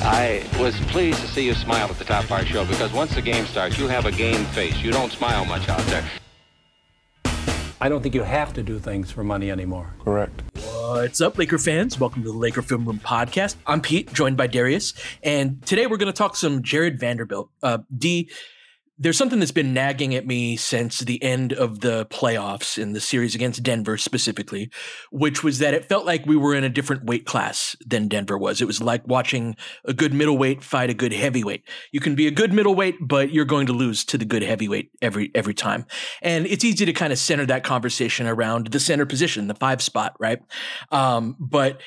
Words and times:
I 0.00 0.44
was 0.60 0.78
pleased 0.82 1.20
to 1.20 1.26
see 1.26 1.44
you 1.44 1.54
smile 1.54 1.88
at 1.88 1.98
the 1.98 2.04
top 2.04 2.22
of 2.24 2.30
our 2.32 2.44
show 2.44 2.64
because 2.64 2.92
once 2.92 3.14
the 3.16 3.22
game 3.22 3.44
starts, 3.46 3.78
you 3.78 3.88
have 3.88 4.06
a 4.06 4.12
game 4.12 4.44
face. 4.46 4.76
You 4.80 4.92
don't 4.92 5.10
smile 5.10 5.44
much 5.44 5.68
out 5.68 5.80
there. 5.86 6.04
I 7.80 7.88
don't 7.88 8.00
think 8.02 8.14
you 8.14 8.22
have 8.22 8.52
to 8.54 8.62
do 8.62 8.78
things 8.78 9.10
for 9.10 9.24
money 9.24 9.50
anymore. 9.50 9.94
Correct. 10.04 10.42
What's 10.54 11.20
up, 11.20 11.36
Laker 11.36 11.58
fans? 11.58 11.98
Welcome 11.98 12.22
to 12.22 12.30
the 12.30 12.38
Laker 12.38 12.62
Film 12.62 12.84
Room 12.84 13.00
podcast. 13.00 13.56
I'm 13.66 13.80
Pete, 13.80 14.12
joined 14.12 14.36
by 14.36 14.46
Darius, 14.46 14.94
and 15.22 15.64
today 15.66 15.86
we're 15.86 15.96
going 15.96 16.12
to 16.12 16.16
talk 16.16 16.36
some 16.36 16.62
Jarred 16.62 16.98
Vanderbilt. 17.00 17.50
Uh, 17.62 17.78
D, 17.96 18.30
there's 18.98 19.16
something 19.16 19.38
that's 19.38 19.52
been 19.52 19.72
nagging 19.72 20.14
at 20.14 20.26
me 20.26 20.56
since 20.56 21.00
the 21.00 21.22
end 21.22 21.52
of 21.52 21.80
the 21.80 22.06
playoffs 22.06 22.76
in 22.76 22.92
the 22.92 23.00
series 23.00 23.34
against 23.34 23.62
Denver 23.62 23.96
specifically, 23.96 24.70
which 25.12 25.44
was 25.44 25.60
that 25.60 25.72
it 25.72 25.84
felt 25.84 26.04
like 26.04 26.26
we 26.26 26.36
were 26.36 26.54
in 26.54 26.64
a 26.64 26.68
different 26.68 27.04
weight 27.04 27.24
class 27.24 27.76
than 27.86 28.08
Denver 28.08 28.36
was. 28.36 28.60
It 28.60 28.66
was 28.66 28.82
like 28.82 29.06
watching 29.06 29.56
a 29.84 29.94
good 29.94 30.12
middleweight 30.12 30.64
fight 30.64 30.90
a 30.90 30.94
good 30.94 31.12
heavyweight. 31.12 31.62
You 31.92 32.00
can 32.00 32.16
be 32.16 32.26
a 32.26 32.32
good 32.32 32.52
middleweight, 32.52 32.96
but 33.00 33.32
you're 33.32 33.44
going 33.44 33.66
to 33.66 33.72
lose 33.72 34.04
to 34.06 34.18
the 34.18 34.24
good 34.24 34.42
heavyweight 34.42 34.90
every 35.00 35.30
every 35.34 35.54
time. 35.54 35.86
And 36.20 36.46
it's 36.46 36.64
easy 36.64 36.84
to 36.84 36.92
kind 36.92 37.12
of 37.12 37.18
center 37.18 37.46
that 37.46 37.62
conversation 37.62 38.26
around 38.26 38.68
the 38.68 38.80
center 38.80 39.06
position, 39.06 39.46
the 39.46 39.54
five 39.54 39.80
spot, 39.80 40.16
right? 40.18 40.40
Um, 40.90 41.36
but 41.38 41.80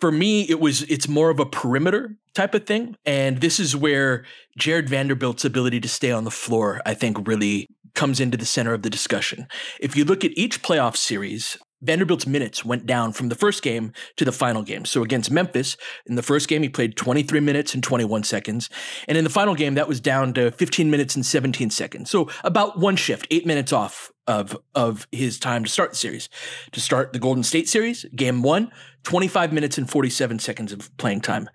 for 0.00 0.12
me, 0.12 0.42
it 0.42 0.60
was 0.60 0.82
it's 0.82 1.08
more 1.08 1.30
of 1.30 1.40
a 1.40 1.46
perimeter 1.46 2.16
type 2.36 2.54
of 2.54 2.66
thing, 2.66 2.96
and 3.04 3.40
this 3.40 3.58
is 3.58 3.74
where 3.74 4.24
Jarred 4.58 4.88
Vanderbilt's 4.88 5.44
ability 5.44 5.80
to 5.80 5.88
stay 5.88 6.12
on 6.12 6.24
the 6.24 6.30
floor, 6.30 6.80
I 6.86 6.94
think, 6.94 7.26
really 7.26 7.68
comes 7.94 8.20
into 8.20 8.36
the 8.36 8.46
center 8.46 8.74
of 8.74 8.82
the 8.82 8.90
discussion. 8.90 9.48
If 9.80 9.96
you 9.96 10.04
look 10.04 10.24
at 10.24 10.36
each 10.36 10.62
playoff 10.62 10.96
series, 10.96 11.56
Vanderbilt's 11.82 12.26
minutes 12.26 12.64
went 12.64 12.86
down 12.86 13.12
from 13.12 13.28
the 13.28 13.34
first 13.34 13.62
game 13.62 13.92
to 14.16 14.24
the 14.24 14.32
final 14.32 14.62
game. 14.62 14.84
So 14.84 15.02
against 15.02 15.30
Memphis, 15.30 15.76
in 16.06 16.14
the 16.14 16.22
first 16.22 16.48
game, 16.48 16.62
he 16.62 16.68
played 16.68 16.96
23 16.96 17.40
minutes 17.40 17.74
and 17.74 17.82
21 17.82 18.24
seconds. 18.24 18.70
And 19.08 19.16
in 19.16 19.24
the 19.24 19.30
final 19.30 19.54
game, 19.54 19.74
that 19.74 19.88
was 19.88 20.00
down 20.00 20.34
to 20.34 20.50
15 20.50 20.90
minutes 20.90 21.16
and 21.16 21.24
17 21.24 21.70
seconds. 21.70 22.10
So 22.10 22.28
about 22.44 22.78
one 22.78 22.96
shift, 22.96 23.26
eight 23.30 23.46
minutes 23.46 23.72
off 23.72 24.10
of, 24.26 24.56
of 24.74 25.06
his 25.12 25.38
time 25.38 25.64
to 25.64 25.70
start 25.70 25.90
the 25.90 25.96
series. 25.96 26.28
To 26.72 26.80
start 26.80 27.12
the 27.12 27.18
Golden 27.18 27.42
State 27.42 27.68
series, 27.68 28.04
game 28.14 28.42
one, 28.42 28.70
25 29.04 29.52
minutes 29.52 29.78
and 29.78 29.88
47 29.88 30.38
seconds 30.38 30.72
of 30.72 30.94
playing 30.96 31.20
time. 31.20 31.48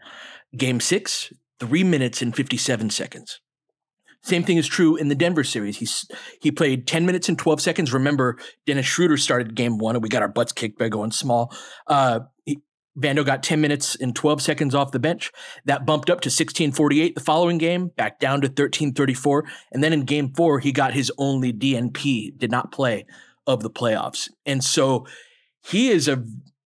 Game 0.56 0.80
six, 0.80 1.32
three 1.60 1.84
minutes 1.84 2.22
and 2.22 2.36
57 2.36 2.90
seconds. 2.90 3.40
Same 4.24 4.44
thing 4.44 4.58
is 4.58 4.68
true 4.68 4.96
in 4.96 5.08
the 5.08 5.16
Denver 5.16 5.44
series. 5.44 5.78
He's 5.78 6.06
he 6.42 6.52
played 6.52 6.86
10 6.86 7.06
minutes 7.06 7.28
and 7.28 7.40
12 7.40 7.60
seconds. 7.60 7.92
Remember, 7.92 8.38
Dennis 8.68 8.86
Schroeder 8.86 9.18
started 9.18 9.56
game 9.56 9.78
one, 9.80 9.96
and 9.96 10.04
we 10.04 10.10
got 10.10 10.22
our 10.22 10.28
butts 10.28 10.52
kicked 10.52 10.78
by 10.78 10.90
going 10.90 11.12
small. 11.12 11.52
Uh, 11.88 12.22
he, 12.46 12.60
Vando 12.98 13.26
got 13.26 13.42
10 13.42 13.62
minutes 13.62 13.96
and 13.96 14.16
12 14.16 14.42
seconds 14.42 14.76
off 14.76 14.92
the 14.92 15.00
bench. 15.00 15.32
That 15.66 15.86
bumped 15.86 16.10
up 16.10 16.22
to 16.22 16.28
1648 16.28 17.16
the 17.16 17.22
following 17.22 17.58
game, 17.58 17.88
back 17.88 18.20
down 18.20 18.42
to 18.42 18.48
1334. 18.48 19.46
And 19.72 19.84
then 19.84 19.94
in 19.94 20.02
game 20.02 20.34
four, 20.34 20.60
he 20.60 20.72
got 20.72 20.94
his 20.94 21.12
only 21.18 21.52
DNP, 21.52 22.38
did 22.38 22.52
not 22.52 22.72
play 22.72 23.06
of 23.48 23.64
the 23.64 23.72
playoffs. 23.72 24.30
And 24.46 24.64
so 24.64 25.08
he 25.64 25.90
is 25.90 26.08
a 26.08 26.24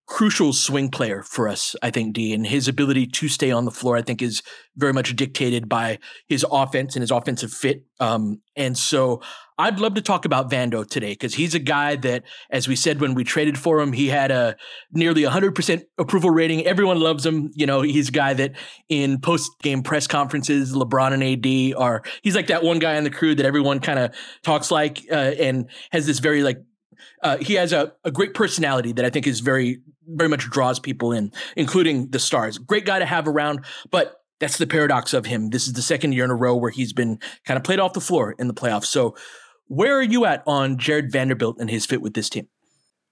crucial 0.07 0.53
swing 0.53 0.91
player 0.91 1.23
for 1.23 1.49
us, 1.49 1.75
I 1.83 1.91
think, 1.91 2.15
D. 2.15 2.35
And 2.35 2.47
his 2.47 2.69
ability 2.69 3.07
to 3.07 3.29
stay 3.29 3.51
on 3.51 3.65
the 3.65 3.71
floor, 3.71 3.97
I 3.97 4.03
think, 4.03 4.21
is 4.21 4.43
very 4.77 4.93
much 4.93 5.17
dictated 5.17 5.69
by 5.69 5.99
his 6.29 6.45
offense 6.51 6.95
and 6.95 7.03
his 7.03 7.11
offensive 7.11 7.53
fit. 7.53 7.85
Um, 8.01 8.41
and 8.55 8.77
so 8.77 9.23
I'd 9.57 9.79
love 9.81 9.95
to 9.95 10.03
talk 10.03 10.25
about 10.25 10.51
Vando 10.51 10.87
today 10.89 11.13
because 11.13 11.35
he's 11.35 11.55
a 11.55 11.59
guy 11.59 11.97
that, 11.97 12.25
as 12.51 12.69
we 12.69 12.77
said 12.77 13.01
when 13.01 13.15
we 13.15 13.25
traded 13.25 13.57
for 13.57 13.81
him, 13.81 13.93
he 13.93 14.09
had 14.09 14.31
a 14.31 14.57
nearly 14.93 15.23
100% 15.23 15.83
approval 15.97 16.31
rating. 16.31 16.67
Everyone 16.67 17.01
loves 17.01 17.25
him. 17.25 17.51
You 17.55 17.67
know, 17.67 17.81
he's 17.81 18.09
a 18.09 18.13
guy 18.13 18.35
that 18.35 18.53
in 18.89 19.21
post 19.21 19.53
game 19.63 19.83
press 19.83 20.07
conferences, 20.07 20.75
LeBron 20.75 21.13
and 21.13 21.75
AD 21.75 21.81
are, 21.81 22.03
he's 22.23 22.35
like 22.35 22.49
that 22.49 22.63
one 22.63 22.79
guy 22.79 22.97
on 22.97 23.05
the 23.05 23.11
crew 23.11 23.35
that 23.37 23.47
everyone 23.47 23.81
kind 23.81 23.99
of 23.99 24.15
talks 24.43 24.71
like 24.71 25.03
uh, 25.11 25.15
and 25.15 25.71
has 25.93 26.05
this 26.05 26.19
very 26.19 26.43
like, 26.43 26.59
uh, 27.23 27.39
he 27.39 27.55
has 27.55 27.73
a, 27.73 27.93
a 28.05 28.11
great 28.11 28.35
personality 28.35 28.93
that 28.93 29.05
I 29.05 29.11
think 29.11 29.27
is 29.27 29.41
very 29.41 29.81
very 30.07 30.29
much 30.29 30.49
draws 30.51 30.79
people 30.79 31.13
in, 31.13 31.33
including 31.57 32.11
the 32.11 32.19
stars. 32.19 32.59
Great 32.59 32.85
guy 32.85 32.99
to 32.99 33.07
have 33.07 33.29
around, 33.29 33.65
but 33.91 34.17
that's 34.41 34.59
the 34.59 34.67
paradox 34.67 35.15
of 35.15 35.27
him. 35.27 35.51
This 35.51 35.67
is 35.67 35.73
the 35.75 35.83
second 35.83 36.13
year 36.13 36.25
in 36.25 36.31
a 36.31 36.35
row 36.35 36.57
where 36.57 36.71
he's 36.71 36.93
been 36.93 37.19
kind 37.47 37.57
of 37.57 37.65
played 37.65 37.79
off 37.79 37.93
the 37.93 38.01
floor 38.01 38.35
in 38.39 38.49
the 38.49 38.55
playoffs. 38.55 38.87
So, 38.87 39.17
where 39.67 39.97
are 39.97 40.03
you 40.03 40.27
at 40.27 40.43
on 40.47 40.77
Jarred 40.77 41.11
Vanderbilt 41.11 41.57
and 41.59 41.71
his 41.71 41.87
fit 41.87 42.03
with 42.03 42.15
this 42.15 42.29
team? 42.29 42.49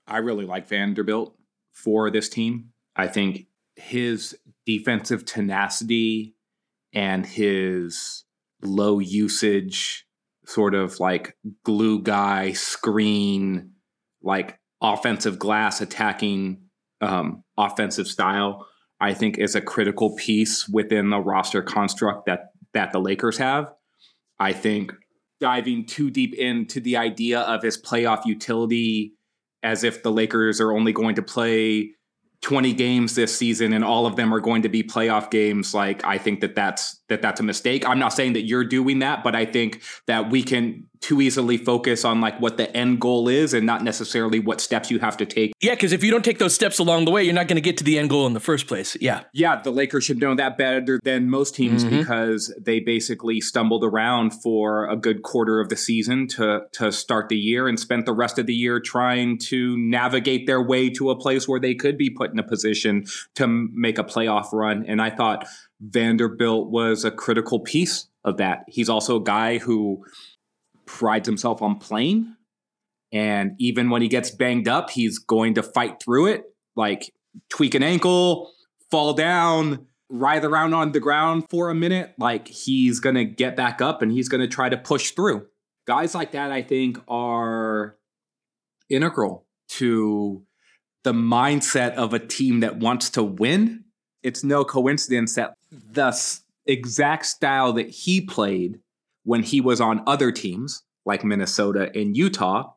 I 0.06 0.18
really 0.18 0.44
like 0.44 0.68
Vanderbilt 0.68 1.34
for 1.72 2.10
this 2.10 2.28
team. 2.28 2.72
I 2.94 3.06
think 3.06 3.46
his 3.76 4.36
defensive 4.66 5.24
tenacity 5.24 6.34
and 6.92 7.24
his 7.24 8.24
low 8.60 8.98
usage, 8.98 10.06
sort 10.44 10.74
of 10.74 11.00
like 11.00 11.36
glue 11.64 12.02
guy, 12.02 12.52
screen, 12.52 13.72
like 14.22 14.58
offensive 14.82 15.38
glass 15.38 15.80
attacking 15.80 16.62
um, 17.02 17.44
offensive 17.58 18.06
style, 18.06 18.66
I 19.00 19.12
think 19.12 19.38
is 19.38 19.54
a 19.54 19.60
critical 19.60 20.14
piece 20.16 20.68
within 20.68 21.10
the 21.10 21.20
roster 21.20 21.62
construct 21.62 22.26
that 22.26 22.52
that 22.72 22.92
the 22.92 23.00
Lakers 23.00 23.36
have. 23.38 23.72
I 24.38 24.52
think 24.52 24.92
diving 25.40 25.86
too 25.86 26.10
deep 26.10 26.34
into 26.34 26.80
the 26.80 26.96
idea 26.96 27.40
of 27.40 27.62
his 27.62 27.80
playoff 27.80 28.24
utility 28.24 29.12
as 29.62 29.84
if 29.84 30.02
the 30.02 30.12
Lakers 30.12 30.60
are 30.60 30.72
only 30.72 30.92
going 30.92 31.16
to 31.16 31.22
play 31.22 31.90
20 32.42 32.72
games 32.72 33.14
this 33.14 33.36
season 33.36 33.72
and 33.72 33.84
all 33.84 34.06
of 34.06 34.16
them 34.16 34.34
are 34.34 34.40
going 34.40 34.62
to 34.62 34.68
be 34.68 34.82
playoff 34.82 35.30
games 35.30 35.72
like 35.72 36.04
i 36.04 36.18
think 36.18 36.40
that 36.40 36.54
that's 36.54 37.00
that 37.12 37.22
that's 37.22 37.40
a 37.40 37.42
mistake 37.42 37.86
i'm 37.86 37.98
not 37.98 38.12
saying 38.12 38.32
that 38.32 38.42
you're 38.42 38.64
doing 38.64 38.98
that 38.98 39.22
but 39.22 39.34
i 39.34 39.44
think 39.44 39.82
that 40.06 40.30
we 40.30 40.42
can 40.42 40.86
too 41.02 41.20
easily 41.20 41.56
focus 41.56 42.04
on 42.04 42.20
like 42.20 42.40
what 42.40 42.56
the 42.56 42.74
end 42.74 43.00
goal 43.00 43.28
is 43.28 43.52
and 43.52 43.66
not 43.66 43.82
necessarily 43.82 44.38
what 44.38 44.60
steps 44.60 44.90
you 44.90 45.00
have 45.00 45.16
to 45.16 45.26
take. 45.26 45.52
Yeah, 45.60 45.74
because 45.74 45.92
if 45.92 46.02
you 46.02 46.10
don't 46.10 46.24
take 46.24 46.38
those 46.38 46.54
steps 46.54 46.78
along 46.78 47.04
the 47.04 47.10
way, 47.10 47.24
you're 47.24 47.34
not 47.34 47.48
going 47.48 47.56
to 47.56 47.62
get 47.62 47.76
to 47.78 47.84
the 47.84 47.98
end 47.98 48.08
goal 48.08 48.26
in 48.26 48.32
the 48.32 48.40
first 48.40 48.68
place. 48.68 48.96
Yeah. 49.00 49.24
Yeah, 49.32 49.60
the 49.60 49.72
Lakers 49.72 50.04
should 50.04 50.20
know 50.20 50.34
that 50.36 50.56
better 50.56 51.00
than 51.02 51.28
most 51.28 51.56
teams 51.56 51.84
mm-hmm. 51.84 51.98
because 51.98 52.54
they 52.58 52.78
basically 52.78 53.40
stumbled 53.40 53.84
around 53.84 54.30
for 54.30 54.88
a 54.88 54.96
good 54.96 55.22
quarter 55.22 55.60
of 55.60 55.68
the 55.68 55.76
season 55.76 56.28
to 56.28 56.62
to 56.72 56.92
start 56.92 57.28
the 57.28 57.36
year 57.36 57.66
and 57.66 57.78
spent 57.78 58.06
the 58.06 58.12
rest 58.12 58.38
of 58.38 58.46
the 58.46 58.54
year 58.54 58.78
trying 58.78 59.38
to 59.38 59.76
navigate 59.78 60.46
their 60.46 60.62
way 60.62 60.88
to 60.88 61.10
a 61.10 61.16
place 61.16 61.48
where 61.48 61.60
they 61.60 61.74
could 61.74 61.98
be 61.98 62.10
put 62.10 62.30
in 62.30 62.38
a 62.38 62.44
position 62.44 63.04
to 63.34 63.46
make 63.46 63.98
a 63.98 64.04
playoff 64.04 64.52
run. 64.52 64.84
And 64.86 65.02
I 65.02 65.10
thought 65.10 65.48
Vanderbilt 65.82 66.70
was 66.70 67.04
a 67.04 67.10
critical 67.10 67.58
piece 67.60 68.06
of 68.24 68.36
that. 68.36 68.60
He's 68.68 68.88
also 68.88 69.16
a 69.16 69.22
guy 69.22 69.58
who 69.58 70.04
prides 70.86 71.26
himself 71.26 71.60
on 71.60 71.78
playing 71.78 72.36
And 73.12 73.52
even 73.58 73.90
when 73.90 74.00
he 74.00 74.08
gets 74.08 74.30
banged 74.30 74.68
up, 74.68 74.90
he's 74.90 75.18
going 75.18 75.54
to 75.54 75.62
fight 75.62 76.02
through 76.02 76.28
it, 76.28 76.44
like 76.74 77.12
tweak 77.50 77.74
an 77.74 77.82
ankle, 77.82 78.50
fall 78.90 79.12
down, 79.12 79.86
writhe 80.08 80.44
around 80.44 80.72
on 80.72 80.92
the 80.92 81.00
ground 81.00 81.44
for 81.50 81.68
a 81.68 81.74
minute. 81.74 82.14
Like 82.18 82.48
he's 82.48 83.00
going 83.00 83.16
to 83.16 83.24
get 83.24 83.54
back 83.54 83.82
up 83.82 84.00
and 84.00 84.10
he's 84.10 84.28
going 84.28 84.40
to 84.40 84.48
try 84.48 84.70
to 84.70 84.78
push 84.78 85.10
through. 85.10 85.46
Guys 85.86 86.14
like 86.14 86.32
that, 86.32 86.50
I 86.50 86.62
think, 86.62 86.98
are 87.06 87.96
integral 88.88 89.46
to 89.68 90.42
the 91.04 91.12
mindset 91.12 91.94
of 91.94 92.14
a 92.14 92.18
team 92.18 92.60
that 92.60 92.78
wants 92.78 93.10
to 93.10 93.22
win. 93.22 93.84
It's 94.22 94.44
no 94.44 94.64
coincidence 94.64 95.34
that 95.34 95.54
the 95.72 96.16
exact 96.66 97.26
style 97.26 97.72
that 97.72 97.88
he 97.88 98.20
played 98.20 98.78
when 99.24 99.42
he 99.42 99.60
was 99.60 99.80
on 99.80 100.02
other 100.06 100.30
teams 100.32 100.82
like 101.04 101.24
Minnesota 101.24 101.90
and 101.94 102.16
Utah, 102.16 102.72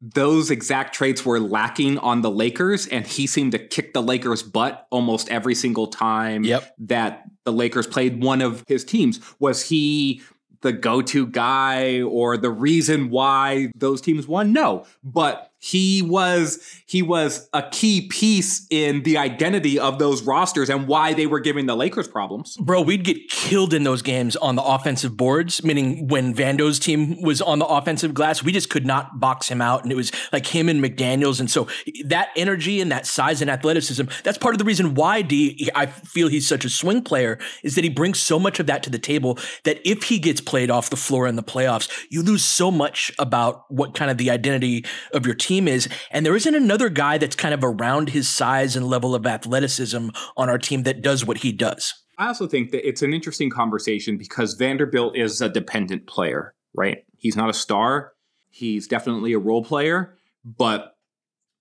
those 0.00 0.50
exact 0.50 0.94
traits 0.94 1.24
were 1.24 1.40
lacking 1.40 1.98
on 1.98 2.20
the 2.20 2.30
Lakers, 2.30 2.86
and 2.86 3.06
he 3.06 3.26
seemed 3.26 3.52
to 3.52 3.58
kick 3.58 3.94
the 3.94 4.02
Lakers' 4.02 4.42
butt 4.42 4.86
almost 4.90 5.30
every 5.30 5.54
single 5.54 5.86
time 5.86 6.44
yep. 6.44 6.74
that 6.78 7.24
the 7.44 7.52
Lakers 7.52 7.86
played 7.86 8.22
one 8.22 8.42
of 8.42 8.64
his 8.66 8.84
teams. 8.84 9.20
Was 9.38 9.68
he 9.68 10.20
the 10.60 10.72
go-to 10.72 11.26
guy 11.26 12.02
or 12.02 12.36
the 12.36 12.50
reason 12.50 13.10
why 13.10 13.70
those 13.74 14.00
teams 14.00 14.26
won? 14.28 14.52
No, 14.52 14.84
but 15.02 15.50
he 15.64 16.02
was 16.02 16.58
he 16.84 17.00
was 17.00 17.48
a 17.54 17.62
key 17.70 18.06
piece 18.06 18.66
in 18.68 19.02
the 19.04 19.16
identity 19.16 19.78
of 19.78 19.98
those 19.98 20.22
rosters 20.22 20.68
and 20.68 20.86
why 20.86 21.14
they 21.14 21.26
were 21.26 21.40
giving 21.40 21.64
the 21.64 21.74
Lakers 21.74 22.06
problems. 22.06 22.58
Bro, 22.58 22.82
we'd 22.82 23.02
get 23.02 23.30
killed 23.30 23.72
in 23.72 23.82
those 23.82 24.02
games 24.02 24.36
on 24.36 24.56
the 24.56 24.62
offensive 24.62 25.16
boards, 25.16 25.64
meaning 25.64 26.06
when 26.06 26.34
Vando's 26.34 26.78
team 26.78 27.22
was 27.22 27.40
on 27.40 27.60
the 27.60 27.64
offensive 27.64 28.12
glass, 28.12 28.42
we 28.42 28.52
just 28.52 28.68
could 28.68 28.84
not 28.84 29.18
box 29.18 29.48
him 29.48 29.62
out 29.62 29.82
and 29.82 29.90
it 29.90 29.94
was 29.94 30.12
like 30.34 30.46
him 30.46 30.68
and 30.68 30.84
McDaniels 30.84 31.40
and 31.40 31.50
so 31.50 31.66
that 32.04 32.28
energy 32.36 32.82
and 32.82 32.92
that 32.92 33.06
size 33.06 33.40
and 33.40 33.50
athleticism, 33.50 34.04
that's 34.22 34.36
part 34.36 34.54
of 34.54 34.58
the 34.58 34.66
reason 34.66 34.92
why 34.92 35.22
D 35.22 35.70
I 35.74 35.86
feel 35.86 36.28
he's 36.28 36.46
such 36.46 36.66
a 36.66 36.70
swing 36.70 37.00
player 37.00 37.38
is 37.62 37.74
that 37.76 37.84
he 37.84 37.90
brings 37.90 38.20
so 38.20 38.38
much 38.38 38.60
of 38.60 38.66
that 38.66 38.82
to 38.82 38.90
the 38.90 38.98
table 38.98 39.38
that 39.62 39.80
if 39.88 40.02
he 40.02 40.18
gets 40.18 40.42
played 40.42 40.70
off 40.70 40.90
the 40.90 40.96
floor 40.96 41.26
in 41.26 41.36
the 41.36 41.42
playoffs, 41.42 41.90
you 42.10 42.22
lose 42.22 42.44
so 42.44 42.70
much 42.70 43.10
about 43.18 43.64
what 43.70 43.94
kind 43.94 44.10
of 44.10 44.18
the 44.18 44.30
identity 44.30 44.84
of 45.14 45.24
your 45.24 45.34
team 45.34 45.53
team 45.54 45.68
is. 45.68 45.88
And 46.10 46.24
there 46.26 46.36
isn't 46.36 46.54
another 46.54 46.88
guy 46.88 47.18
that's 47.18 47.36
kind 47.36 47.54
of 47.54 47.62
around 47.62 48.10
his 48.10 48.28
size 48.28 48.76
and 48.76 48.86
level 48.86 49.14
of 49.14 49.26
athleticism 49.26 50.08
on 50.36 50.48
our 50.48 50.58
team 50.58 50.82
that 50.82 51.02
does 51.02 51.24
what 51.24 51.38
he 51.38 51.52
does. 51.52 51.94
I 52.18 52.28
also 52.28 52.46
think 52.46 52.70
that 52.70 52.86
it's 52.86 53.02
an 53.02 53.12
interesting 53.12 53.50
conversation 53.50 54.16
because 54.16 54.54
Vanderbilt 54.54 55.16
is 55.16 55.40
a 55.40 55.48
dependent 55.48 56.06
player, 56.06 56.54
right? 56.74 56.98
He's 57.18 57.36
not 57.36 57.50
a 57.50 57.54
star. 57.54 58.12
He's 58.50 58.86
definitely 58.86 59.32
a 59.32 59.38
role 59.38 59.64
player, 59.64 60.16
but 60.44 60.96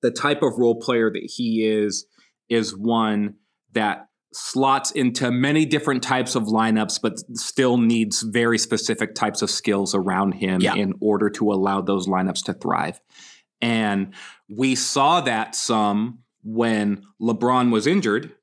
the 0.01 0.11
type 0.11 0.43
of 0.43 0.57
role 0.57 0.79
player 0.79 1.09
that 1.09 1.23
he 1.35 1.65
is 1.65 2.05
is 2.49 2.77
one 2.77 3.35
that 3.71 4.09
slots 4.31 4.91
into 4.91 5.31
many 5.31 5.65
different 5.65 6.03
types 6.03 6.35
of 6.35 6.43
lineups, 6.43 6.99
but 7.01 7.13
still 7.35 7.77
needs 7.77 8.21
very 8.21 8.57
specific 8.57 9.15
types 9.15 9.41
of 9.41 9.49
skills 9.49 9.95
around 9.95 10.33
him 10.33 10.61
yeah. 10.61 10.75
in 10.75 10.93
order 10.99 11.29
to 11.31 11.51
allow 11.51 11.81
those 11.81 12.07
lineups 12.07 12.43
to 12.43 12.53
thrive. 12.53 12.99
And 13.63 14.13
we 14.49 14.75
saw 14.75 15.21
that 15.21 15.55
some 15.55 16.19
when 16.43 17.03
LeBron 17.21 17.71
was 17.71 17.87
injured 17.87 18.33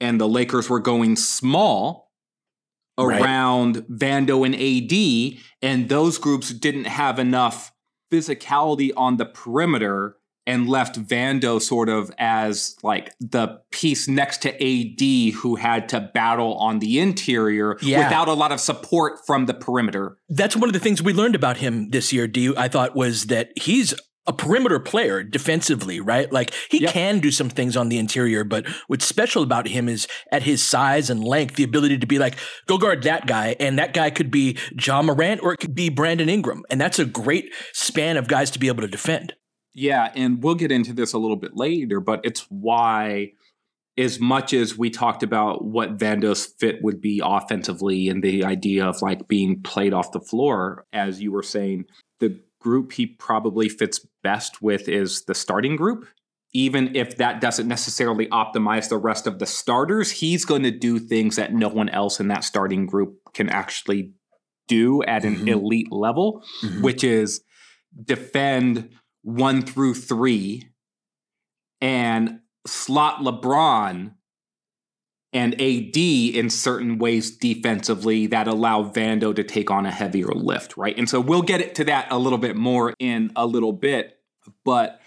and 0.00 0.20
the 0.20 0.28
Lakers 0.28 0.70
were 0.70 0.78
going 0.78 1.16
small 1.16 2.12
around 2.96 3.76
right. 3.76 3.90
Vando 3.90 4.46
and 4.46 4.54
AD, 4.54 5.42
and 5.60 5.88
those 5.88 6.18
groups 6.18 6.50
didn't 6.50 6.86
have 6.86 7.18
enough 7.18 7.72
physicality 8.12 8.92
on 8.96 9.16
the 9.16 9.26
perimeter 9.26 10.16
and 10.48 10.66
left 10.66 10.98
Vando 10.98 11.60
sort 11.60 11.90
of 11.90 12.10
as 12.16 12.74
like 12.82 13.12
the 13.20 13.60
piece 13.70 14.08
next 14.08 14.40
to 14.42 14.50
AD 14.50 15.34
who 15.34 15.56
had 15.56 15.90
to 15.90 16.00
battle 16.00 16.54
on 16.54 16.78
the 16.78 16.98
interior 16.98 17.76
yeah. 17.82 18.04
without 18.04 18.28
a 18.28 18.32
lot 18.32 18.50
of 18.50 18.58
support 18.58 19.18
from 19.26 19.44
the 19.44 19.52
perimeter. 19.52 20.16
That's 20.30 20.56
one 20.56 20.70
of 20.70 20.72
the 20.72 20.78
things 20.78 21.02
we 21.02 21.12
learned 21.12 21.34
about 21.34 21.58
him 21.58 21.90
this 21.90 22.14
year, 22.14 22.26
Do 22.26 22.56
I 22.56 22.68
thought 22.68 22.96
was 22.96 23.26
that 23.26 23.50
he's 23.60 23.92
a 24.28 24.32
perimeter 24.32 24.78
player 24.78 25.22
defensively, 25.22 26.00
right? 26.00 26.30
Like 26.30 26.52
he 26.70 26.82
yep. 26.82 26.92
can 26.92 27.18
do 27.18 27.30
some 27.30 27.48
things 27.48 27.76
on 27.76 27.88
the 27.88 27.98
interior, 27.98 28.44
but 28.44 28.66
what's 28.86 29.06
special 29.06 29.42
about 29.42 29.66
him 29.66 29.88
is 29.88 30.06
at 30.30 30.42
his 30.42 30.62
size 30.62 31.08
and 31.08 31.24
length, 31.24 31.56
the 31.56 31.64
ability 31.64 31.98
to 31.98 32.06
be 32.06 32.18
like, 32.18 32.36
go 32.66 32.76
guard 32.76 33.02
that 33.04 33.26
guy. 33.26 33.56
And 33.58 33.78
that 33.78 33.94
guy 33.94 34.10
could 34.10 34.30
be 34.30 34.58
Ja 34.78 35.02
Morant 35.02 35.42
or 35.42 35.54
it 35.54 35.56
could 35.56 35.74
be 35.74 35.88
Brandon 35.88 36.28
Ingram. 36.28 36.62
And 36.70 36.78
that's 36.80 36.98
a 36.98 37.06
great 37.06 37.52
span 37.72 38.18
of 38.18 38.28
guys 38.28 38.50
to 38.50 38.58
be 38.58 38.68
able 38.68 38.82
to 38.82 38.88
defend. 38.88 39.32
Yeah. 39.74 40.12
And 40.14 40.42
we'll 40.42 40.54
get 40.54 40.70
into 40.70 40.92
this 40.92 41.14
a 41.14 41.18
little 41.18 41.36
bit 41.36 41.56
later, 41.56 41.98
but 42.00 42.20
it's 42.22 42.46
why, 42.50 43.32
as 43.96 44.20
much 44.20 44.52
as 44.52 44.76
we 44.76 44.90
talked 44.90 45.22
about 45.22 45.64
what 45.64 45.96
Vando's 45.96 46.46
fit 46.46 46.82
would 46.82 47.00
be 47.00 47.22
offensively 47.24 48.08
and 48.08 48.22
the 48.22 48.44
idea 48.44 48.84
of 48.84 49.00
like 49.00 49.26
being 49.26 49.62
played 49.62 49.94
off 49.94 50.12
the 50.12 50.20
floor, 50.20 50.84
as 50.92 51.22
you 51.22 51.32
were 51.32 51.42
saying, 51.42 51.84
the 52.20 52.38
group 52.60 52.92
he 52.92 53.06
probably 53.06 53.68
fits 53.68 54.06
best 54.22 54.60
with 54.62 54.88
is 54.88 55.24
the 55.24 55.34
starting 55.34 55.76
group. 55.76 56.06
Even 56.54 56.96
if 56.96 57.18
that 57.18 57.40
doesn't 57.40 57.68
necessarily 57.68 58.26
optimize 58.28 58.88
the 58.88 58.96
rest 58.96 59.26
of 59.26 59.38
the 59.38 59.46
starters, 59.46 60.10
he's 60.10 60.44
going 60.44 60.62
to 60.62 60.70
do 60.70 60.98
things 60.98 61.36
that 61.36 61.52
no 61.52 61.68
one 61.68 61.90
else 61.90 62.20
in 62.20 62.28
that 62.28 62.42
starting 62.42 62.86
group 62.86 63.18
can 63.34 63.50
actually 63.50 64.12
do 64.66 65.02
at 65.02 65.24
an 65.24 65.36
mm-hmm. 65.36 65.48
elite 65.48 65.92
level, 65.92 66.42
mm-hmm. 66.62 66.82
which 66.82 67.04
is 67.04 67.42
defend 68.02 68.90
one 69.22 69.62
through 69.62 69.94
three 69.94 70.68
and 71.80 72.40
slot 72.66 73.20
LeBron 73.20 74.12
and 75.32 75.54
AD 75.60 75.96
in 75.96 76.48
certain 76.48 76.98
ways 76.98 77.36
defensively 77.36 78.26
that 78.28 78.48
allow 78.48 78.84
Vando 78.84 79.34
to 79.34 79.44
take 79.44 79.70
on 79.70 79.84
a 79.84 79.90
heavier 79.90 80.28
lift, 80.28 80.76
right? 80.76 80.96
And 80.96 81.08
so 81.08 81.20
we'll 81.20 81.42
get 81.42 81.74
to 81.76 81.84
that 81.84 82.10
a 82.10 82.18
little 82.18 82.38
bit 82.38 82.56
more 82.56 82.94
in 82.98 83.32
a 83.36 83.46
little 83.46 83.72
bit, 83.72 84.18
but 84.64 85.00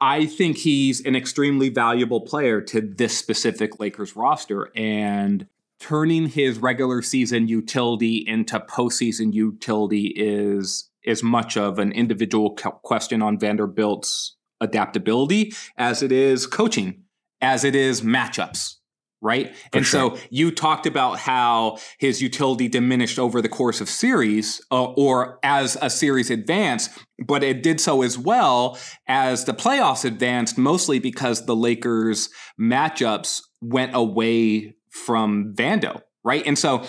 I 0.00 0.26
think 0.26 0.58
he's 0.58 1.04
an 1.04 1.14
extremely 1.14 1.68
valuable 1.68 2.22
player 2.22 2.60
to 2.62 2.80
this 2.80 3.16
specific 3.16 3.78
Lakers 3.80 4.16
roster 4.16 4.70
and 4.74 5.46
turning 5.78 6.26
his 6.26 6.58
regular 6.58 7.02
season 7.02 7.48
utility 7.48 8.24
into 8.26 8.58
postseason 8.60 9.34
utility 9.34 10.12
is 10.16 10.90
as 11.06 11.22
much 11.22 11.56
of 11.56 11.78
an 11.78 11.92
individual 11.92 12.50
question 12.50 13.20
on 13.20 13.38
Vanderbilt's 13.38 14.36
adaptability 14.60 15.52
as 15.76 16.02
it 16.02 16.10
is 16.10 16.46
coaching, 16.46 17.02
as 17.42 17.64
it 17.64 17.74
is 17.74 18.00
matchups 18.00 18.76
right? 19.24 19.56
For 19.56 19.78
and 19.78 19.86
sure. 19.86 20.16
so 20.16 20.22
you 20.28 20.50
talked 20.50 20.86
about 20.86 21.18
how 21.18 21.78
his 21.98 22.20
utility 22.20 22.68
diminished 22.68 23.18
over 23.18 23.40
the 23.40 23.48
course 23.48 23.80
of 23.80 23.88
series 23.88 24.60
uh, 24.70 24.84
or 24.84 25.40
as 25.42 25.78
a 25.80 25.88
series 25.88 26.30
advanced, 26.30 26.90
but 27.26 27.42
it 27.42 27.62
did 27.62 27.80
so 27.80 28.02
as 28.02 28.18
well 28.18 28.78
as 29.08 29.46
the 29.46 29.54
playoffs 29.54 30.04
advanced, 30.04 30.58
mostly 30.58 30.98
because 30.98 31.46
the 31.46 31.56
Lakers 31.56 32.28
matchups 32.60 33.40
went 33.62 33.96
away 33.96 34.76
from 34.90 35.54
Vando, 35.54 36.02
right? 36.22 36.46
And 36.46 36.58
so 36.58 36.84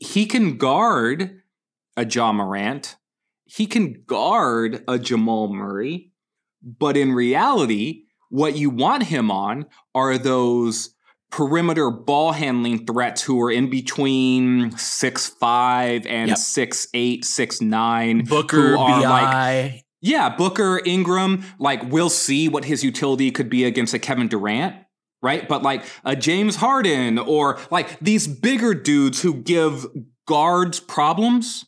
he 0.00 0.24
can 0.24 0.56
guard 0.56 1.42
a 1.98 2.06
Ja 2.06 2.32
Morant, 2.32 2.96
he 3.44 3.66
can 3.66 4.04
guard 4.06 4.82
a 4.88 4.98
Jamal 4.98 5.52
Murray, 5.52 6.12
but 6.62 6.96
in 6.96 7.12
reality, 7.12 8.04
what 8.30 8.56
you 8.56 8.70
want 8.70 9.04
him 9.04 9.30
on 9.30 9.66
are 9.94 10.16
those 10.16 10.94
perimeter 11.30 11.90
ball 11.90 12.32
handling 12.32 12.86
threats 12.86 13.22
who 13.22 13.40
are 13.42 13.50
in 13.50 13.70
between 13.70 14.70
six 14.76 15.26
five 15.26 16.06
and 16.06 16.28
yep. 16.28 16.38
six 16.38 16.88
eight, 16.94 17.24
six 17.24 17.60
nine. 17.60 18.24
Booker, 18.24 18.76
Bi. 18.76 19.00
Like, 19.00 19.84
yeah, 20.00 20.34
Booker, 20.34 20.80
Ingram. 20.84 21.44
Like 21.58 21.82
we'll 21.90 22.10
see 22.10 22.48
what 22.48 22.64
his 22.64 22.84
utility 22.84 23.30
could 23.30 23.50
be 23.50 23.64
against 23.64 23.94
a 23.94 23.98
Kevin 23.98 24.28
Durant. 24.28 24.76
Right. 25.20 25.48
But 25.48 25.62
like 25.62 25.84
a 26.04 26.14
James 26.14 26.56
Harden 26.56 27.18
or 27.18 27.58
like 27.70 27.98
these 27.98 28.28
bigger 28.28 28.72
dudes 28.72 29.20
who 29.20 29.34
give 29.34 29.84
guards 30.26 30.78
problems 30.78 31.64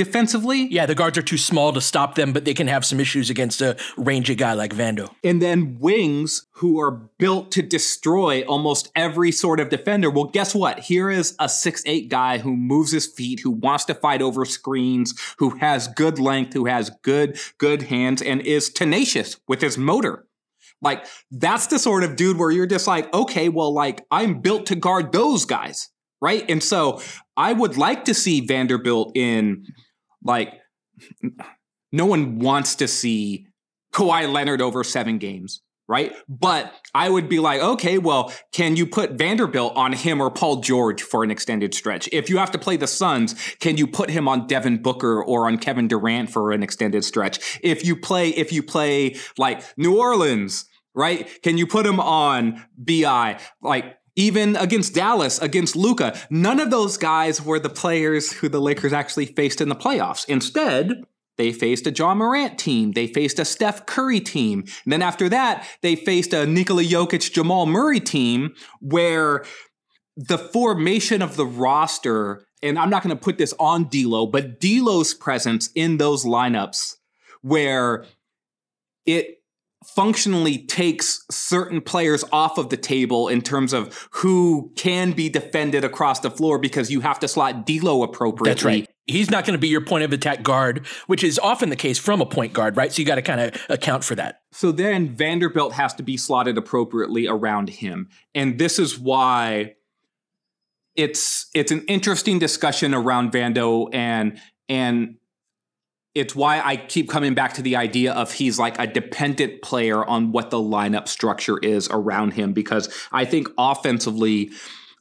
defensively. 0.00 0.66
Yeah, 0.70 0.86
the 0.86 0.94
guards 0.94 1.18
are 1.18 1.22
too 1.22 1.36
small 1.36 1.74
to 1.74 1.80
stop 1.82 2.14
them, 2.14 2.32
but 2.32 2.46
they 2.46 2.54
can 2.54 2.68
have 2.68 2.86
some 2.86 3.00
issues 3.00 3.28
against 3.28 3.60
a 3.60 3.76
rangy 3.98 4.34
guy 4.34 4.54
like 4.54 4.74
Vando. 4.74 5.10
And 5.22 5.42
then 5.42 5.76
wings 5.78 6.46
who 6.52 6.80
are 6.80 6.90
built 6.90 7.52
to 7.52 7.60
destroy 7.60 8.40
almost 8.44 8.90
every 8.96 9.30
sort 9.30 9.60
of 9.60 9.68
defender. 9.68 10.08
Well, 10.08 10.24
guess 10.24 10.54
what? 10.54 10.78
Here 10.78 11.10
is 11.10 11.36
a 11.38 11.50
six 11.50 11.82
eight 11.84 12.08
guy 12.08 12.38
who 12.38 12.56
moves 12.56 12.92
his 12.92 13.06
feet, 13.06 13.40
who 13.40 13.50
wants 13.50 13.84
to 13.84 13.94
fight 13.94 14.22
over 14.22 14.46
screens, 14.46 15.12
who 15.36 15.50
has 15.58 15.86
good 15.86 16.18
length, 16.18 16.54
who 16.54 16.64
has 16.64 16.90
good, 17.02 17.38
good 17.58 17.82
hands, 17.82 18.22
and 18.22 18.40
is 18.40 18.70
tenacious 18.70 19.38
with 19.46 19.60
his 19.60 19.76
motor. 19.76 20.24
Like, 20.80 21.04
that's 21.30 21.66
the 21.66 21.78
sort 21.78 22.04
of 22.04 22.16
dude 22.16 22.38
where 22.38 22.50
you're 22.50 22.64
just 22.64 22.86
like, 22.86 23.12
okay, 23.12 23.50
well, 23.50 23.74
like, 23.74 24.06
I'm 24.10 24.40
built 24.40 24.64
to 24.66 24.76
guard 24.76 25.12
those 25.12 25.44
guys. 25.44 25.90
Right. 26.22 26.44
And 26.50 26.62
so 26.62 27.00
I 27.34 27.54
would 27.54 27.78
like 27.78 28.04
to 28.04 28.12
see 28.12 28.40
Vanderbilt 28.46 29.12
in 29.14 29.64
like 30.22 30.54
no 31.92 32.06
one 32.06 32.38
wants 32.38 32.76
to 32.76 32.88
see 32.88 33.46
Kawhi 33.92 34.32
Leonard 34.32 34.60
over 34.60 34.84
seven 34.84 35.18
games, 35.18 35.62
right? 35.88 36.12
But 36.28 36.72
I 36.94 37.08
would 37.08 37.28
be 37.28 37.40
like, 37.40 37.60
okay, 37.60 37.98
well, 37.98 38.32
can 38.52 38.76
you 38.76 38.86
put 38.86 39.12
Vanderbilt 39.12 39.76
on 39.76 39.92
him 39.92 40.20
or 40.20 40.30
Paul 40.30 40.56
George 40.60 41.02
for 41.02 41.24
an 41.24 41.30
extended 41.30 41.74
stretch? 41.74 42.08
If 42.12 42.30
you 42.30 42.38
have 42.38 42.52
to 42.52 42.58
play 42.58 42.76
the 42.76 42.86
Suns, 42.86 43.34
can 43.60 43.76
you 43.76 43.86
put 43.86 44.10
him 44.10 44.28
on 44.28 44.46
Devin 44.46 44.82
Booker 44.82 45.22
or 45.22 45.46
on 45.46 45.58
Kevin 45.58 45.88
Durant 45.88 46.30
for 46.30 46.52
an 46.52 46.62
extended 46.62 47.04
stretch? 47.04 47.58
If 47.62 47.84
you 47.84 47.96
play, 47.96 48.28
if 48.28 48.52
you 48.52 48.62
play 48.62 49.16
like 49.36 49.62
New 49.76 49.98
Orleans, 49.98 50.66
right? 50.94 51.28
Can 51.42 51.58
you 51.58 51.66
put 51.66 51.86
him 51.86 51.98
on 52.00 52.64
BI? 52.76 53.40
Like 53.60 53.96
even 54.16 54.56
against 54.56 54.94
Dallas, 54.94 55.38
against 55.40 55.76
Luka, 55.76 56.18
none 56.30 56.60
of 56.60 56.70
those 56.70 56.96
guys 56.96 57.42
were 57.42 57.58
the 57.58 57.68
players 57.68 58.32
who 58.32 58.48
the 58.48 58.60
Lakers 58.60 58.92
actually 58.92 59.26
faced 59.26 59.60
in 59.60 59.68
the 59.68 59.76
playoffs. 59.76 60.24
Instead, 60.28 61.04
they 61.36 61.52
faced 61.52 61.86
a 61.86 61.90
Ja 61.90 62.14
Morant 62.14 62.58
team. 62.58 62.92
They 62.92 63.06
faced 63.06 63.38
a 63.38 63.44
Steph 63.44 63.86
Curry 63.86 64.20
team. 64.20 64.64
And 64.84 64.92
then 64.92 65.00
after 65.00 65.28
that, 65.30 65.66
they 65.80 65.96
faced 65.96 66.34
a 66.34 66.46
Nikola 66.46 66.82
Jokic, 66.82 67.32
Jamal 67.32 67.64
Murray 67.66 68.00
team 68.00 68.54
where 68.80 69.44
the 70.16 70.36
formation 70.36 71.22
of 71.22 71.36
the 71.36 71.46
roster, 71.46 72.44
and 72.62 72.78
I'm 72.78 72.90
not 72.90 73.02
going 73.02 73.16
to 73.16 73.22
put 73.22 73.38
this 73.38 73.54
on 73.58 73.84
D'Lo, 73.84 74.26
but 74.26 74.60
D'Lo's 74.60 75.14
presence 75.14 75.70
in 75.74 75.96
those 75.96 76.26
lineups 76.26 76.96
where 77.40 78.04
it 79.06 79.39
functionally 79.84 80.58
takes 80.58 81.24
certain 81.30 81.80
players 81.80 82.24
off 82.32 82.58
of 82.58 82.68
the 82.68 82.76
table 82.76 83.28
in 83.28 83.40
terms 83.40 83.72
of 83.72 84.08
who 84.10 84.72
can 84.76 85.12
be 85.12 85.28
defended 85.28 85.84
across 85.84 86.20
the 86.20 86.30
floor 86.30 86.58
because 86.58 86.90
you 86.90 87.00
have 87.00 87.18
to 87.18 87.26
slot 87.26 87.66
D'Lo 87.66 88.02
appropriately. 88.02 88.50
That's 88.50 88.64
right. 88.64 88.90
He's 89.06 89.30
not 89.30 89.44
going 89.44 89.54
to 89.54 89.58
be 89.58 89.68
your 89.68 89.80
point 89.80 90.04
of 90.04 90.12
attack 90.12 90.42
guard, 90.42 90.86
which 91.06 91.24
is 91.24 91.38
often 91.38 91.70
the 91.70 91.76
case 91.76 91.98
from 91.98 92.20
a 92.20 92.26
point 92.26 92.52
guard, 92.52 92.76
right? 92.76 92.92
So 92.92 93.00
you 93.00 93.06
got 93.06 93.16
to 93.16 93.22
kind 93.22 93.40
of 93.40 93.66
account 93.68 94.04
for 94.04 94.14
that. 94.14 94.42
So 94.52 94.70
then 94.70 95.08
Vanderbilt 95.16 95.72
has 95.72 95.94
to 95.94 96.02
be 96.02 96.16
slotted 96.16 96.56
appropriately 96.56 97.26
around 97.26 97.70
him. 97.70 98.08
And 98.34 98.58
this 98.58 98.78
is 98.78 98.98
why 98.98 99.74
it's 100.94 101.48
it's 101.54 101.72
an 101.72 101.84
interesting 101.86 102.38
discussion 102.38 102.94
around 102.94 103.32
Vando 103.32 103.88
and 103.92 104.38
and 104.68 105.16
it's 106.14 106.34
why 106.34 106.60
I 106.60 106.76
keep 106.76 107.08
coming 107.08 107.34
back 107.34 107.54
to 107.54 107.62
the 107.62 107.76
idea 107.76 108.12
of 108.12 108.32
he's 108.32 108.58
like 108.58 108.78
a 108.78 108.86
dependent 108.86 109.62
player 109.62 110.04
on 110.04 110.32
what 110.32 110.50
the 110.50 110.58
lineup 110.58 111.06
structure 111.06 111.58
is 111.58 111.88
around 111.90 112.32
him 112.32 112.52
because 112.52 112.92
I 113.12 113.24
think 113.24 113.48
offensively 113.56 114.50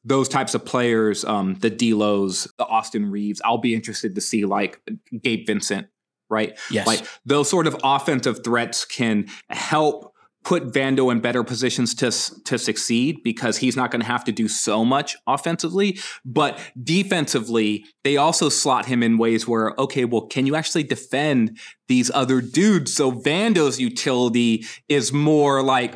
those 0.04 0.30
types 0.30 0.54
of 0.54 0.66
players, 0.66 1.26
um, 1.26 1.56
the 1.56 1.70
D'Los, 1.70 2.48
the 2.58 2.66
Austin 2.66 3.10
Reaves, 3.12 3.42
I'll 3.44 3.58
be 3.58 3.74
interested 3.74 4.16
to 4.16 4.22
see 4.22 4.46
like 4.46 4.82
Gabe 5.22 5.46
Vincent, 5.46 5.88
right? 6.30 6.58
Yes. 6.70 6.88
Like 6.88 7.06
those 7.26 7.50
sort 7.50 7.68
of 7.68 7.76
offensive 7.84 8.44
threats 8.44 8.86
can 8.86 9.28
help 9.50 10.09
put 10.44 10.72
Vando 10.72 11.12
in 11.12 11.20
better 11.20 11.44
positions 11.44 11.94
to 11.96 12.12
to 12.46 12.58
succeed 12.58 13.22
because 13.24 13.58
he's 13.58 13.76
not 13.76 13.92
going 13.92 14.02
to 14.02 14.08
have 14.08 14.24
to 14.24 14.32
do 14.32 14.48
so 14.48 14.86
much 14.86 15.16
offensively, 15.28 16.00
but 16.26 16.60
defensively 16.82 17.86
they 18.04 18.18
also 18.18 18.50
slot 18.50 18.86
him 18.86 19.04
in 19.04 19.18
ways 19.18 19.48
where 19.48 19.74
okay, 19.78 20.06
well, 20.06 20.28
can 20.28 20.46
you 20.46 20.56
actually 20.56 20.84
defend 20.84 21.58
these 21.88 22.10
other 22.12 22.42
dudes? 22.42 22.94
So 22.94 23.12
Vando's 23.12 23.80
utility 23.80 24.66
is 24.88 25.12
more 25.12 25.62
like 25.62 25.96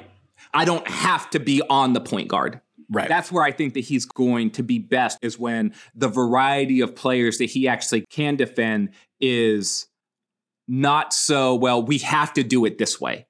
I 0.54 0.66
don't 0.66 0.88
have 0.88 1.30
to 1.32 1.40
be 1.40 1.62
on 1.70 1.94
the 1.94 2.02
point 2.02 2.28
guard. 2.28 2.62
Right. 2.92 3.08
That's 3.08 3.32
where 3.32 3.44
I 3.44 3.52
think 3.52 3.74
that 3.74 3.80
he's 3.80 4.06
going 4.06 4.52
to 4.52 4.64
be 4.64 4.78
best 4.78 5.18
is 5.22 5.40
when 5.40 5.74
the 5.96 6.10
variety 6.10 6.82
of 6.82 6.96
players 6.96 7.38
that 7.40 7.46
he 7.46 7.68
actually 7.68 8.06
can 8.10 8.36
defend 8.36 8.90
is 9.20 9.88
not 10.68 11.14
so 11.14 11.56
well 11.56 11.84
we 11.84 11.98
have 11.98 12.32
to 12.34 12.44
do 12.44 12.66
it 12.66 12.78
this 12.78 13.00
way 13.00 13.26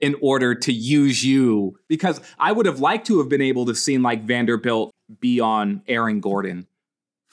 in 0.00 0.16
order 0.20 0.54
to 0.54 0.72
use 0.72 1.24
you. 1.24 1.78
Because 1.88 2.20
I 2.38 2.52
would 2.52 2.66
have 2.66 2.80
liked 2.80 3.06
to 3.08 3.18
have 3.18 3.28
been 3.28 3.42
able 3.42 3.66
to 3.66 3.74
seen 3.74 4.02
like 4.02 4.24
Vanderbilt 4.24 4.92
be 5.20 5.40
on 5.40 5.82
Aaron 5.88 6.20
Gordon 6.20 6.66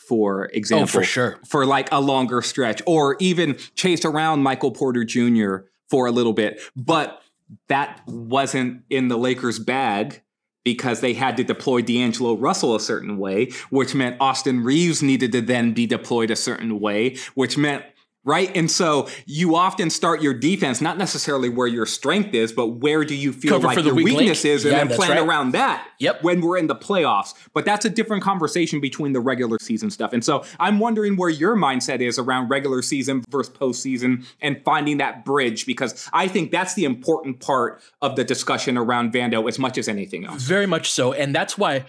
for 0.08 0.46
example. 0.54 0.84
Oh, 0.84 0.88
for 0.88 1.04
sure. 1.04 1.40
For 1.46 1.66
like 1.66 1.92
a 1.92 2.00
longer 2.00 2.42
stretch 2.42 2.82
or 2.86 3.18
even 3.20 3.58
chase 3.76 4.06
around 4.06 4.44
Michael 4.44 4.72
Porter 4.72 5.04
Jr. 5.04 5.68
for 5.90 6.06
a 6.06 6.12
little 6.12 6.34
bit. 6.34 6.62
But 6.76 7.22
that 7.68 8.02
wasn't 8.08 8.84
in 8.90 9.08
the 9.08 9.18
Lakers 9.18 9.60
bag 9.60 10.22
because 10.64 11.02
they 11.02 11.14
had 11.14 11.38
to 11.38 11.44
deploy 11.44 11.82
D'Angelo 11.82 12.36
Russell 12.36 12.76
a 12.76 12.80
certain 12.80 13.18
way, 13.18 13.52
which 13.70 13.94
meant 13.94 14.18
Austin 14.20 14.64
Reaves 14.64 15.04
needed 15.04 15.32
to 15.32 15.42
then 15.42 15.74
be 15.74 15.86
deployed 15.86 16.32
a 16.32 16.36
certain 16.36 16.80
way, 16.80 17.18
which 17.36 17.58
meant 17.58 17.86
right? 18.26 18.56
And 18.58 18.70
so 18.70 19.08
you 19.26 19.56
often 19.56 19.90
start 19.90 20.22
your 20.22 20.34
defense 20.34 20.82
not 20.82 20.98
necessarily 20.98 21.48
where 21.48 21.68
your 21.68 21.86
strength 21.86 22.34
is, 22.34 22.52
but 22.52 22.68
where 22.68 23.06
do 23.06 23.16
you 23.16 23.32
feel 23.32 23.52
Cover 23.52 23.68
like 23.68 23.86
your 23.86 23.94
weakness 23.96 24.44
link. 24.44 24.56
is, 24.56 24.66
and 24.66 24.74
Yeah, 24.74 24.84
then 24.84 24.96
plan 24.98 25.12
right. 25.12 25.20
around 25.20 25.52
that. 25.52 25.88
Yep. 26.00 26.24
When 26.24 26.42
we're 26.42 26.58
in 26.58 26.68
the 26.68 26.76
playoffs, 26.76 27.34
but 27.54 27.64
that's 27.64 27.86
a 27.86 27.90
different 27.90 28.24
conversation 28.24 28.80
between 28.82 29.14
the 29.14 29.20
regular 29.22 29.58
season 29.62 29.90
stuff. 29.92 30.12
And 30.12 30.26
so 30.26 30.44
I'm 30.60 30.80
wondering 30.80 31.16
where 31.16 31.30
your 31.30 31.56
mindset 31.56 32.02
is 32.02 32.20
around 32.20 32.50
regular 32.50 32.82
season 32.82 33.24
versus 33.30 33.54
postseason, 33.56 34.26
and 34.42 34.62
finding 34.66 34.98
that 34.98 35.24
bridge 35.24 35.66
because 35.66 36.10
I 36.12 36.28
think 36.28 36.52
that's 36.52 36.74
the 36.74 36.84
important 36.86 37.40
part 37.40 37.82
of 38.02 38.16
the 38.16 38.24
discussion 38.24 38.78
around 38.78 39.14
Vando 39.14 39.48
as 39.48 39.60
much 39.60 39.78
as 39.78 39.88
anything 39.88 40.26
else. 40.26 40.42
Very 40.44 40.66
much 40.66 40.90
so. 40.92 41.14
And 41.14 41.34
that's 41.34 41.58
why 41.58 41.86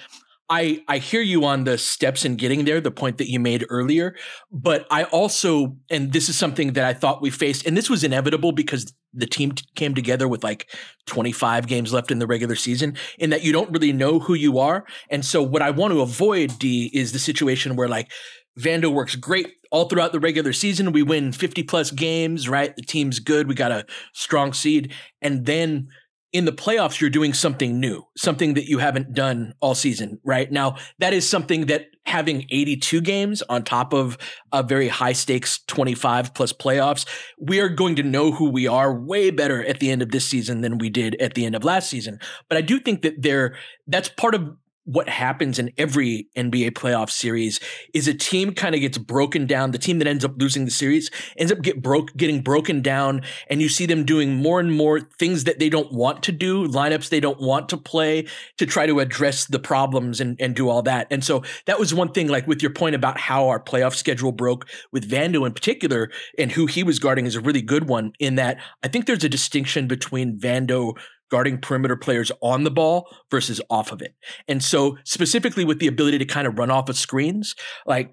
I 0.49 0.83
I 0.89 0.99
hear 0.99 1.21
you 1.21 1.45
on 1.45 1.65
the 1.65 1.77
steps 1.79 2.25
in 2.25 2.37
getting 2.37 2.65
there, 2.65 2.81
the 2.81 2.91
point 2.91 3.19
that 3.19 3.29
you 3.29 3.41
made 3.41 3.65
earlier. 3.69 4.15
But 4.51 4.87
I 4.91 5.05
also, 5.05 5.77
and 5.91 6.13
this 6.13 6.29
is 6.29 6.39
something 6.39 6.75
that 6.75 6.85
I 6.85 6.95
thought 6.95 7.23
we 7.23 7.31
faced, 7.31 7.67
and 7.67 7.77
this 7.77 7.91
was 7.91 8.05
inevitable 8.05 8.53
because 8.53 8.93
the 9.13 9.27
team 9.27 9.53
t- 9.53 9.65
came 9.75 9.95
together 9.95 10.29
with 10.29 10.45
like 10.45 10.71
25 11.07 11.67
games 11.67 11.93
left 11.93 12.11
in 12.11 12.19
the 12.19 12.27
regular 12.27 12.55
season, 12.55 12.97
in 13.19 13.31
that 13.31 13.43
you 13.43 13.53
don't 13.53 13.71
really 13.71 13.93
know 13.93 14.19
who 14.19 14.35
you 14.35 14.59
are. 14.59 14.85
And 15.11 15.25
so 15.25 15.43
what 15.43 15.63
I 15.63 15.71
want 15.71 15.93
to 15.95 16.01
avoid, 16.01 16.59
D, 16.59 16.91
is 16.93 17.13
the 17.13 17.19
situation 17.19 17.77
where 17.77 17.89
like 17.89 18.11
Vando 18.59 18.93
works 18.93 19.17
great 19.17 19.55
all 19.71 19.89
throughout 19.89 20.13
the 20.13 20.21
regular 20.21 20.53
season. 20.53 20.93
We 20.93 21.03
win 21.03 21.33
50 21.33 21.63
plus 21.65 21.91
games, 21.91 22.49
right? 22.49 22.75
The 22.75 22.83
team's 22.83 23.19
good. 23.19 23.49
We 23.49 23.55
got 23.55 23.73
a 23.73 23.87
strong 24.13 24.53
seed. 24.53 24.93
And 25.21 25.45
then 25.47 25.89
in 26.37 26.45
the 26.45 26.53
playoffs, 26.53 27.01
you're 27.01 27.09
doing 27.09 27.33
something 27.33 27.81
new, 27.81 28.07
something 28.15 28.53
that 28.55 28.67
you 28.67 28.77
haven't 28.77 29.15
done 29.15 29.55
all 29.61 29.75
season, 29.75 30.21
right? 30.23 30.53
Now, 30.53 30.77
that 30.99 31.15
is 31.15 31.27
something 31.27 31.65
that 31.67 31.87
having 32.05 32.45
82 32.51 33.01
games 33.01 33.41
on 33.49 33.65
top 33.65 33.95
of 33.95 34.19
a 34.53 34.63
very 34.63 34.89
high 34.89 35.15
stakes 35.15 35.61
25 35.67 36.35
plus 36.35 36.53
playoffs, 36.53 37.07
we 37.41 37.59
are 37.59 37.71
going 37.71 37.97
to 37.97 38.03
know 38.03 38.33
who 38.33 38.51
we 38.51 38.67
are 38.67 38.95
way 38.95 39.31
better 39.31 39.65
at 39.65 39.81
the 39.81 39.91
end 39.91 40.03
of 40.03 40.11
this 40.11 40.27
season 40.27 40.61
than 40.61 40.77
we 40.77 40.91
did 40.91 41.15
at 41.23 41.33
the 41.33 41.47
end 41.47 41.55
of 41.55 41.65
last 41.65 41.89
season. 41.89 42.21
But 42.51 42.59
I 42.59 42.61
do 42.61 42.79
think 42.81 43.01
that 43.01 43.23
there, 43.23 43.57
that's 43.87 44.11
part 44.11 44.35
of 44.35 44.57
what 44.87 45.09
happens 45.09 45.59
in 45.59 45.73
every 45.77 46.29
NBA 46.37 46.71
playoff 46.71 47.11
series 47.11 47.59
is 47.93 48.07
a 48.07 48.15
team 48.15 48.55
kind 48.55 48.75
of 48.75 48.81
gets 48.81 48.99
broken 48.99 49.45
down. 49.47 49.73
The 49.73 49.79
team 49.79 49.99
that 49.99 50.07
ends 50.07 50.25
up 50.25 50.35
losing 50.37 50.65
the 50.65 50.71
series 50.71 51.11
ends 51.37 51.51
up 51.51 51.61
get 51.61 51.83
broke, 51.83 52.17
getting 52.17 52.41
broken 52.41 52.83
down, 52.83 53.23
and 53.51 53.61
you 53.61 53.69
see 53.69 53.85
them 53.85 54.05
doing 54.05 54.37
more 54.37 54.61
and 54.61 54.73
more 54.73 55.01
things 55.01 55.45
that 55.45 55.59
they 55.59 55.69
don't 55.69 55.93
want 55.93 56.23
to 56.23 56.33
do, 56.33 56.69
lineups 56.69 57.09
they 57.09 57.19
don't 57.19 57.41
want 57.41 57.69
to 57.71 57.77
play 57.77 58.27
to 58.59 58.65
try 58.65 58.87
to 58.87 59.01
address 59.01 59.47
the 59.47 59.59
problems 59.59 60.21
and, 60.21 60.41
and 60.41 60.55
do 60.55 60.69
all 60.69 60.83
that. 60.83 61.09
And 61.11 61.25
so 61.25 61.43
that 61.67 61.81
was 61.81 61.93
one 61.93 62.13
thing, 62.13 62.29
like 62.29 62.47
with 62.47 62.63
your 62.63 62.73
point 62.73 62.95
about 62.95 63.19
how 63.19 63.49
our 63.49 63.61
playoff 63.61 63.95
schedule 63.95 64.31
broke 64.31 64.69
with 64.93 65.11
Vando 65.11 65.45
in 65.45 65.53
particular 65.53 66.11
and 66.39 66.53
who 66.53 66.67
he 66.67 66.85
was 66.85 67.01
guarding 67.01 67.27
is 67.27 67.35
a 67.35 67.41
really 67.41 67.63
good 67.63 67.89
one 67.89 68.13
in 68.21 68.37
that 68.37 68.59
I 68.85 68.89
think 68.89 69.07
there's 69.07 69.25
a 69.25 69.29
distinction 69.29 69.89
between 69.89 70.39
Vando 70.39 70.97
guarding 71.31 71.59
perimeter 71.59 71.97
players 71.97 72.31
on 72.41 72.65
the 72.65 72.71
ball 72.71 73.09
versus 73.31 73.61
off 73.71 73.93
of 73.93 74.03
it. 74.03 74.15
And 74.49 74.63
so 74.63 74.97
specifically 75.05 75.65
with 75.65 75.79
the 75.79 75.87
ability 75.87 76.19
to 76.19 76.25
kind 76.25 76.47
of 76.47 76.59
run 76.59 76.71
off 76.71 76.89
of 76.89 76.97
screens, 76.97 77.55
like 77.87 78.13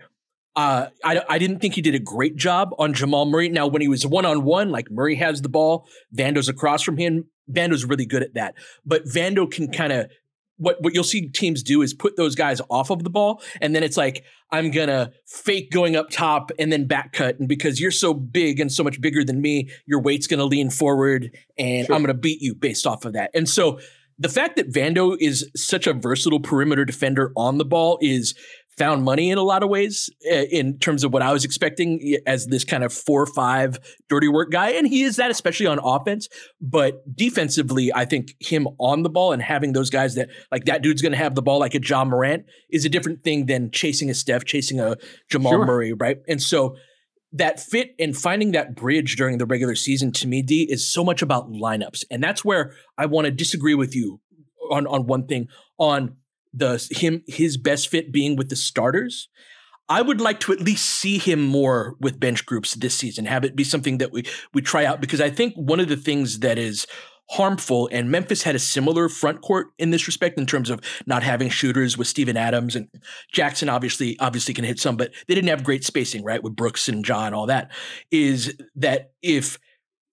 uh, 0.55 0.87
I, 1.03 1.21
I 1.27 1.37
didn't 1.39 1.59
think 1.59 1.73
he 1.73 1.81
did 1.81 1.95
a 1.95 1.99
great 1.99 2.35
job 2.35 2.69
on 2.77 2.93
Jamal 2.93 3.25
Murray. 3.25 3.49
Now, 3.49 3.65
when 3.67 3.81
he 3.81 3.87
was 3.87 4.05
one 4.05 4.25
on 4.25 4.43
one, 4.43 4.69
like 4.69 4.91
Murray 4.91 5.15
has 5.15 5.41
the 5.41 5.49
ball, 5.49 5.87
Vando's 6.15 6.47
across 6.47 6.83
from 6.83 6.97
him. 6.97 7.25
Vando's 7.51 7.85
really 7.85 8.05
good 8.05 8.21
at 8.23 8.35
that. 8.35 8.55
But 8.85 9.05
Vando 9.05 9.49
can 9.49 9.71
kind 9.71 9.91
of 9.91 10.11
what 10.57 10.81
what 10.81 10.93
you'll 10.93 11.03
see 11.03 11.29
teams 11.29 11.63
do 11.63 11.81
is 11.81 11.93
put 11.93 12.15
those 12.15 12.35
guys 12.35 12.61
off 12.69 12.89
of 12.89 13.03
the 13.03 13.09
ball, 13.09 13.41
and 13.61 13.75
then 13.75 13.83
it's 13.83 13.97
like 13.97 14.23
I'm 14.51 14.71
gonna 14.71 15.11
fake 15.25 15.71
going 15.71 15.95
up 15.95 16.09
top 16.09 16.51
and 16.59 16.71
then 16.71 16.87
back 16.87 17.13
cut, 17.13 17.39
and 17.39 17.47
because 17.47 17.79
you're 17.79 17.91
so 17.91 18.13
big 18.13 18.59
and 18.59 18.71
so 18.71 18.83
much 18.83 19.01
bigger 19.01 19.23
than 19.23 19.41
me, 19.41 19.69
your 19.85 20.01
weight's 20.01 20.27
gonna 20.27 20.45
lean 20.45 20.69
forward, 20.69 21.31
and 21.57 21.87
I'm 21.89 22.01
gonna 22.01 22.13
beat 22.13 22.41
you 22.41 22.55
based 22.55 22.85
off 22.85 23.05
of 23.05 23.13
that. 23.13 23.31
And 23.33 23.49
so 23.49 23.79
the 24.19 24.29
fact 24.29 24.55
that 24.57 24.71
Vando 24.71 25.17
is 25.19 25.49
such 25.55 25.87
a 25.87 25.93
versatile 25.93 26.39
perimeter 26.39 26.85
defender 26.85 27.31
on 27.35 27.57
the 27.57 27.65
ball 27.65 27.97
is 27.99 28.35
found 28.77 29.03
money 29.03 29.29
in 29.29 29.37
a 29.37 29.43
lot 29.43 29.63
of 29.63 29.69
ways 29.69 30.09
uh, 30.31 30.35
in 30.51 30.79
terms 30.79 31.03
of 31.03 31.13
what 31.13 31.21
I 31.21 31.31
was 31.31 31.45
expecting 31.45 32.17
as 32.25 32.47
this 32.47 32.63
kind 32.63 32.83
of 32.83 32.93
four 32.93 33.21
or 33.21 33.27
five 33.27 33.77
dirty 34.09 34.27
work 34.27 34.51
guy. 34.51 34.71
And 34.71 34.87
he 34.87 35.03
is 35.03 35.17
that, 35.17 35.31
especially 35.31 35.67
on 35.67 35.79
offense. 35.83 36.27
But 36.61 37.01
defensively, 37.15 37.91
I 37.93 38.05
think 38.05 38.35
him 38.39 38.67
on 38.79 39.03
the 39.03 39.09
ball 39.09 39.31
and 39.31 39.41
having 39.41 39.73
those 39.73 39.89
guys 39.89 40.15
that 40.15 40.29
like 40.51 40.65
that 40.65 40.81
dude's 40.81 41.01
going 41.01 41.11
to 41.11 41.17
have 41.17 41.35
the 41.35 41.41
ball 41.41 41.59
like 41.59 41.75
a 41.75 41.81
Ja 41.81 42.03
Morant 42.05 42.45
is 42.69 42.85
a 42.85 42.89
different 42.89 43.23
thing 43.23 43.45
than 43.45 43.71
chasing 43.71 44.09
a 44.09 44.13
Steph, 44.13 44.45
chasing 44.45 44.79
a 44.79 44.97
Jamal 45.29 45.53
Sure. 45.53 45.65
Murray, 45.65 45.93
right? 45.93 46.17
And 46.27 46.41
so 46.41 46.75
that 47.33 47.59
fit 47.59 47.95
and 47.99 48.15
finding 48.15 48.51
that 48.51 48.75
bridge 48.75 49.15
during 49.15 49.39
the 49.39 49.45
regular 49.45 49.75
season 49.75 50.11
to 50.13 50.27
me, 50.27 50.41
D, 50.41 50.67
is 50.69 50.87
so 50.87 51.03
much 51.03 51.21
about 51.21 51.49
lineups. 51.49 52.03
And 52.11 52.23
that's 52.23 52.45
where 52.45 52.73
I 52.97 53.07
want 53.07 53.25
to 53.25 53.31
disagree 53.31 53.75
with 53.75 53.95
you 53.95 54.19
on, 54.71 54.85
on 54.87 55.07
one 55.07 55.25
thing 55.25 55.47
on 55.77 56.15
the 56.53 56.85
him 56.91 57.23
his 57.27 57.57
best 57.57 57.87
fit 57.89 58.11
being 58.11 58.35
with 58.35 58.49
the 58.49 58.55
starters. 58.55 59.29
I 59.89 60.01
would 60.01 60.21
like 60.21 60.39
to 60.41 60.53
at 60.53 60.61
least 60.61 60.85
see 60.85 61.17
him 61.17 61.41
more 61.41 61.95
with 61.99 62.19
bench 62.19 62.45
groups 62.45 62.73
this 62.75 62.95
season, 62.95 63.25
have 63.25 63.43
it 63.43 63.55
be 63.55 63.63
something 63.63 63.97
that 63.97 64.11
we 64.11 64.23
we 64.53 64.61
try 64.61 64.85
out 64.85 65.01
because 65.01 65.21
I 65.21 65.29
think 65.29 65.55
one 65.55 65.79
of 65.79 65.89
the 65.89 65.97
things 65.97 66.39
that 66.39 66.57
is 66.57 66.87
harmful. 67.29 67.89
And 67.91 68.11
Memphis 68.11 68.43
had 68.43 68.55
a 68.55 68.59
similar 68.59 69.09
front 69.09 69.41
court 69.41 69.67
in 69.77 69.91
this 69.91 70.07
respect 70.07 70.37
in 70.37 70.45
terms 70.45 70.69
of 70.69 70.79
not 71.05 71.23
having 71.23 71.49
shooters 71.49 71.97
with 71.97 72.07
Steven 72.07 72.37
Adams 72.37 72.75
and 72.75 72.87
Jackson 73.31 73.69
obviously 73.69 74.17
obviously 74.19 74.53
can 74.53 74.65
hit 74.65 74.79
some, 74.79 74.97
but 74.97 75.11
they 75.27 75.35
didn't 75.35 75.49
have 75.49 75.63
great 75.63 75.83
spacing, 75.83 76.23
right? 76.23 76.43
With 76.43 76.55
Brooks 76.55 76.87
and 76.87 77.07
Ja, 77.07 77.29
all 77.31 77.47
that. 77.47 77.71
Is 78.11 78.55
that 78.75 79.11
if 79.21 79.57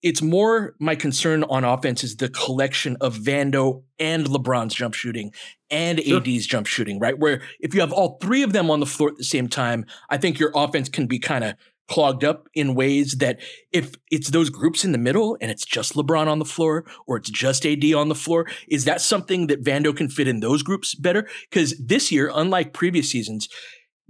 it's 0.01 0.21
more 0.21 0.75
my 0.79 0.95
concern 0.95 1.43
on 1.43 1.63
offense 1.63 2.03
is 2.03 2.15
the 2.15 2.29
collection 2.29 2.97
of 3.01 3.17
Vando 3.17 3.83
and 3.99 4.25
LeBron's 4.25 4.73
jump 4.73 4.93
shooting 4.93 5.31
and 5.69 5.99
sure. 5.99 6.19
AD's 6.19 6.47
jump 6.47 6.67
shooting, 6.67 6.99
right? 6.99 7.17
Where 7.17 7.41
if 7.59 7.73
you 7.73 7.81
have 7.81 7.93
all 7.93 8.17
three 8.21 8.43
of 8.43 8.53
them 8.53 8.71
on 8.71 8.79
the 8.79 8.85
floor 8.85 9.09
at 9.09 9.17
the 9.17 9.23
same 9.23 9.47
time, 9.47 9.85
I 10.09 10.17
think 10.17 10.39
your 10.39 10.51
offense 10.55 10.89
can 10.89 11.07
be 11.07 11.19
kind 11.19 11.43
of 11.43 11.55
clogged 11.91 12.23
up 12.23 12.47
in 12.53 12.73
ways 12.73 13.17
that 13.19 13.37
if 13.73 13.95
it's 14.09 14.29
those 14.29 14.49
groups 14.49 14.85
in 14.85 14.93
the 14.93 14.97
middle 14.97 15.37
and 15.41 15.51
it's 15.51 15.65
just 15.65 15.93
LeBron 15.93 16.27
on 16.27 16.39
the 16.39 16.45
floor 16.45 16.85
or 17.05 17.17
it's 17.17 17.29
just 17.29 17.65
AD 17.65 17.83
on 17.93 18.07
the 18.07 18.15
floor, 18.15 18.47
is 18.69 18.85
that 18.85 19.01
something 19.01 19.47
that 19.47 19.63
Vando 19.63 19.95
can 19.95 20.07
fit 20.07 20.27
in 20.27 20.39
those 20.39 20.63
groups 20.63 20.95
better? 20.95 21.27
Because 21.49 21.77
this 21.77 22.09
year, 22.09 22.31
unlike 22.33 22.71
previous 22.71 23.11
seasons, 23.11 23.49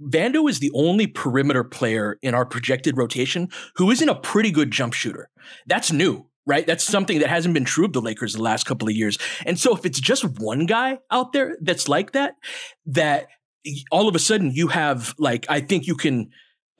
Vando 0.08 0.48
is 0.48 0.58
the 0.58 0.70
only 0.74 1.06
perimeter 1.06 1.64
player 1.64 2.18
in 2.22 2.34
our 2.34 2.44
projected 2.44 2.96
rotation 2.96 3.48
who 3.76 3.90
isn't 3.90 4.08
a 4.08 4.14
pretty 4.14 4.50
good 4.50 4.70
jump 4.70 4.92
shooter. 4.94 5.28
That's 5.66 5.92
new, 5.92 6.26
right? 6.46 6.66
That's 6.66 6.84
something 6.84 7.20
that 7.20 7.28
hasn't 7.28 7.54
been 7.54 7.64
true 7.64 7.86
of 7.86 7.92
the 7.92 8.00
Lakers 8.00 8.34
the 8.34 8.42
last 8.42 8.64
couple 8.64 8.88
of 8.88 8.94
years. 8.94 9.18
And 9.46 9.58
so 9.58 9.74
if 9.74 9.84
it's 9.86 10.00
just 10.00 10.24
one 10.40 10.66
guy 10.66 10.98
out 11.10 11.32
there 11.32 11.56
that's 11.60 11.88
like 11.88 12.12
that, 12.12 12.34
that 12.86 13.26
all 13.90 14.08
of 14.08 14.14
a 14.14 14.18
sudden 14.18 14.50
you 14.52 14.68
have 14.68 15.14
like, 15.18 15.46
I 15.48 15.60
think 15.60 15.86
you 15.86 15.94
can 15.94 16.30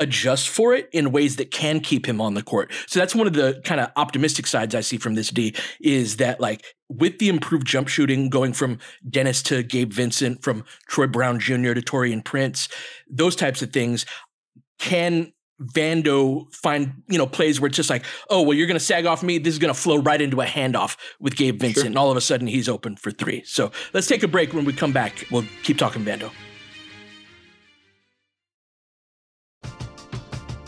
adjust 0.03 0.49
for 0.49 0.75
it 0.75 0.89
in 0.93 1.13
ways 1.13 1.37
that 1.37 1.51
can 1.51 1.81
keep 1.81 2.07
him 2.07 2.21
on 2.21 2.35
the 2.35 2.43
court. 2.43 2.73
So 2.87 2.99
that's 2.99 3.15
one 3.15 3.27
of 3.27 3.33
the 3.33 3.61
kind 3.65 3.81
of 3.81 3.91
optimistic 3.97 4.47
sides 4.47 4.75
I 4.75 4.81
see 4.81 4.99
from 4.99 5.15
this 5.15 5.31
D 5.31 5.55
is 5.81 6.17
that 6.19 6.41
like 6.41 6.65
with 6.89 7.19
the 7.19 7.29
improved 7.29 7.67
jump 7.67 7.89
shooting 7.89 8.29
going 8.29 8.53
from 8.53 8.79
Dennis 9.09 9.43
to 9.45 9.63
Gabe 9.63 9.93
Vincent, 9.93 10.43
from 10.43 10.65
Troy 10.89 11.07
Brown 11.07 11.39
Jr. 11.39 11.73
to 11.73 11.81
Taurean 11.81 12.25
Prince, 12.25 12.69
those 13.09 13.37
types 13.37 13.63
of 13.63 13.73
things 13.73 14.05
can 14.79 15.33
Vando 15.61 16.53
find, 16.53 17.03
you 17.09 17.19
know, 17.19 17.27
plays 17.27 17.61
where 17.61 17.69
it's 17.69 17.77
just 17.77 17.91
like, 17.91 18.05
oh, 18.31 18.43
well, 18.43 18.57
you're 18.57 18.67
going 18.67 18.79
to 18.79 18.85
sag 18.85 19.07
off 19.07 19.23
me. 19.23 19.39
This 19.39 19.55
is 19.55 19.59
going 19.59 19.73
to 19.73 19.81
flow 19.81 19.99
right 19.99 20.21
into 20.21 20.41
a 20.41 20.45
handoff 20.45 20.97
with 21.21 21.37
Gabe 21.37 21.61
Vincent. 21.61 21.85
Sure. 21.85 21.87
And 21.87 21.97
all 21.97 22.11
of 22.11 22.17
a 22.17 22.21
sudden 22.21 22.49
he's 22.49 22.69
open 22.69 22.97
for 22.97 23.13
three. 23.13 23.45
So 23.45 23.71
let's 23.93 24.09
take 24.09 24.25
a 24.25 24.29
break. 24.29 24.53
When 24.53 24.65
we 24.65 24.73
come 24.73 24.93
back, 24.93 25.25
we'll 25.31 25.45
keep 25.63 25.79
talking 25.79 26.05
Vando. 26.05 26.33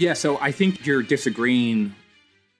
Yeah, 0.00 0.14
so 0.14 0.38
I 0.40 0.50
think 0.50 0.86
you're 0.86 1.02
disagreeing 1.02 1.94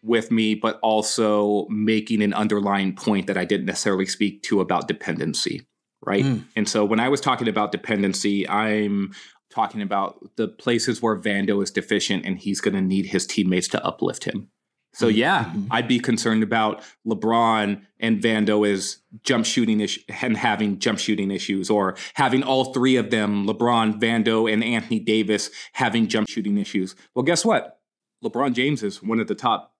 with 0.02 0.30
me, 0.30 0.54
but 0.54 0.78
also 0.82 1.66
making 1.68 2.22
an 2.22 2.34
underlying 2.34 2.94
point 2.94 3.26
that 3.28 3.38
I 3.38 3.46
didn't 3.46 3.64
necessarily 3.64 4.04
speak 4.04 4.42
to 4.44 4.60
about 4.60 4.88
dependency, 4.88 5.66
right? 6.04 6.24
Mm. 6.24 6.44
And 6.54 6.68
so 6.68 6.84
when 6.84 7.00
I 7.00 7.08
was 7.08 7.20
talking 7.20 7.48
about 7.48 7.72
dependency, 7.72 8.46
I'm 8.46 9.12
talking 9.50 9.80
about 9.80 10.18
the 10.36 10.48
places 10.48 11.00
where 11.00 11.16
Vando 11.16 11.62
is 11.62 11.70
deficient 11.70 12.26
and 12.26 12.38
he's 12.38 12.60
going 12.60 12.74
to 12.74 12.82
need 12.82 13.06
his 13.06 13.26
teammates 13.26 13.68
to 13.68 13.84
uplift 13.84 14.24
him. 14.24 14.50
So 14.92 15.06
mm-hmm. 15.06 15.18
yeah, 15.18 15.44
mm-hmm. 15.44 15.66
I'd 15.70 15.88
be 15.88 15.98
concerned 15.98 16.42
about 16.42 16.82
LeBron 17.06 17.82
and 17.98 18.20
Vando 18.20 18.68
as 18.68 18.98
jump 19.22 19.46
shooting 19.46 19.80
ish- 19.80 20.04
and 20.08 20.36
having 20.36 20.78
jump 20.78 20.98
shooting 20.98 21.30
issues, 21.30 21.70
or 21.70 21.96
having 22.14 22.42
all 22.42 22.72
three 22.72 22.96
of 22.96 23.10
them, 23.10 23.46
LeBron, 23.46 24.00
Vando, 24.00 24.52
and 24.52 24.64
Anthony 24.64 24.98
Davis, 24.98 25.50
having 25.74 26.08
jump 26.08 26.28
shooting 26.28 26.58
issues. 26.58 26.96
Well, 27.14 27.24
guess 27.24 27.44
what? 27.44 27.80
LeBron 28.24 28.54
James 28.54 28.82
is 28.82 29.02
one 29.02 29.20
of 29.20 29.28
the 29.28 29.34
top 29.34 29.74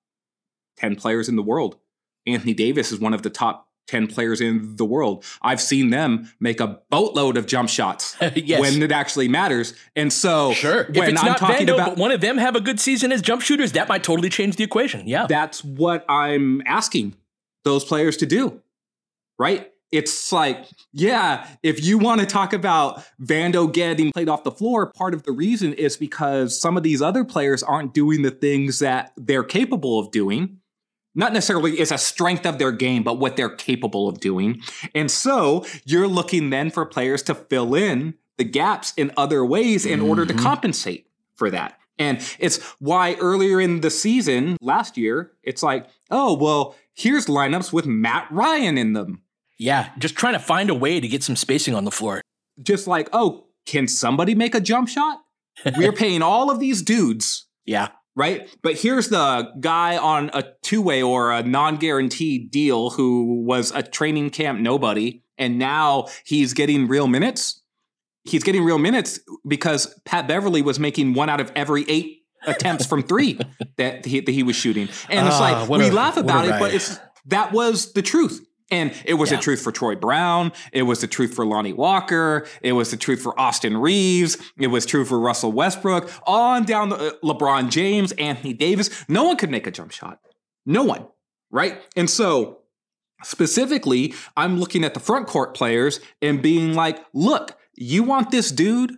ten 0.77 0.97
players 0.97 1.29
in 1.29 1.37
the 1.37 1.43
world. 1.43 1.77
Anthony 2.27 2.55
Davis 2.55 2.93
is 2.93 3.01
one 3.01 3.15
of 3.15 3.23
the 3.23 3.31
top 3.31 3.70
10 3.91 4.07
players 4.07 4.41
in 4.41 4.77
the 4.77 4.85
world. 4.85 5.25
I've 5.43 5.61
seen 5.61 5.91
them 5.91 6.33
make 6.39 6.61
a 6.61 6.81
boatload 6.91 7.37
of 7.37 7.47
jump 7.47 7.69
shots 7.69 8.17
yes. 8.37 8.61
when 8.61 8.81
it 8.83 8.93
actually 8.93 9.27
matters. 9.27 9.75
And 9.97 10.13
so 10.13 10.53
sure. 10.53 10.85
when 10.85 10.97
if 10.97 11.09
it's 11.11 11.21
I'm 11.21 11.27
not 11.27 11.39
talking 11.39 11.67
Vando, 11.67 11.75
about 11.75 11.91
but 11.91 11.99
one 11.99 12.13
of 12.13 12.21
them 12.21 12.39
have 12.39 12.55
a 12.55 12.61
good 12.61 12.79
season 12.79 13.11
as 13.11 13.21
jump 13.21 13.43
shooters, 13.43 13.73
that 13.73 13.89
might 13.89 14.05
totally 14.05 14.29
change 14.29 14.57
the 14.57 14.65
equation. 14.65 15.09
Yeah. 15.09 15.27
That's 15.29 15.65
what 15.65 16.05
I'm 16.09 16.63
asking 16.67 17.17
those 17.65 17.85
players 17.85 18.17
to 18.19 18.27
do. 18.27 18.63
Right? 19.39 19.73
It's 19.91 20.31
like, 20.31 20.67
yeah, 20.93 21.49
if 21.65 21.83
you 21.83 21.99
want 21.99 22.21
to 22.21 22.27
talk 22.27 22.53
about 22.53 23.03
Vando 23.21 23.73
getting 23.73 24.13
played 24.13 24.29
off 24.29 24.45
the 24.45 24.53
floor, 24.53 24.87
part 24.87 25.15
of 25.15 25.25
the 25.25 25.33
reason 25.33 25.73
is 25.73 25.97
because 25.97 26.61
some 26.61 26.77
of 26.77 26.85
these 26.85 27.03
other 27.03 27.25
players 27.25 27.65
aren't 27.65 27.93
doing 27.93 28.23
the 28.23 28.31
things 28.31 28.79
that 28.79 29.13
they're 29.17 29.43
capable 29.43 29.99
of 29.99 30.13
doing 30.13 30.60
not 31.15 31.33
necessarily 31.33 31.81
is 31.81 31.91
a 31.91 31.99
strength 31.99 32.47
of 32.47 32.59
their 32.59 32.73
game, 32.73 33.03
but 33.03 33.19
what 33.19 33.37
they're 33.37 33.55
capable 33.55 34.09
of 34.09 34.21
doing. 34.21 34.63
And 34.95 35.11
so 35.11 35.65
you're 35.85 36.09
looking 36.09 36.51
then 36.51 36.71
for 36.71 36.87
players 36.87 37.23
to 37.25 37.35
fill 37.35 37.75
in 37.75 38.15
the 38.39 38.45
gaps 38.45 38.95
in 38.97 39.13
other 39.17 39.45
ways 39.45 39.85
in 39.85 40.01
mm-hmm. 40.01 40.09
order 40.09 40.27
to 40.27 40.33
mm-hmm. 40.33 40.43
compensate 40.43 41.07
for 41.35 41.51
that. 41.51 41.79
And 41.99 42.19
it's 42.39 42.63
why 42.79 43.15
earlier 43.21 43.61
in 43.61 43.83
the 43.83 43.91
season 43.91 44.57
last 44.63 44.97
year, 44.97 45.33
it's 45.43 45.63
like, 45.63 45.87
oh, 46.11 46.35
well, 46.35 46.75
here's 46.95 47.27
lineups 47.27 47.73
with 47.73 47.85
Matt 47.87 48.27
Ryan 48.31 48.79
in 48.79 48.95
them. 48.95 49.23
Yeah, 49.59 49.91
just 49.99 50.17
trying 50.17 50.33
to 50.33 50.39
find 50.39 50.71
a 50.71 50.75
way 50.75 51.01
to 51.01 51.09
get 51.09 51.23
some 51.23 51.37
spacing 51.37 51.75
on 51.75 51.85
the 51.85 51.91
floor. 51.91 52.23
Just 52.63 52.87
like, 52.87 53.11
oh, 53.13 53.49
can 53.67 53.87
somebody 53.87 54.35
make 54.35 54.55
a 54.55 54.61
jump 54.61 54.89
shot? 54.89 55.21
We're 55.77 55.93
paying 55.93 56.23
all 56.23 56.51
of 56.51 56.59
these 56.59 56.81
dudes 56.81 57.47
yeah 57.71 57.89
right? 58.17 58.49
But 58.63 58.77
here's 58.77 59.09
the 59.09 59.51
guy 59.61 59.97
on 59.97 60.31
a 60.35 60.45
two 60.63 60.83
way 60.83 61.03
or 61.03 61.33
a 61.33 61.43
non 61.43 61.77
guaranteed 61.77 62.51
deal 62.51 62.91
who 62.91 63.43
was 63.45 63.71
a 63.73 63.83
training 63.83 64.31
camp 64.31 64.61
nobody, 64.61 65.23
and 65.39 65.59
now 65.59 66.07
he's 66.25 66.53
getting 66.55 66.89
real 66.89 67.07
minutes. 67.07 67.63
He's 68.25 68.45
getting 68.45 68.63
real 68.65 68.79
minutes 68.79 69.19
because 69.49 69.99
Pat 70.05 70.29
Beverley 70.29 70.61
was 70.63 70.79
making 70.79 71.15
one 71.15 71.29
out 71.31 71.41
of 71.41 71.51
every 71.57 71.85
eight 71.89 72.19
attempts 72.47 72.85
from 72.87 73.03
three 73.03 73.39
that 73.79 74.05
he, 74.05 74.21
that 74.21 74.31
he 74.33 74.43
was 74.43 74.57
shooting. 74.57 74.89
And 75.09 75.27
it's 75.27 75.37
Ah, 75.37 75.65
like, 75.69 75.69
we 75.71 75.89
a- 75.89 75.93
laugh 75.93 76.17
about 76.19 76.45
it, 76.47 76.55
but 76.59 76.75
it's 76.75 76.99
that 77.27 77.53
was 77.53 77.93
the 77.95 78.03
truth. 78.03 78.47
And 78.71 78.93
it 79.05 79.15
was 79.15 79.31
Yeah. 79.31 79.37
the 79.39 79.43
truth 79.43 79.63
for 79.63 79.73
Troy 79.73 79.97
Brown. 79.97 80.53
It 80.73 80.83
was 80.83 81.01
the 81.01 81.07
truth 81.07 81.35
for 81.35 81.45
Lonnie 81.45 81.73
Walker. 81.73 82.47
It 82.63 82.73
was 82.73 82.91
the 82.91 82.97
truth 82.97 83.21
for 83.21 83.39
Austin 83.39 83.77
Reaves. 83.77 84.37
It 84.59 84.69
was 84.69 84.87
true 84.87 85.05
for 85.05 85.19
Russell 85.19 85.53
Westbrook. 85.53 86.11
On 86.27 86.65
down 86.65 86.91
the 86.91 86.97
uh, 86.97 87.11
LeBron 87.25 87.71
James, 87.71 88.13
Anthony 88.13 88.53
Davis. 88.53 88.89
No 89.09 89.25
one 89.25 89.37
could 89.37 89.51
make 89.51 89.67
a 89.67 89.71
jump 89.71 89.91
shot. 89.91 90.21
No 90.67 90.85
one. 90.85 91.07
Right. 91.51 91.81
And 91.97 92.09
so 92.09 92.59
specifically, 93.25 94.15
I'm 94.37 94.59
looking 94.61 94.85
at 94.85 94.95
the 94.95 95.01
front 95.01 95.27
court 95.27 95.55
players 95.55 96.01
and 96.23 96.41
being 96.41 96.75
like, 96.75 96.99
look, 97.13 97.57
you 97.77 98.03
want 98.03 98.31
this 98.31 98.51
dude 98.51 98.97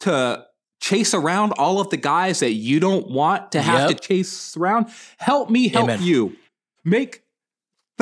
to 0.00 0.44
chase 0.80 1.14
around 1.14 1.52
all 1.52 1.80
of 1.80 1.90
the 1.90 1.96
guys 1.96 2.40
that 2.40 2.52
you 2.52 2.80
don't 2.80 3.08
want 3.08 3.52
to 3.52 3.62
have 3.62 3.88
Yep. 3.90 4.00
to 4.00 4.08
chase 4.08 4.56
around? 4.56 4.86
Help 5.18 5.48
me 5.48 5.68
help 5.68 5.84
Amen. 5.84 6.02
you. 6.02 6.36
Make 6.84 7.21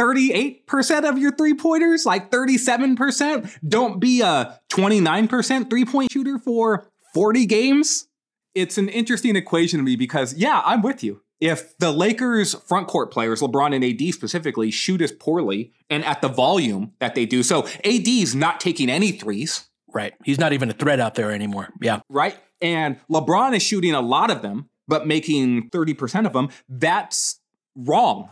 38% 0.01 1.09
of 1.09 1.19
your 1.19 1.33
three 1.33 1.55
pointers, 1.55 2.07
like 2.07 2.31
37%. 2.31 3.59
Don't 3.69 4.01
be 4.01 4.23
a 4.23 4.59
29% 4.71 5.69
three 5.69 5.85
point 5.85 6.11
shooter 6.11 6.39
for 6.39 6.87
40 7.13 7.45
games. 7.47 8.09
It's 8.55 8.79
an 8.79 8.89
interesting 8.89 9.37
equation 9.37 9.79
to 9.79 9.85
me 9.85 9.97
because, 9.97 10.35
yeah, 10.35 10.63
I'm 10.65 10.81
with 10.81 11.05
you. 11.05 11.23
If 11.39 11.77
the 11.79 11.91
Lakers 11.91 12.55
front 12.55 12.89
court 12.89 13.11
players, 13.11 13.41
LeBron 13.41 13.75
and 13.75 13.85
AD 13.85 14.15
specifically, 14.15 14.71
shoot 14.71 15.01
as 15.01 15.13
poorly 15.13 15.73
and 15.89 16.05
at 16.05 16.21
the 16.21 16.29
volume 16.29 16.93
that 16.99 17.15
they 17.15 17.27
do, 17.27 17.43
so 17.43 17.67
AD's 17.85 18.35
not 18.35 18.61
taking 18.61 18.89
any 18.91 19.13
threes, 19.13 19.67
Right. 19.93 20.15
He's 20.25 20.39
not 20.39 20.53
even 20.53 20.71
a 20.71 20.73
threat 20.73 21.01
out 21.01 21.17
there 21.17 21.33
anymore. 21.33 21.69
Yeah. 21.81 22.01
right? 22.09 22.39
And 22.61 22.97
LeBron 23.11 23.57
is 23.57 23.63
shooting 23.65 23.93
a 23.93 24.01
lot 24.01 24.31
of 24.31 24.41
them, 24.41 24.69
but 24.87 25.07
making 25.07 25.71
30% 25.71 26.27
of 26.27 26.33
them. 26.33 26.49
That's 26.69 27.41
wrong 27.75 28.31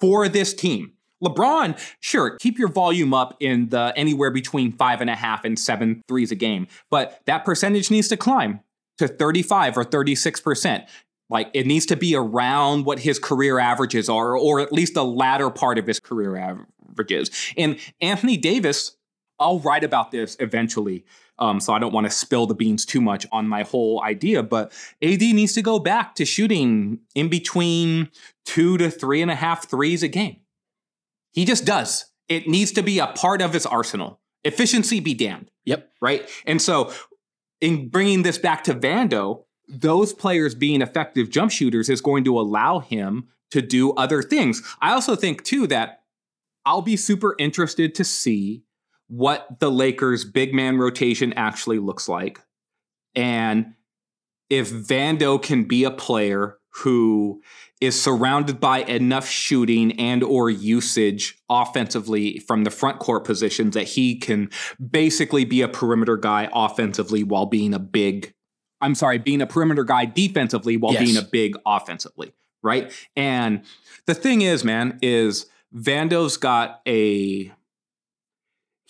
for 0.00 0.28
this 0.28 0.54
team. 0.54 0.92
LeBron, 1.22 1.78
sure, 2.00 2.36
keep 2.38 2.58
your 2.58 2.68
volume 2.68 3.12
up 3.12 3.36
in 3.40 3.70
the 3.70 3.92
anywhere 3.96 4.30
between 4.30 4.72
five 4.72 5.00
and 5.00 5.10
a 5.10 5.16
half 5.16 5.44
and 5.44 5.58
seven 5.58 6.02
threes 6.06 6.30
a 6.30 6.36
game, 6.36 6.68
but 6.90 7.20
that 7.26 7.44
percentage 7.44 7.90
needs 7.90 8.08
to 8.08 8.16
climb 8.16 8.60
to 8.98 9.08
35 9.08 9.76
or 9.78 9.84
36%. 9.84 10.86
Like 11.30 11.50
it 11.54 11.66
needs 11.66 11.86
to 11.86 11.96
be 11.96 12.14
around 12.14 12.86
what 12.86 13.00
his 13.00 13.18
career 13.18 13.58
averages 13.58 14.08
are, 14.08 14.36
or 14.36 14.60
at 14.60 14.72
least 14.72 14.94
the 14.94 15.04
latter 15.04 15.50
part 15.50 15.78
of 15.78 15.86
his 15.86 16.00
career 16.00 16.36
averages. 16.36 17.30
And 17.56 17.78
Anthony 18.00 18.36
Davis, 18.36 18.96
I'll 19.38 19.58
write 19.60 19.84
about 19.84 20.10
this 20.10 20.36
eventually. 20.40 21.04
Um, 21.38 21.60
so 21.60 21.72
I 21.72 21.78
don't 21.78 21.92
want 21.92 22.06
to 22.06 22.10
spill 22.10 22.46
the 22.46 22.54
beans 22.54 22.84
too 22.84 23.00
much 23.00 23.26
on 23.30 23.46
my 23.48 23.62
whole 23.62 24.02
idea, 24.02 24.42
but 24.42 24.72
AD 25.02 25.20
needs 25.20 25.52
to 25.54 25.62
go 25.62 25.78
back 25.78 26.14
to 26.16 26.24
shooting 26.24 27.00
in 27.14 27.28
between 27.28 28.10
two 28.44 28.76
to 28.78 28.90
three 28.90 29.22
and 29.22 29.30
a 29.30 29.34
half 29.34 29.68
threes 29.68 30.02
a 30.02 30.08
game. 30.08 30.40
He 31.32 31.44
just 31.44 31.64
does. 31.64 32.06
It 32.28 32.48
needs 32.48 32.72
to 32.72 32.82
be 32.82 32.98
a 32.98 33.06
part 33.06 33.40
of 33.40 33.52
his 33.52 33.66
arsenal. 33.66 34.20
Efficiency 34.44 35.00
be 35.00 35.14
damned 35.14 35.50
Yep. 35.64 35.90
right? 36.00 36.28
And 36.46 36.60
so, 36.62 36.92
in 37.60 37.88
bringing 37.88 38.22
this 38.22 38.38
back 38.38 38.64
to 38.64 38.74
Vando, 38.74 39.44
those 39.68 40.12
players 40.12 40.54
being 40.54 40.80
effective 40.80 41.28
jump 41.28 41.50
shooters 41.50 41.88
is 41.88 42.00
going 42.00 42.24
to 42.24 42.38
allow 42.38 42.78
him 42.78 43.28
to 43.50 43.60
do 43.60 43.92
other 43.92 44.22
things. 44.22 44.62
I 44.80 44.92
also 44.92 45.16
think, 45.16 45.44
too, 45.44 45.66
that 45.66 46.02
I'll 46.64 46.82
be 46.82 46.96
super 46.96 47.34
interested 47.38 47.94
to 47.96 48.04
see 48.04 48.62
what 49.08 49.58
the 49.58 49.70
Lakers' 49.70 50.24
big 50.24 50.54
man 50.54 50.78
rotation 50.78 51.32
actually 51.34 51.78
looks 51.78 52.08
like. 52.08 52.40
And 53.14 53.74
if 54.50 54.70
Vando 54.70 55.42
can 55.42 55.64
be 55.64 55.84
a 55.84 55.90
player 55.90 56.58
who 56.82 57.42
is 57.80 58.00
surrounded 58.00 58.60
by 58.60 58.80
enough 58.82 59.26
shooting 59.28 59.98
and 59.98 60.22
or 60.22 60.50
usage 60.50 61.38
offensively 61.48 62.38
from 62.40 62.64
the 62.64 62.70
front 62.70 62.98
court 62.98 63.24
positions 63.24 63.74
that 63.74 63.84
he 63.88 64.16
can 64.16 64.50
basically 64.90 65.44
be 65.44 65.60
a 65.62 65.68
perimeter 65.68 66.16
guy 66.16 66.48
offensively 66.52 67.22
while 67.22 67.46
being 67.46 67.74
a 67.74 67.78
big 67.78 68.34
I'm 68.80 68.94
sorry, 68.94 69.18
being 69.18 69.42
a 69.42 69.46
perimeter 69.46 69.82
guy 69.82 70.04
defensively 70.04 70.76
while 70.76 70.92
Yes. 70.92 71.02
being 71.02 71.16
a 71.16 71.22
big 71.22 71.56
offensively, 71.66 72.32
right? 72.62 72.92
And 73.16 73.62
the 74.06 74.14
thing 74.14 74.42
is, 74.42 74.62
man, 74.62 75.00
is 75.02 75.46
Vando's 75.74 76.36
got 76.36 76.80
a 76.86 77.52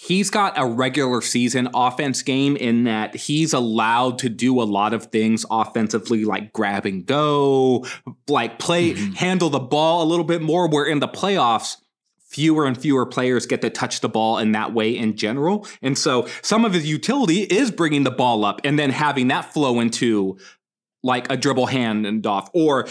he's 0.01 0.31
got 0.31 0.57
a 0.57 0.65
regular 0.65 1.21
season 1.21 1.69
offense 1.75 2.23
game 2.23 2.57
in 2.57 2.85
that 2.85 3.17
he's 3.17 3.53
allowed 3.53 4.17
to 4.21 4.29
do 4.29 4.63
a 4.63 4.63
lot 4.63 4.95
of 4.95 5.07
things 5.07 5.45
offensively 5.51 6.25
like 6.25 6.53
grab 6.53 6.87
and 6.87 7.05
go 7.05 7.85
like 8.29 8.61
play 8.61 8.93
mm-hmm. 8.93 9.13
handle 9.15 9.51
the 9.51 9.59
ball 9.59 10.03
a 10.03 10.07
little 10.07 10.25
bit 10.25 10.41
more 10.41 10.69
where 10.69 10.85
in 10.85 11.01
the 11.01 11.09
playoffs 11.09 11.79
fewer 12.29 12.65
and 12.65 12.79
fewer 12.79 13.05
players 13.07 13.45
get 13.45 13.61
to 13.61 13.71
touch 13.71 14.01
the 14.01 14.09
ball 14.09 14.39
in 14.39 14.53
that 14.53 14.73
way 14.73 14.97
in 14.97 15.17
general. 15.17 15.67
And 15.81 15.97
so 15.99 16.29
some 16.43 16.65
of 16.65 16.75
his 16.75 16.87
utility 16.87 17.41
is 17.41 17.71
bringing 17.71 18.05
the 18.05 18.11
ball 18.11 18.45
up 18.45 18.61
and 18.65 18.79
then 18.79 18.91
having 18.91 19.29
that 19.29 19.53
flow 19.53 19.81
into 19.81 20.39
like 21.03 21.31
a 21.33 21.37
dribble 21.37 21.67
hand 21.67 22.07
and 22.07 22.25
off 22.27 22.51
or 22.53 22.87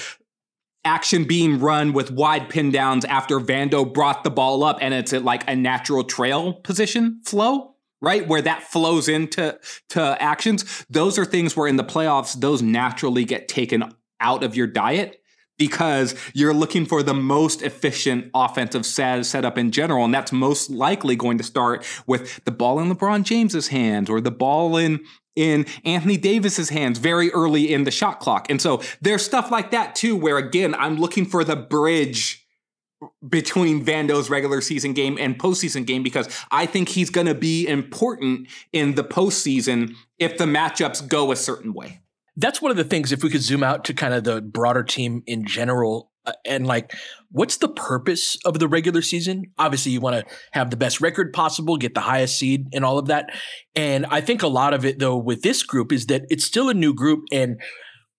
action 0.88 1.26
being 1.26 1.60
run 1.60 1.92
with 1.92 2.10
wide 2.10 2.50
pin 2.50 2.72
downs 2.72 3.04
after 3.06 3.40
Vando 3.40 3.92
brought 3.94 4.24
the 4.24 4.32
ball 4.32 4.64
up 4.64 4.78
and 4.82 4.94
it's 4.94 5.12
at 5.12 5.24
like 5.24 5.48
a 5.48 5.56
natural 5.56 6.04
trail 6.04 6.54
position 6.54 7.22
flow, 7.26 7.76
right? 8.02 8.26
Where 8.26 8.42
that 8.42 8.64
flows 8.64 9.10
into 9.10 9.60
to 9.90 10.18
actions. 10.20 10.86
Those 10.90 11.20
are 11.20 11.26
things 11.26 11.56
where 11.56 11.68
in 11.68 11.76
the 11.76 11.84
playoffs, 11.84 12.40
those 12.40 12.62
naturally 12.62 13.26
get 13.26 13.50
taken 13.50 13.94
out 14.20 14.44
of 14.44 14.56
your 14.56 14.66
diet 14.66 15.22
because 15.58 16.16
you're 16.34 16.54
looking 16.54 16.86
for 16.86 17.04
the 17.04 17.14
most 17.14 17.62
efficient 17.62 18.30
offensive 18.34 18.86
set, 18.86 19.26
setup 19.26 19.58
in 19.58 19.72
general. 19.72 20.06
And 20.06 20.14
that's 20.14 20.32
most 20.32 20.70
likely 20.70 21.16
going 21.16 21.38
to 21.40 21.44
start 21.44 21.86
with 22.06 22.44
the 22.46 22.52
ball 22.52 22.80
in 22.80 22.94
LeBron 22.94 23.24
James's 23.24 23.68
hands 23.68 24.10
or 24.10 24.22
the 24.22 24.32
ball 24.32 24.78
in 24.78 25.04
in 25.38 25.66
Anthony 25.86 26.18
Davis's 26.18 26.70
hands 26.70 26.98
very 26.98 27.32
early 27.32 27.72
in 27.72 27.84
the 27.84 27.92
shot 27.92 28.20
clock. 28.20 28.50
And 28.50 28.62
so 28.62 28.82
there's 29.00 29.24
stuff 29.24 29.52
like 29.52 29.72
that 29.72 29.96
too, 29.96 30.16
where 30.16 30.38
again, 30.38 30.76
I'm 30.76 30.98
looking 30.98 31.26
for 31.26 31.44
the 31.44 31.56
bridge 31.56 32.44
between 33.30 33.86
Vando's 33.86 34.30
regular 34.30 34.60
season 34.60 34.94
game 34.94 35.18
and 35.20 35.38
postseason 35.38 35.86
game 35.86 36.02
because 36.02 36.28
I 36.50 36.66
think 36.66 36.90
he's 36.90 37.12
going 37.12 37.28
to 37.28 37.36
be 37.36 37.68
important 37.68 38.48
in 38.74 38.96
the 38.96 39.04
postseason 39.04 39.94
if 40.18 40.38
the 40.40 40.46
matchups 40.46 41.08
go 41.08 41.32
a 41.32 41.36
certain 41.36 41.74
way. 41.74 42.02
That's 42.36 42.62
one 42.62 42.72
of 42.72 42.78
the 42.78 42.84
things, 42.84 43.12
if 43.12 43.24
we 43.24 43.30
could 43.30 43.42
zoom 43.42 43.64
out 43.64 43.86
to 43.86 43.94
kind 43.94 44.14
of 44.14 44.24
the 44.24 44.42
broader 44.42 44.84
team 44.84 45.24
in 45.26 45.46
general, 45.46 46.12
Uh, 46.28 46.34
and 46.46 46.68
like, 46.68 46.92
what's 47.32 47.58
the 47.58 47.70
purpose 47.70 48.38
of 48.46 48.60
the 48.60 48.68
regular 48.68 49.02
season? 49.02 49.46
Obviously, 49.58 49.94
you 49.94 50.02
want 50.02 50.18
to 50.18 50.36
have 50.52 50.70
the 50.70 50.78
best 50.78 51.02
record 51.02 51.34
possible, 51.34 51.78
get 51.78 51.94
the 51.96 52.02
highest 52.02 52.38
seed, 52.38 52.68
and 52.74 52.84
all 52.84 53.00
of 53.00 53.08
that. 53.08 53.32
And 53.76 54.06
I 54.08 54.22
think 54.22 54.44
a 54.44 54.48
lot 54.48 54.74
of 54.74 54.86
it, 54.86 55.00
though, 55.00 55.18
with 55.18 55.42
this 55.42 55.64
group 55.64 55.92
is 55.92 56.08
that 56.08 56.24
it's 56.30 56.46
still 56.46 56.70
a 56.70 56.74
new 56.74 56.94
group 56.94 57.24
and 57.32 57.60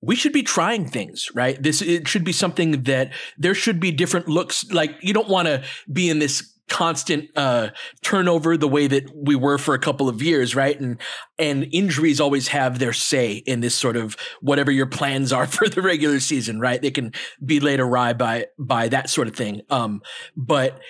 we 0.01 0.17
should 0.17 0.33
be 0.33 0.43
trying 0.43 0.87
things, 0.87 1.29
right? 1.35 1.61
This 1.63 1.83
it 1.83 2.07
should 2.09 2.25
be 2.25 2.33
something 2.33 2.85
that 2.85 3.13
there 3.37 3.55
should 3.55 3.81
be 3.81 3.91
different 3.91 4.29
looks. 4.29 4.65
Like 4.71 4.93
you 5.03 5.13
don't 5.13 5.29
want 5.29 5.49
to 5.49 5.65
be 5.93 6.09
in 6.09 6.19
this 6.19 6.55
constant 6.69 7.31
uh 7.37 7.69
turnover 8.03 8.57
the 8.57 8.69
way 8.69 8.87
that 8.87 9.11
we 9.15 9.35
were 9.35 9.59
for 9.59 9.75
a 9.75 9.79
couple 9.79 10.09
of 10.09 10.23
years 10.23 10.55
right 10.55 10.81
and 10.81 11.01
and 11.39 11.67
injuries 11.73 12.21
always 12.21 12.49
have 12.49 12.79
their 12.79 12.93
say 12.93 13.33
in 13.47 13.61
this 13.61 13.75
sort 13.75 13.97
of 13.97 14.17
whatever 14.41 14.71
your 14.71 14.87
plans 14.87 15.33
are 15.33 15.47
for 15.59 15.69
the 15.69 15.83
regular 15.83 16.21
season 16.21 16.61
right 16.61 16.83
they 16.83 16.91
can 16.91 17.13
be 17.45 17.61
laid 17.61 17.81
awry 17.81 18.13
by 18.13 18.47
by 18.59 18.89
that 18.89 19.09
sort 19.09 19.29
of 19.29 19.35
thing 19.35 19.63
um 19.71 20.03
but 20.37 20.81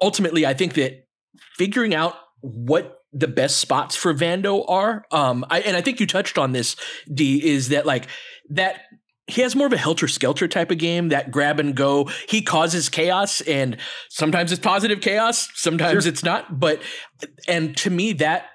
ultimately 0.00 0.44
i 0.46 0.54
think 0.54 0.74
that 0.74 1.06
figuring 1.56 1.94
out 1.94 2.14
what 2.40 3.00
the 3.12 3.28
best 3.28 3.58
spots 3.58 3.96
for 3.96 4.14
Vando 4.14 4.64
are. 4.68 5.04
Um, 5.10 5.44
I, 5.50 5.60
and 5.60 5.76
I 5.76 5.80
think 5.80 6.00
you 6.00 6.06
touched 6.06 6.38
on 6.38 6.52
this, 6.52 6.76
D, 7.12 7.44
is 7.44 7.68
that 7.70 7.86
like 7.86 8.06
that 8.50 8.82
he 9.30 9.42
has 9.42 9.56
more 9.56 9.66
of 9.66 9.72
a 9.72 9.78
helter 9.78 10.08
skelter 10.08 10.48
type 10.48 10.70
of 10.70 10.78
game, 10.78 11.08
that 11.08 11.30
grab 11.30 11.60
and 11.60 11.74
go. 11.74 12.08
He 12.28 12.42
causes 12.42 12.88
chaos, 12.88 13.40
and 13.42 13.76
sometimes 14.08 14.52
it's 14.52 14.60
positive 14.60 15.00
chaos, 15.00 15.48
sometimes 15.54 16.06
it's 16.06 16.24
not. 16.24 16.58
But 16.60 16.82
and 17.48 17.76
to 17.78 17.90
me, 17.90 18.12
that 18.14 18.46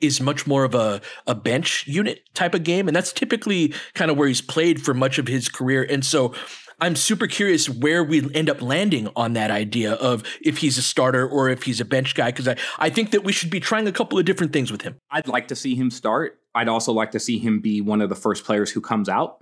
is 0.00 0.20
much 0.20 0.46
more 0.46 0.64
of 0.64 0.74
a, 0.74 1.00
a 1.26 1.34
bench 1.34 1.86
unit 1.86 2.20
type 2.34 2.54
of 2.54 2.62
game. 2.64 2.88
And 2.88 2.96
that's 2.96 3.12
typically 3.12 3.74
kind 3.94 4.10
of 4.10 4.16
where 4.16 4.28
he's 4.28 4.42
played 4.42 4.82
for 4.82 4.94
much 4.94 5.18
of 5.18 5.26
his 5.26 5.48
career. 5.48 5.86
And 5.88 6.04
so 6.04 6.34
I'm 6.80 6.96
super 6.96 7.26
curious 7.26 7.68
where 7.68 8.02
we 8.02 8.32
end 8.34 8.50
up 8.50 8.60
landing 8.60 9.08
on 9.16 9.32
that 9.34 9.50
idea 9.50 9.94
of 9.94 10.24
if 10.42 10.58
he's 10.58 10.76
a 10.76 10.82
starter 10.82 11.26
or 11.26 11.48
if 11.48 11.62
he's 11.62 11.80
a 11.80 11.84
bench 11.84 12.14
guy. 12.14 12.30
Cause 12.32 12.48
I, 12.48 12.56
I 12.78 12.90
think 12.90 13.12
that 13.12 13.24
we 13.24 13.32
should 13.32 13.50
be 13.50 13.60
trying 13.60 13.86
a 13.86 13.92
couple 13.92 14.18
of 14.18 14.24
different 14.24 14.52
things 14.52 14.70
with 14.70 14.82
him. 14.82 14.96
I'd 15.10 15.28
like 15.28 15.48
to 15.48 15.56
see 15.56 15.74
him 15.74 15.90
start. 15.90 16.38
I'd 16.54 16.68
also 16.68 16.92
like 16.92 17.12
to 17.12 17.20
see 17.20 17.38
him 17.38 17.60
be 17.60 17.80
one 17.80 18.00
of 18.00 18.08
the 18.08 18.14
first 18.14 18.44
players 18.44 18.70
who 18.70 18.80
comes 18.80 19.08
out 19.08 19.38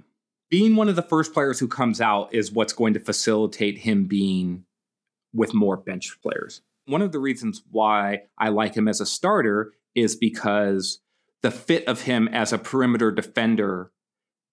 being 0.52 0.76
one 0.76 0.90
of 0.90 0.96
the 0.96 1.02
first 1.02 1.32
players 1.32 1.58
who 1.58 1.66
comes 1.66 1.98
out 1.98 2.34
is 2.34 2.52
what's 2.52 2.74
going 2.74 2.92
to 2.92 3.00
facilitate 3.00 3.78
him 3.78 4.04
being 4.04 4.62
with 5.32 5.54
more 5.54 5.78
bench 5.78 6.14
players. 6.22 6.60
One 6.84 7.00
of 7.00 7.10
the 7.10 7.20
reasons 7.20 7.62
why 7.70 8.24
I 8.36 8.50
like 8.50 8.74
him 8.74 8.86
as 8.86 9.00
a 9.00 9.06
starter 9.06 9.72
is 9.94 10.14
because 10.14 11.00
the 11.40 11.50
fit 11.50 11.88
of 11.88 12.02
him 12.02 12.28
as 12.28 12.52
a 12.52 12.58
perimeter 12.58 13.10
defender, 13.10 13.92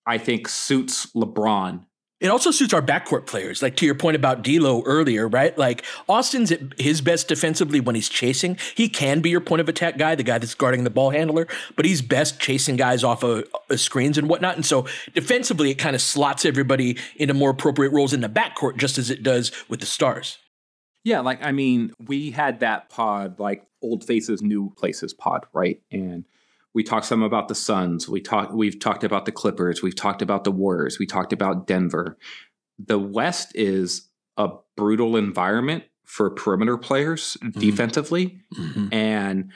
I 0.05 0.17
think, 0.19 0.47
suits 0.47 1.07
LeBron 1.07 1.85
it 2.19 2.27
also 2.27 2.51
suits 2.51 2.73
our 2.73 2.81
backcourt 2.81 3.25
players. 3.25 3.61
Like 3.61 3.75
to 3.77 3.85
your 3.85 3.95
point 3.95 4.15
about 4.15 4.43
D'Lo 4.43 4.83
earlier, 4.85 5.27
right? 5.27 5.57
Like 5.57 5.85
Austin's 6.07 6.51
at 6.51 6.59
his 6.77 7.01
best 7.01 7.27
defensively 7.27 7.79
when 7.79 7.95
he's 7.95 8.09
chasing. 8.09 8.57
He 8.75 8.89
can 8.89 9.21
be 9.21 9.29
your 9.29 9.41
point 9.41 9.61
of 9.61 9.69
attack 9.69 9.97
guy, 9.97 10.15
the 10.15 10.23
guy 10.23 10.37
that's 10.37 10.55
guarding 10.55 10.83
the 10.83 10.89
ball 10.89 11.11
handler, 11.11 11.47
but 11.75 11.85
he's 11.85 12.01
best 12.01 12.39
chasing 12.39 12.75
guys 12.75 13.03
off 13.03 13.23
of, 13.23 13.45
of 13.69 13.79
screens 13.79 14.17
and 14.17 14.27
whatnot. 14.27 14.55
And 14.55 14.65
so 14.65 14.85
defensively, 15.13 15.71
it 15.71 15.75
kind 15.75 15.95
of 15.95 16.01
slots 16.01 16.45
everybody 16.45 16.97
into 17.15 17.33
more 17.33 17.51
appropriate 17.51 17.93
roles 17.93 18.13
in 18.13 18.21
the 18.21 18.29
backcourt, 18.29 18.77
just 18.77 18.97
as 18.97 19.09
it 19.09 19.23
does 19.23 19.51
with 19.69 19.79
the 19.79 19.85
stars. 19.85 20.37
Yeah, 21.05 21.21
like 21.21 21.41
I 21.41 21.53
mean, 21.53 21.93
we 22.05 22.31
had 22.31 22.59
that 22.59 22.89
pod, 22.89 23.39
like 23.39 23.65
old 23.81 24.03
faces, 24.03 24.41
new 24.41 24.71
places 24.77 25.13
pod, 25.13 25.45
right? 25.53 25.81
And 25.91 26.25
we 26.73 26.83
talked 26.83 27.05
some 27.05 27.23
about 27.23 27.47
the 27.47 27.55
Suns. 27.55 28.07
We 28.07 28.21
talked 28.21 28.53
we've 28.53 28.79
talked 28.79 29.03
about 29.03 29.25
the 29.25 29.31
Clippers. 29.31 29.81
We've 29.81 29.95
talked 29.95 30.21
about 30.21 30.43
the 30.43 30.51
Warriors. 30.51 30.99
We 30.99 31.05
talked 31.05 31.33
about 31.33 31.67
Denver. 31.67 32.17
The 32.77 32.99
West 32.99 33.51
is 33.55 34.07
a 34.37 34.49
brutal 34.77 35.17
environment 35.17 35.83
for 36.05 36.29
perimeter 36.29 36.77
players 36.77 37.37
mm-hmm. 37.41 37.59
defensively. 37.59 38.41
Mm-hmm. 38.55 38.93
And 38.93 39.51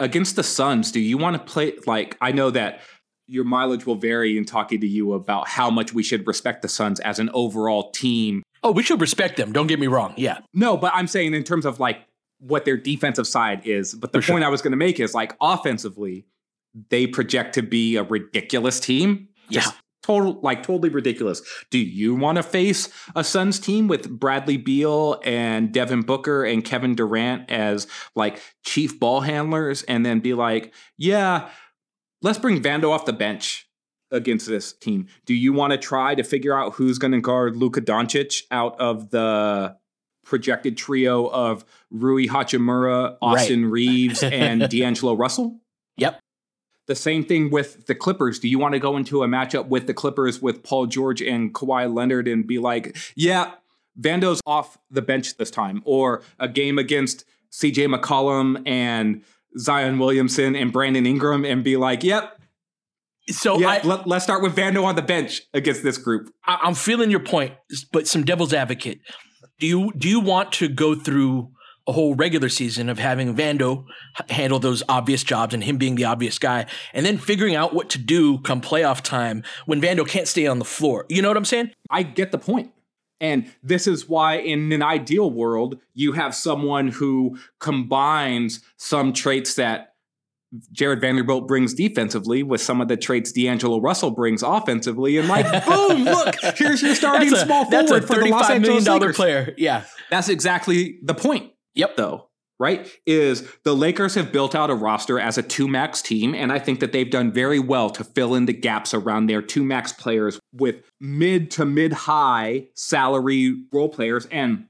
against 0.00 0.36
the 0.36 0.42
Suns, 0.42 0.92
do 0.92 1.00
you 1.00 1.18
want 1.18 1.36
to 1.36 1.52
play 1.52 1.74
like 1.86 2.16
I 2.20 2.32
know 2.32 2.50
that 2.50 2.80
your 3.28 3.44
mileage 3.44 3.86
will 3.86 3.94
vary 3.94 4.36
in 4.36 4.44
talking 4.44 4.80
to 4.80 4.88
you 4.88 5.12
about 5.12 5.48
how 5.48 5.70
much 5.70 5.92
we 5.92 6.02
should 6.02 6.26
respect 6.26 6.62
the 6.62 6.68
Suns 6.68 6.98
as 7.00 7.18
an 7.18 7.28
overall 7.34 7.90
team. 7.90 8.42
Oh, 8.62 8.72
we 8.72 8.82
should 8.82 9.00
respect 9.00 9.36
them. 9.36 9.52
Don't 9.52 9.66
get 9.66 9.78
me 9.78 9.86
wrong. 9.86 10.14
Yeah. 10.16 10.38
No, 10.54 10.76
but 10.76 10.92
I'm 10.94 11.06
saying 11.06 11.34
in 11.34 11.44
terms 11.44 11.66
of 11.66 11.78
like 11.78 11.98
what 12.38 12.64
their 12.64 12.76
defensive 12.76 13.26
side 13.26 13.66
is. 13.66 13.94
But 13.94 14.12
the 14.12 14.20
For 14.22 14.32
point 14.32 14.42
sure. 14.42 14.48
I 14.48 14.50
was 14.50 14.62
going 14.62 14.72
to 14.72 14.76
make 14.76 15.00
is 15.00 15.14
like 15.14 15.34
offensively, 15.40 16.26
they 16.90 17.06
project 17.06 17.54
to 17.54 17.62
be 17.62 17.96
a 17.96 18.02
ridiculous 18.02 18.80
team. 18.80 19.28
Just 19.50 19.68
yeah. 19.68 19.80
Total, 20.04 20.40
like 20.40 20.62
totally 20.62 20.88
ridiculous. 20.88 21.42
Do 21.70 21.76
you 21.76 22.14
want 22.14 22.36
to 22.36 22.42
face 22.42 22.88
a 23.14 23.22
Suns 23.22 23.58
team 23.58 23.88
with 23.88 24.08
Bradley 24.08 24.56
Beal 24.56 25.20
and 25.22 25.70
Devin 25.70 26.00
Booker 26.00 26.44
and 26.44 26.64
Kevin 26.64 26.94
Durant 26.94 27.50
as 27.50 27.86
like 28.14 28.40
chief 28.64 28.98
ball 28.98 29.20
handlers 29.20 29.82
and 29.82 30.06
then 30.06 30.20
be 30.20 30.32
like, 30.32 30.72
yeah, 30.96 31.50
let's 32.22 32.38
bring 32.38 32.62
Vando 32.62 32.90
off 32.90 33.04
the 33.04 33.12
bench 33.12 33.68
against 34.10 34.46
this 34.46 34.72
team? 34.72 35.08
Do 35.26 35.34
you 35.34 35.52
want 35.52 35.72
to 35.72 35.78
try 35.78 36.14
to 36.14 36.22
figure 36.22 36.56
out 36.56 36.74
who's 36.74 36.96
going 36.96 37.12
to 37.12 37.20
guard 37.20 37.56
Luka 37.56 37.82
Doncic 37.82 38.44
out 38.50 38.80
of 38.80 39.10
the 39.10 39.76
projected 40.28 40.76
trio 40.76 41.26
of 41.26 41.64
Rui 41.90 42.26
Hachimura, 42.26 43.16
Austin 43.20 43.64
right. 43.64 43.72
Reaves, 43.72 44.22
and 44.22 44.68
D'Angelo 44.68 45.14
Russell. 45.14 45.58
Yep. 45.96 46.20
The 46.86 46.94
same 46.94 47.24
thing 47.24 47.50
with 47.50 47.86
the 47.86 47.94
Clippers. 47.94 48.38
Do 48.38 48.48
you 48.48 48.58
want 48.58 48.74
to 48.74 48.78
go 48.78 48.96
into 48.96 49.22
a 49.22 49.26
matchup 49.26 49.66
with 49.68 49.86
the 49.86 49.94
Clippers 49.94 50.40
with 50.40 50.62
Paul 50.62 50.86
George 50.86 51.20
and 51.20 51.52
Kawhi 51.52 51.92
Leonard 51.92 52.28
and 52.28 52.46
be 52.46 52.58
like, 52.58 52.96
yeah, 53.14 53.52
Vando's 54.00 54.40
off 54.46 54.78
the 54.90 55.02
bench 55.02 55.36
this 55.36 55.50
time, 55.50 55.82
or 55.84 56.22
a 56.38 56.48
game 56.48 56.78
against 56.78 57.24
CJ 57.50 57.94
McCollum 57.94 58.62
and 58.66 59.22
Zion 59.58 59.98
Williamson 59.98 60.54
and 60.54 60.72
Brandon 60.72 61.04
Ingram 61.04 61.44
and 61.44 61.64
be 61.64 61.76
like, 61.76 62.04
yep. 62.04 62.38
So 63.30 63.58
yeah, 63.58 63.68
I, 63.68 63.82
let, 63.82 64.06
us 64.10 64.24
start 64.24 64.42
with 64.42 64.56
Vando 64.56 64.84
on 64.84 64.94
the 64.94 65.02
bench 65.02 65.42
against 65.52 65.82
this 65.82 65.98
group. 65.98 66.32
I, 66.46 66.58
I'm 66.62 66.74
feeling 66.74 67.10
your 67.10 67.20
point, 67.20 67.52
but 67.92 68.06
some 68.06 68.24
devil's 68.24 68.54
advocate 68.54 69.00
do 69.58 69.66
you 69.66 69.92
do 69.96 70.08
you 70.08 70.20
want 70.20 70.52
to 70.52 70.68
go 70.68 70.94
through 70.94 71.50
a 71.86 71.92
whole 71.92 72.14
regular 72.14 72.50
season 72.50 72.90
of 72.90 72.98
having 72.98 73.34
Vando 73.34 73.86
handle 74.28 74.58
those 74.58 74.82
obvious 74.90 75.22
jobs 75.24 75.54
and 75.54 75.64
him 75.64 75.78
being 75.78 75.94
the 75.94 76.04
obvious 76.04 76.38
guy, 76.38 76.66
and 76.92 77.04
then 77.04 77.16
figuring 77.16 77.56
out 77.56 77.74
what 77.74 77.88
to 77.90 77.98
do 77.98 78.38
come 78.40 78.60
playoff 78.60 79.00
time 79.00 79.42
when 79.64 79.80
Vando 79.80 80.06
can't 80.06 80.28
stay 80.28 80.46
on 80.46 80.58
the 80.58 80.66
floor? 80.66 81.06
You 81.08 81.22
know 81.22 81.28
what 81.28 81.38
I'm 81.38 81.46
saying? 81.46 81.70
I 81.90 82.02
get 82.02 82.30
the 82.30 82.38
point. 82.38 82.72
And 83.20 83.50
this 83.64 83.88
is 83.88 84.08
why, 84.08 84.34
in 84.34 84.70
an 84.70 84.82
ideal 84.82 85.28
world, 85.30 85.80
you 85.94 86.12
have 86.12 86.36
someone 86.36 86.88
who 86.88 87.38
combines 87.58 88.60
some 88.76 89.12
traits 89.12 89.54
that 89.54 89.94
Jarred 90.72 91.00
Vanderbilt 91.00 91.46
brings 91.46 91.74
defensively 91.74 92.42
with 92.42 92.60
some 92.60 92.80
of 92.80 92.88
the 92.88 92.96
traits 92.96 93.32
D'Angelo 93.32 93.80
Russell 93.80 94.10
brings 94.10 94.42
offensively, 94.42 95.18
and 95.18 95.28
like, 95.28 95.46
boom, 95.66 96.04
look, 96.04 96.36
here's 96.56 96.82
your 96.82 96.94
starting 96.94 97.32
a, 97.32 97.36
small 97.36 97.70
forward 97.70 98.06
for 98.06 98.16
the 98.16 98.28
Los 98.30 98.48
Angeles 98.48 98.86
Lakers. 98.86 99.16
player. 99.16 99.54
Yeah, 99.58 99.84
that's 100.10 100.28
exactly 100.28 100.98
the 101.02 101.14
point. 101.14 101.52
Yep. 101.74 101.96
Though, 101.96 102.28
right, 102.58 102.90
is 103.06 103.46
the 103.64 103.76
Lakers 103.76 104.14
have 104.14 104.32
built 104.32 104.54
out 104.54 104.70
a 104.70 104.74
roster 104.74 105.20
as 105.20 105.36
a 105.36 105.42
two 105.42 105.68
max 105.68 106.00
team, 106.00 106.34
and 106.34 106.50
I 106.50 106.58
think 106.58 106.80
that 106.80 106.92
they've 106.92 107.10
done 107.10 107.30
very 107.30 107.58
well 107.58 107.90
to 107.90 108.02
fill 108.02 108.34
in 108.34 108.46
the 108.46 108.54
gaps 108.54 108.94
around 108.94 109.26
their 109.26 109.42
two 109.42 109.62
max 109.62 109.92
players 109.92 110.40
with 110.52 110.76
mid 110.98 111.50
to 111.52 111.66
mid 111.66 111.92
high 111.92 112.68
salary 112.74 113.64
role 113.70 113.90
players 113.90 114.26
and 114.30 114.64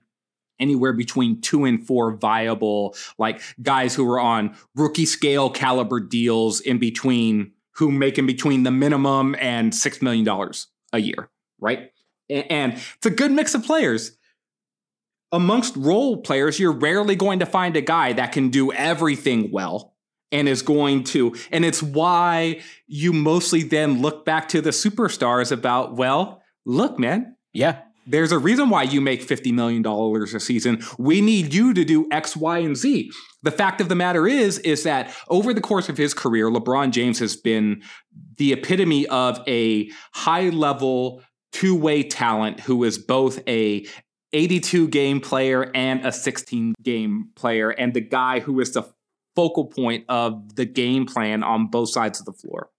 anywhere 0.59 0.93
between 0.93 1.41
two 1.41 1.65
and 1.65 1.87
four 1.87 2.13
viable, 2.13 2.95
like 3.19 3.41
guys 3.63 3.95
who 3.95 4.09
are 4.11 4.21
on 4.21 4.57
rookie 4.75 5.07
scale 5.07 5.51
caliber 5.51 6.01
deals 6.01 6.61
in 6.61 6.79
between, 6.79 7.53
who 7.73 7.91
make 7.91 8.19
in 8.19 8.27
between 8.27 8.63
the 8.63 8.71
minimum 8.71 9.37
and 9.39 9.73
$6 9.73 10.03
million 10.03 10.53
a 10.93 10.99
year, 10.99 11.31
right? 11.61 11.91
And 12.29 12.75
it's 12.75 13.07
a 13.07 13.11
good 13.11 13.31
mix 13.31 13.55
of 13.55 13.65
players. 13.65 14.13
Amongst 15.31 15.77
role 15.77 16.19
players, 16.19 16.59
you're 16.59 16.73
rarely 16.73 17.15
going 17.15 17.39
to 17.41 17.47
find 17.47 17.77
a 17.77 17.83
guy 17.83 18.13
that 18.15 18.33
can 18.33 18.49
do 18.49 18.73
everything 18.73 19.51
well 19.53 19.95
and 20.33 20.49
is 20.49 20.63
going 20.63 21.05
to. 21.05 21.35
And 21.51 21.65
it's 21.65 21.83
why 21.83 22.61
you 22.87 23.13
mostly 23.13 23.63
then 23.63 24.01
look 24.01 24.25
back 24.25 24.49
to 24.51 24.61
the 24.61 24.71
superstars 24.71 25.53
about, 25.53 25.97
well, 25.97 26.43
look, 26.65 26.99
man. 26.99 27.37
Yeah 27.53 27.81
there's 28.09 28.33
a 28.33 28.39
reason 28.39 28.71
why 28.71 28.85
you 28.85 29.01
make 29.01 29.27
$50 29.27 29.53
million 29.53 29.87
a 29.87 30.41
season. 30.41 30.83
We 30.99 31.21
need 31.21 31.53
you 31.53 31.75
to 31.75 31.85
do 31.85 32.09
X, 32.11 32.37
Y, 32.37 32.59
and 32.59 32.77
Z. 32.77 33.11
The 33.43 33.51
fact 33.51 33.81
of 33.81 33.89
the 33.89 33.95
matter 33.95 34.27
is, 34.27 34.59
is 34.61 34.83
that 34.85 35.15
over 35.29 35.53
the 35.53 35.61
course 35.61 35.89
of 35.89 35.97
his 35.97 36.15
career, 36.15 36.51
LeBron 36.51 36.91
James 36.91 37.19
has 37.19 37.37
been 37.37 37.83
the 38.37 38.53
epitome 38.53 39.07
of 39.07 39.41
a 39.47 39.91
high 40.13 40.49
level 40.49 41.23
two 41.53 41.77
way 41.77 42.03
talent 42.03 42.61
who 42.61 42.83
is 42.85 42.99
both 42.99 43.41
a 43.47 43.87
82 44.33 44.89
game 44.89 45.21
player 45.21 45.71
and 45.75 46.05
a 46.05 46.13
16 46.13 46.75
game 46.83 47.31
player, 47.37 47.71
and 47.71 47.95
the 47.95 48.01
guy 48.01 48.41
who 48.41 48.61
is 48.61 48.73
the 48.73 48.85
focal 49.37 49.67
point 49.67 50.05
of 50.09 50.57
the 50.57 50.65
game 50.65 51.07
plan 51.07 51.43
on 51.43 51.69
both 51.69 51.91
sides 51.91 52.19
of 52.19 52.27
the 52.27 52.33
floor. 52.33 52.71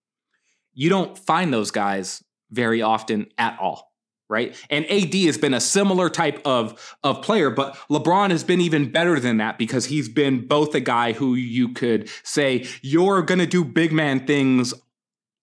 You 0.74 0.90
don't 0.90 1.18
find 1.18 1.54
those 1.54 1.72
guys 1.72 2.24
very 2.52 2.82
often 2.82 3.28
at 3.38 3.58
all 3.60 3.89
right? 4.30 4.56
And 4.70 4.86
AD 4.90 5.14
has 5.14 5.38
been 5.38 5.54
a 5.54 5.60
similar 5.60 6.10
type 6.10 6.42
of 6.46 6.98
of 7.04 7.22
player, 7.22 7.50
but 7.50 7.76
LeBron 7.90 8.30
has 8.30 8.44
been 8.44 8.62
even 8.62 8.92
better 8.92 9.20
than 9.20 9.38
that 9.38 9.58
because 9.58 9.86
he's 9.86 10.08
been 10.08 10.48
both 10.48 10.74
a 10.76 10.80
guy 10.80 11.14
who 11.14 11.36
you 11.36 11.74
could 11.74 12.10
say 12.24 12.66
you're 12.82 13.22
going 13.22 13.40
to 13.40 13.48
do 13.48 13.66
big 13.66 13.92
man 13.92 14.26
things 14.26 14.74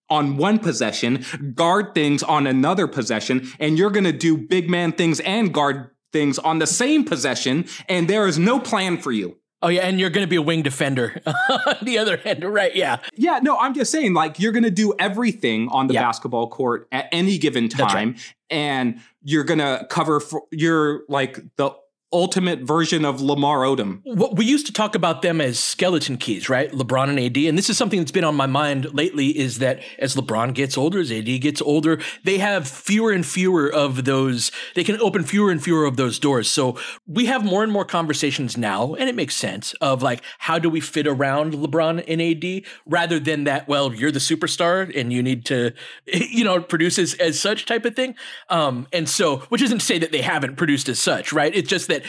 on 0.09 0.37
one 0.37 0.59
possession, 0.59 1.25
guard 1.55 1.95
things 1.95 2.23
on 2.23 2.47
another 2.47 2.87
possession, 2.87 3.51
and 3.59 3.77
you're 3.77 3.91
going 3.91 4.05
to 4.05 4.13
do 4.13 4.37
big 4.37 4.71
man 4.71 4.93
things 4.93 5.19
and 5.21 5.53
guard 5.53 5.91
things 6.13 6.39
on 6.39 6.61
the 6.61 6.67
same 6.67 7.05
possession, 7.05 7.67
and 7.89 8.09
there 8.09 8.27
is 8.27 8.39
no 8.39 8.61
plan 8.61 8.97
for 8.97 9.11
you. 9.13 9.37
Oh 9.63 9.69
yeah, 9.69 9.83
and 9.83 9.99
you're 9.99 10.11
going 10.11 10.25
to 10.25 10.29
be 10.29 10.37
a 10.37 10.43
wing 10.43 10.63
defender 10.63 11.21
on 11.27 11.77
the 11.83 11.99
other 11.99 12.21
end, 12.25 12.45
right? 12.45 12.75
Yeah. 12.77 12.99
Yeah, 13.15 13.41
no, 13.43 13.59
I'm 13.59 13.73
just 13.75 13.91
saying 13.91 14.13
like 14.13 14.39
you're 14.39 14.53
going 14.53 14.65
to 14.65 14.71
do 14.71 14.95
everything 14.99 15.69
on 15.71 15.87
the 15.87 15.95
yeah. 15.95 16.03
basketball 16.03 16.49
court 16.49 16.87
at 16.93 17.09
any 17.11 17.39
given 17.39 17.69
time 17.69 18.11
right. 18.11 18.35
and 18.51 19.01
you're 19.23 19.45
going 19.45 19.59
to 19.59 19.87
cover 19.89 20.21
for 20.21 20.43
you're 20.53 21.03
like 21.09 21.41
the 21.57 21.71
ultimate 22.17 22.61
version 22.61 23.05
of 23.05 23.21
Lamar 23.21 23.61
Odom. 23.61 24.01
What 24.05 24.37
we 24.37 24.47
used 24.47 24.67
to 24.67 24.73
talk 24.73 24.95
about 24.95 25.21
them 25.21 25.41
as 25.41 25.59
skeleton 25.59 26.17
keys, 26.17 26.49
right? 26.49 26.73
LeBron 26.73 27.11
and 27.11 27.21
AD. 27.21 27.37
And 27.37 27.59
this 27.59 27.69
is 27.69 27.77
something 27.77 27.99
that's 27.99 28.11
been 28.11 28.25
on 28.25 28.35
my 28.35 28.47
mind 28.47 28.95
lately 28.95 29.37
is 29.37 29.59
that 29.59 29.83
as 29.99 30.17
LeBron 30.17 30.55
gets 30.55 30.79
older, 30.79 30.99
as 31.01 31.13
AD 31.13 31.41
gets 31.43 31.61
older, 31.61 32.01
they 32.25 32.39
have 32.39 32.67
fewer 32.67 33.13
and 33.13 33.25
fewer 33.25 33.71
of 33.73 34.07
those, 34.07 34.51
they 34.75 34.83
can 34.83 34.99
open 35.01 35.25
fewer 35.25 35.51
and 35.51 35.63
fewer 35.63 35.85
of 35.85 35.99
those 35.99 36.19
doors. 36.19 36.49
So 36.49 36.79
we 37.07 37.27
have 37.27 37.45
more 37.45 37.63
and 37.63 37.71
more 37.71 37.85
conversations 37.85 38.57
now, 38.57 38.95
and 38.95 39.09
it 39.09 39.15
makes 39.15 39.37
sense 39.37 39.75
of 39.75 40.03
like, 40.03 40.23
how 40.39 40.59
do 40.59 40.71
we 40.71 40.81
fit 40.81 41.07
around 41.07 41.53
LeBron 41.53 42.03
and 42.09 42.23
AD 42.23 42.63
rather 42.87 43.19
than 43.19 43.45
that, 43.45 43.69
well, 43.69 43.93
you're 43.93 44.11
the 44.11 44.19
superstar 44.19 44.91
and 44.99 45.13
you 45.13 45.23
need 45.23 45.45
to, 45.47 45.73
you 46.07 46.45
know, 46.45 46.63
produce 46.63 46.99
as, 46.99 47.13
as 47.15 47.39
such 47.39 47.67
type 47.67 47.85
of 47.85 47.95
thing. 47.95 48.15
Um, 48.49 48.87
and 48.93 49.07
so, 49.07 49.39
which 49.49 49.61
isn't 49.61 49.81
to 49.81 49.85
say 49.85 49.99
that 49.99 50.13
they 50.13 50.23
haven't 50.23 50.57
produced 50.57 50.89
as 50.89 50.99
such, 50.99 51.33
right? 51.33 51.55
It's 51.55 51.69
just 51.69 51.89
that 51.89 52.06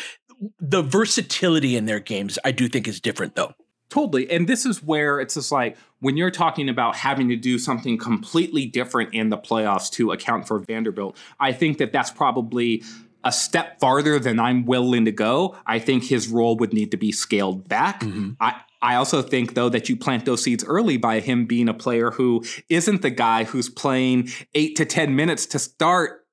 the 0.59 0.81
versatility 0.81 1.75
in 1.75 1.85
their 1.85 1.99
games, 1.99 2.37
I 2.45 2.51
do 2.51 2.67
think 2.67 2.87
is 2.87 2.99
different 3.01 3.35
though. 3.35 3.53
Totally. 3.89 4.29
And 4.29 4.47
this 4.47 4.65
is 4.65 4.83
where 4.83 5.19
it's 5.19 5.35
just 5.35 5.51
like 5.51 5.77
when 5.99 6.17
you're 6.17 6.31
talking 6.31 6.67
about 6.67 6.95
having 6.95 7.29
to 7.29 7.37
do 7.37 7.57
something 7.57 7.97
completely 7.97 8.65
different 8.65 9.13
in 9.13 9.29
the 9.29 9.37
playoffs 9.37 9.89
to 9.91 10.11
account 10.11 10.47
for 10.47 10.59
Vanderbilt, 10.59 11.17
I 11.39 11.53
think 11.53 11.77
that 11.77 11.93
that's 11.93 12.11
probably 12.11 12.83
a 13.23 13.31
step 13.31 13.79
farther 13.79 14.19
than 14.19 14.39
I'm 14.39 14.65
willing 14.65 15.05
to 15.05 15.11
go. 15.11 15.55
I 15.65 15.79
think 15.79 16.03
his 16.03 16.27
role 16.27 16.57
would 16.57 16.73
need 16.73 16.91
to 16.91 16.97
be 16.97 17.11
scaled 17.11 17.67
back. 17.67 18.01
Mm-hmm. 18.01 18.31
I, 18.39 18.61
I 18.81 18.95
also 18.95 19.21
think, 19.21 19.53
though, 19.53 19.69
that 19.69 19.89
you 19.89 19.97
plant 19.97 20.25
those 20.25 20.43
seeds 20.43 20.63
early 20.63 20.97
by 20.97 21.19
him 21.19 21.45
being 21.45 21.67
a 21.67 21.73
player 21.73 22.11
who 22.11 22.43
isn't 22.69 23.01
the 23.01 23.09
guy 23.09 23.43
who's 23.45 23.69
playing 23.69 24.29
eight 24.53 24.75
to 24.75 24.85
10 24.85 25.15
minutes 25.15 25.45
to 25.47 25.59
start 25.59 26.26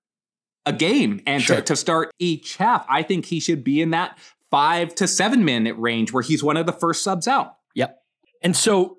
a 0.66 0.72
game 0.72 1.20
and 1.26 1.42
sure. 1.42 1.56
to, 1.56 1.62
to 1.62 1.76
start 1.76 2.10
each 2.18 2.56
half. 2.56 2.86
I 2.88 3.02
think 3.02 3.26
he 3.26 3.40
should 3.40 3.64
be 3.64 3.80
in 3.80 3.90
that 3.90 4.18
five 4.50 4.94
to 4.96 5.08
seven 5.08 5.44
minute 5.44 5.76
range 5.78 6.12
where 6.12 6.22
he's 6.22 6.42
one 6.42 6.56
of 6.56 6.66
the 6.66 6.72
first 6.72 7.02
subs 7.02 7.28
out. 7.28 7.56
Yep. 7.74 7.98
And 8.42 8.56
so, 8.56 8.98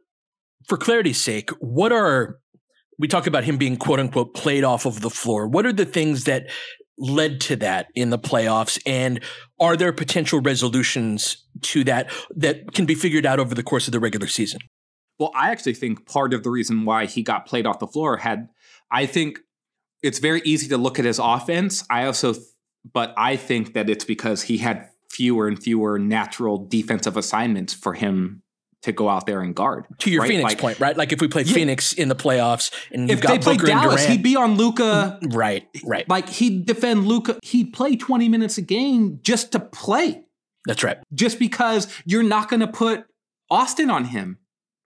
for 0.68 0.78
clarity's 0.78 1.22
sake, 1.22 1.52
what 1.60 1.92
are 1.92 2.40
we 2.98 3.08
talk 3.08 3.28
about 3.28 3.44
him 3.44 3.58
being 3.58 3.78
quote 3.78 4.00
unquote 4.00 4.34
played 4.34 4.64
off 4.64 4.86
of 4.86 5.02
the 5.02 5.10
floor? 5.10 5.48
What 5.48 5.66
are 5.66 5.74
the 5.74 5.86
things 5.86 6.26
that 6.26 6.50
led 6.98 7.42
to 7.42 7.56
that 7.58 7.88
in 7.96 8.10
the 8.10 8.20
playoffs? 8.20 8.80
And 8.86 9.20
are 9.60 9.76
there 9.76 9.92
potential 9.94 10.40
resolutions 10.40 11.46
to 11.62 11.84
that 11.86 12.12
that 12.36 12.74
can 12.74 12.86
be 12.86 12.96
figured 12.96 13.26
out 13.26 13.40
over 13.40 13.54
the 13.54 13.64
course 13.64 13.88
of 13.88 13.92
the 13.92 14.00
regular 14.00 14.28
season? 14.28 14.60
Well, 15.20 15.32
I 15.34 15.52
actually 15.52 15.76
think 15.76 16.06
part 16.06 16.34
of 16.34 16.44
the 16.44 16.50
reason 16.50 16.86
why 16.86 17.06
he 17.06 17.24
got 17.24 17.46
played 17.46 17.66
off 17.66 17.80
the 17.80 17.88
floor 17.88 18.18
had, 18.18 18.50
I 18.92 19.06
think 19.06 19.40
it's 20.06 20.20
very 20.20 20.42
easy 20.46 20.68
to 20.70 20.78
look 20.78 21.00
at 21.00 21.06
his 21.06 21.20
offense. 21.20 21.84
I 21.90 22.06
also, 22.06 22.36
but 22.94 23.14
I 23.18 23.36
think 23.36 23.74
that 23.74 23.90
it's 23.90 24.06
because 24.06 24.44
he 24.44 24.60
had 24.60 24.90
fewer 25.10 25.48
and 25.48 25.62
fewer 25.62 25.98
natural 25.98 26.66
defensive 26.66 27.18
assignments 27.18 27.74
for 27.74 27.94
him 27.94 28.44
to 28.84 28.92
go 28.92 29.10
out 29.10 29.26
there 29.26 29.42
and 29.42 29.56
guard. 29.56 29.86
To 30.00 30.12
your 30.12 30.22
right? 30.22 30.30
Phoenix 30.30 30.44
like, 30.44 30.60
point, 30.60 30.80
right? 30.80 30.96
Like 30.96 31.12
if 31.12 31.20
we 31.20 31.28
played 31.28 31.48
yeah, 31.48 31.56
Phoenix 31.56 31.94
in 31.94 32.08
the 32.08 32.16
playoffs 32.16 32.72
and 32.92 33.10
you've 33.10 33.20
got 33.20 33.44
Booker 33.44 33.66
Dallas, 33.66 34.02
Durant, 34.02 34.12
he'd 34.12 34.24
be 34.24 34.36
on 34.36 34.56
Luka. 34.56 35.20
Right, 35.24 35.68
right. 35.84 36.08
Like 36.08 36.30
he'd 36.30 36.66
defend 36.66 37.08
Luka. 37.08 37.40
He'd 37.42 37.74
play 37.74 37.96
20 37.96 38.30
minutes 38.30 38.60
a 38.60 38.62
game 38.62 39.20
just 39.24 39.52
to 39.54 39.60
play. 39.60 40.26
That's 40.68 40.84
right. 40.84 40.98
Just 41.14 41.40
because 41.40 41.88
you're 42.06 42.24
not 42.24 42.48
going 42.50 42.60
to 42.60 42.68
put 42.68 43.06
Austin 43.50 43.90
on 43.90 44.06
him 44.06 44.38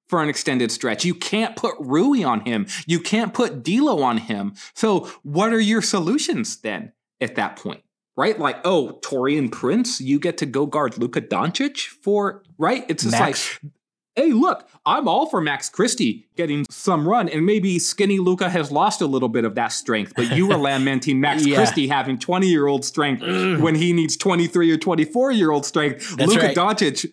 for 0.09 0.21
an 0.21 0.29
extended 0.29 0.71
stretch. 0.71 1.05
You 1.05 1.13
can't 1.13 1.55
put 1.55 1.75
Rui 1.79 2.23
on 2.23 2.41
him. 2.41 2.67
You 2.85 2.99
can't 2.99 3.33
put 3.33 3.63
D'Lo 3.63 4.01
on 4.01 4.17
him. 4.17 4.55
So 4.73 5.09
what 5.23 5.53
are 5.53 5.59
your 5.59 5.81
solutions 5.81 6.57
then 6.57 6.91
at 7.21 7.35
that 7.35 7.55
point? 7.55 7.83
right? 8.17 8.37
Like, 8.37 8.59
oh, 8.65 8.99
Taurean 9.01 9.49
Prince, 9.49 10.01
you 10.01 10.19
get 10.19 10.37
to 10.39 10.45
go 10.45 10.65
guard 10.65 10.97
Luka 10.97 11.21
Doncic 11.21 11.87
for 11.87 12.43
right? 12.57 12.83
It's 12.89 13.03
just 13.03 13.17
Max. 13.17 13.59
like 13.63 13.71
hey, 14.19 14.33
look, 14.33 14.67
I'm 14.85 15.07
all 15.07 15.27
for 15.27 15.39
Max 15.39 15.69
Christie 15.69 16.27
getting 16.35 16.65
some 16.69 17.07
run, 17.07 17.29
and 17.29 17.45
maybe 17.45 17.79
skinny 17.79 18.19
Luka 18.19 18.49
has 18.49 18.71
lost 18.71 19.01
a 19.01 19.05
little 19.05 19.29
bit 19.29 19.45
of 19.45 19.55
that 19.55 19.71
strength, 19.71 20.13
but 20.15 20.35
you 20.35 20.47
were 20.49 20.57
lamenting 20.57 21.21
Max 21.21 21.45
yeah. 21.45 21.55
Christie 21.55 21.87
having 21.87 22.19
20 22.19 22.47
year 22.47 22.67
old 22.67 22.83
strength 22.83 23.21
mm. 23.21 23.61
when 23.61 23.75
he 23.75 23.93
needs 23.93 24.17
23 24.17 24.71
or 24.71 24.77
24 24.77 25.31
year 25.31 25.51
old 25.51 25.65
strength. 25.65 26.17
Luka 26.17 26.47
right. 26.47 26.55
Doncic, 26.55 27.11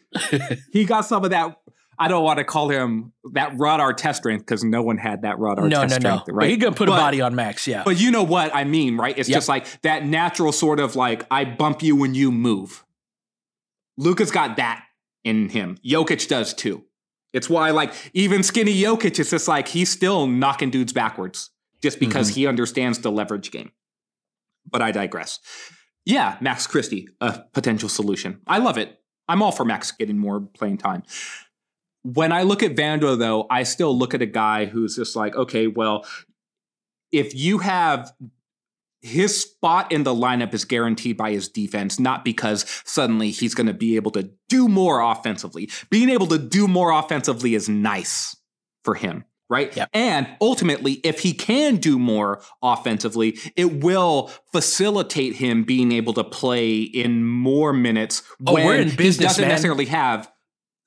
he 0.72 0.84
got 0.84 1.02
some 1.02 1.24
of 1.24 1.30
that. 1.30 1.56
I 1.98 2.08
don't 2.08 2.24
want 2.24 2.38
to 2.38 2.44
call 2.44 2.68
him 2.68 3.12
that 3.32 3.56
Ron 3.56 3.80
Artest 3.80 4.16
strength 4.16 4.42
because 4.42 4.62
no 4.62 4.82
one 4.82 4.98
had 4.98 5.22
that 5.22 5.38
Ron 5.38 5.56
Artest 5.56 5.70
no, 5.70 5.82
no, 5.82 5.88
strength, 5.88 6.28
no. 6.28 6.34
right? 6.34 6.44
But 6.44 6.50
he 6.50 6.56
could 6.58 6.76
put 6.76 6.88
but, 6.88 6.94
a 6.94 6.96
body 6.96 7.20
on 7.20 7.34
Max, 7.34 7.66
yeah. 7.66 7.82
But 7.84 7.98
you 7.98 8.10
know 8.10 8.22
what 8.22 8.54
I 8.54 8.64
mean, 8.64 8.96
right? 8.96 9.16
It's 9.16 9.28
yep. 9.28 9.36
just 9.36 9.48
like 9.48 9.66
that 9.82 10.04
natural 10.04 10.52
sort 10.52 10.80
of 10.80 10.96
like 10.96 11.26
I 11.30 11.44
bump 11.44 11.82
you 11.82 11.96
when 11.96 12.14
you 12.14 12.30
move. 12.30 12.84
Luka's 13.96 14.30
got 14.30 14.56
that 14.56 14.84
in 15.24 15.48
him. 15.48 15.78
Jokic 15.84 16.28
does 16.28 16.52
too. 16.54 16.84
It's 17.32 17.50
why, 17.50 17.70
like, 17.70 17.92
even 18.14 18.42
skinny 18.42 18.74
Jokic, 18.74 19.18
it's 19.18 19.30
just 19.30 19.48
like 19.48 19.68
he's 19.68 19.90
still 19.90 20.26
knocking 20.26 20.70
dudes 20.70 20.92
backwards 20.92 21.50
just 21.82 22.00
because 22.00 22.30
mm-hmm. 22.30 22.40
he 22.40 22.46
understands 22.46 23.00
the 23.00 23.10
leverage 23.10 23.50
game. 23.50 23.72
But 24.70 24.82
I 24.82 24.92
digress. 24.92 25.40
Yeah, 26.04 26.36
Max 26.40 26.66
Christie, 26.66 27.08
a 27.20 27.42
potential 27.52 27.88
solution. 27.88 28.40
I 28.46 28.58
love 28.58 28.78
it. 28.78 29.00
I'm 29.28 29.42
all 29.42 29.52
for 29.52 29.64
Max 29.64 29.90
getting 29.92 30.18
more 30.18 30.40
playing 30.40 30.78
time. 30.78 31.02
When 32.14 32.30
I 32.30 32.42
look 32.42 32.62
at 32.62 32.76
Vando, 32.76 33.18
though, 33.18 33.46
I 33.50 33.64
still 33.64 33.96
look 33.96 34.14
at 34.14 34.22
a 34.22 34.26
guy 34.26 34.66
who's 34.66 34.94
just 34.94 35.16
like, 35.16 35.34
okay, 35.34 35.66
well, 35.66 36.06
if 37.10 37.34
you 37.34 37.58
have 37.58 38.12
his 39.02 39.40
spot 39.40 39.90
in 39.90 40.04
the 40.04 40.14
lineup 40.14 40.54
is 40.54 40.64
guaranteed 40.64 41.16
by 41.16 41.32
his 41.32 41.48
defense, 41.48 41.98
not 41.98 42.24
because 42.24 42.64
suddenly 42.84 43.30
he's 43.30 43.54
going 43.54 43.66
to 43.66 43.74
be 43.74 43.96
able 43.96 44.12
to 44.12 44.30
do 44.48 44.68
more 44.68 45.00
offensively. 45.00 45.68
Being 45.90 46.08
able 46.10 46.28
to 46.28 46.38
do 46.38 46.68
more 46.68 46.92
offensively 46.92 47.54
is 47.54 47.68
nice 47.68 48.36
for 48.84 48.94
him, 48.94 49.24
right? 49.48 49.74
Yep. 49.76 49.90
And 49.92 50.28
ultimately, 50.40 50.94
if 51.04 51.20
he 51.20 51.32
can 51.32 51.76
do 51.76 51.98
more 51.98 52.40
offensively, 52.62 53.38
it 53.56 53.82
will 53.82 54.30
facilitate 54.52 55.34
him 55.34 55.64
being 55.64 55.90
able 55.90 56.12
to 56.14 56.24
play 56.24 56.80
in 56.80 57.24
more 57.24 57.72
minutes 57.72 58.22
oh, 58.46 58.54
when 58.54 58.94
business, 58.96 59.16
he 59.16 59.24
doesn't 59.24 59.42
man. 59.42 59.48
necessarily 59.48 59.86
have 59.86 60.30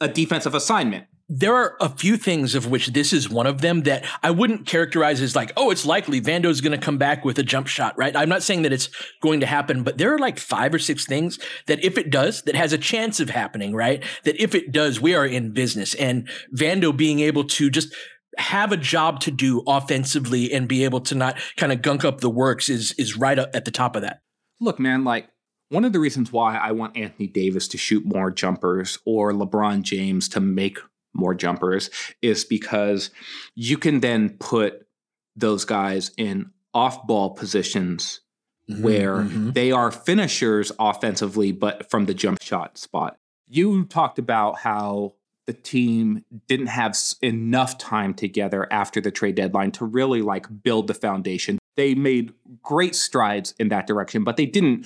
a 0.02 0.08
defensive 0.08 0.56
assignment 0.56 1.06
there 1.32 1.56
are 1.56 1.78
a 1.80 1.90
few 1.90 2.18
things 2.18 2.56
of 2.56 2.70
which 2.70 2.88
this 2.88 3.14
is 3.14 3.30
one 3.30 3.46
of 3.46 3.62
them 3.62 3.84
that 3.84 4.04
I 4.24 4.32
wouldn't 4.32 4.66
characterize 4.66 5.22
as 5.22 5.36
like, 5.36 5.52
oh, 5.56 5.70
it's 5.70 5.86
likely 5.86 6.20
Vando's 6.20 6.60
going 6.60 6.78
to 6.78 6.84
come 6.84 6.98
back 6.98 7.24
with 7.24 7.38
a 7.38 7.44
jump 7.44 7.68
shot, 7.68 7.96
right? 7.98 8.16
I'm 8.16 8.30
not 8.30 8.42
saying 8.42 8.64
that 8.64 8.74
it's 8.74 8.90
going 9.22 9.40
to 9.42 9.46
happen, 9.46 9.84
but 9.84 10.00
there 10.00 10.14
are 10.14 10.18
like 10.18 10.40
five 10.40 10.74
or 10.74 10.80
six 10.80 11.06
things 11.06 11.38
that 11.68 11.84
if 11.84 12.00
it 12.00 12.10
does, 12.10 12.42
that 12.44 12.56
has 12.56 12.74
a 12.74 12.80
chance 12.80 13.20
of 13.20 13.30
happening, 13.30 13.76
right? 13.76 14.04
That 14.24 14.42
if 14.42 14.56
it 14.56 14.72
does, 14.72 15.00
we 15.00 15.14
are 15.14 15.26
in 15.26 15.54
business. 15.54 15.94
And 15.94 16.28
Vando 16.56 16.96
being 16.96 17.20
able 17.20 17.44
to 17.44 17.70
just 17.70 17.94
have 18.40 18.72
a 18.72 18.78
job 18.78 19.20
to 19.20 19.32
do 19.32 19.62
offensively 19.68 20.52
and 20.52 20.68
be 20.68 20.84
able 20.84 21.02
to 21.02 21.16
not 21.16 21.38
kind 21.58 21.72
of 21.72 21.84
gunk 21.84 22.04
up 22.04 22.22
the 22.22 22.30
works 22.30 22.70
is 22.70 22.94
is 22.94 23.18
right 23.18 23.38
at 23.38 23.66
the 23.66 23.72
top 23.72 23.96
of 23.96 24.02
that. 24.02 24.22
Look, 24.60 24.80
man, 24.80 25.04
like 25.04 25.30
one 25.70 25.86
of 25.86 25.94
the 25.94 26.00
reasons 26.00 26.32
why 26.32 26.58
I 26.58 26.72
want 26.72 26.98
Anthony 26.98 27.28
Davis 27.28 27.68
to 27.70 27.78
shoot 27.78 28.04
more 28.06 28.32
jumpers 28.32 28.98
or 29.06 29.32
LeBron 29.32 29.84
James 29.84 30.28
to 30.30 30.40
make 30.40 30.80
more 31.14 31.34
jumpers 31.34 31.90
is 32.22 32.46
because 32.46 33.12
you 33.56 33.78
can 33.78 34.00
then 34.00 34.30
put 34.40 34.88
those 35.36 35.66
guys 35.66 36.12
in 36.18 36.52
off 36.74 37.06
ball 37.08 37.32
positions 37.32 38.22
mm-hmm, 38.70 38.84
where 38.84 39.18
mm-hmm. 39.18 39.52
they 39.52 39.72
are 39.72 39.92
finishers 39.92 40.72
offensively, 40.80 41.52
but 41.52 41.90
from 41.90 42.06
the 42.06 42.14
jump 42.14 42.42
shot 42.42 42.78
spot. 42.78 43.18
You 43.48 43.86
talked 43.86 44.20
about 44.20 44.60
how 44.60 45.16
the 45.48 45.54
team 45.54 46.24
didn't 46.48 46.68
have 46.68 46.96
enough 47.24 47.80
time 47.80 48.14
together 48.14 48.68
after 48.72 49.02
the 49.02 49.10
trade 49.10 49.34
deadline 49.34 49.72
to 49.72 49.86
really 49.86 50.22
like 50.22 50.46
build 50.62 50.86
the 50.86 50.94
foundation. 50.94 51.58
They 51.76 51.96
made 51.96 52.34
great 52.62 52.94
strides 52.94 53.56
in 53.58 53.70
that 53.70 53.88
direction, 53.88 54.24
but 54.24 54.38
they 54.38 54.46
didn't 54.46 54.86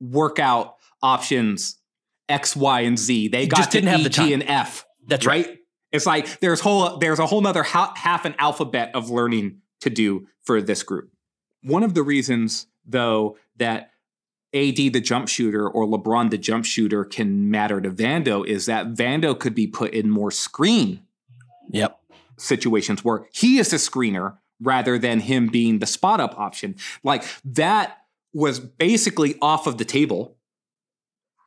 work 0.00 0.38
out 0.38 0.76
options 1.02 1.76
X, 2.30 2.56
Y, 2.56 2.80
and 2.80 2.98
Z. 2.98 3.28
They 3.28 3.46
got 3.46 3.70
to 3.72 3.78
E, 3.78 4.08
G, 4.08 4.32
and 4.32 4.42
F 4.42 4.86
that's 5.08 5.26
right. 5.26 5.46
right. 5.46 5.58
It's 5.90 6.06
like 6.06 6.40
there's 6.40 6.60
whole 6.60 6.98
there's 6.98 7.18
a 7.18 7.26
whole 7.26 7.40
nother 7.40 7.62
ha- 7.62 7.94
half 7.96 8.24
an 8.24 8.34
alphabet 8.38 8.90
of 8.94 9.10
learning 9.10 9.62
to 9.80 9.90
do 9.90 10.28
for 10.42 10.60
this 10.60 10.82
group. 10.82 11.10
One 11.62 11.82
of 11.82 11.94
the 11.94 12.02
reasons, 12.02 12.66
though, 12.86 13.36
that 13.56 13.90
AD 14.54 14.76
the 14.76 15.00
jump 15.00 15.28
shooter 15.28 15.68
or 15.68 15.86
LeBron 15.86 16.30
the 16.30 16.38
jump 16.38 16.64
shooter 16.64 17.04
can 17.04 17.50
matter 17.50 17.80
to 17.80 17.90
Vando 17.90 18.46
is 18.46 18.66
that 18.66 18.94
Vando 18.94 19.38
could 19.38 19.54
be 19.54 19.66
put 19.66 19.92
in 19.92 20.08
more 20.10 20.30
screen 20.30 21.02
yep. 21.70 21.98
situations 22.36 23.04
where 23.04 23.26
he 23.32 23.58
is 23.58 23.70
the 23.70 23.76
screener 23.76 24.38
rather 24.60 24.98
than 24.98 25.20
him 25.20 25.48
being 25.48 25.78
the 25.78 25.86
spot 25.86 26.20
up 26.20 26.38
option. 26.38 26.76
Like 27.04 27.24
that 27.44 27.98
was 28.32 28.60
basically 28.60 29.36
off 29.40 29.66
of 29.66 29.78
the 29.78 29.84
table 29.84 30.36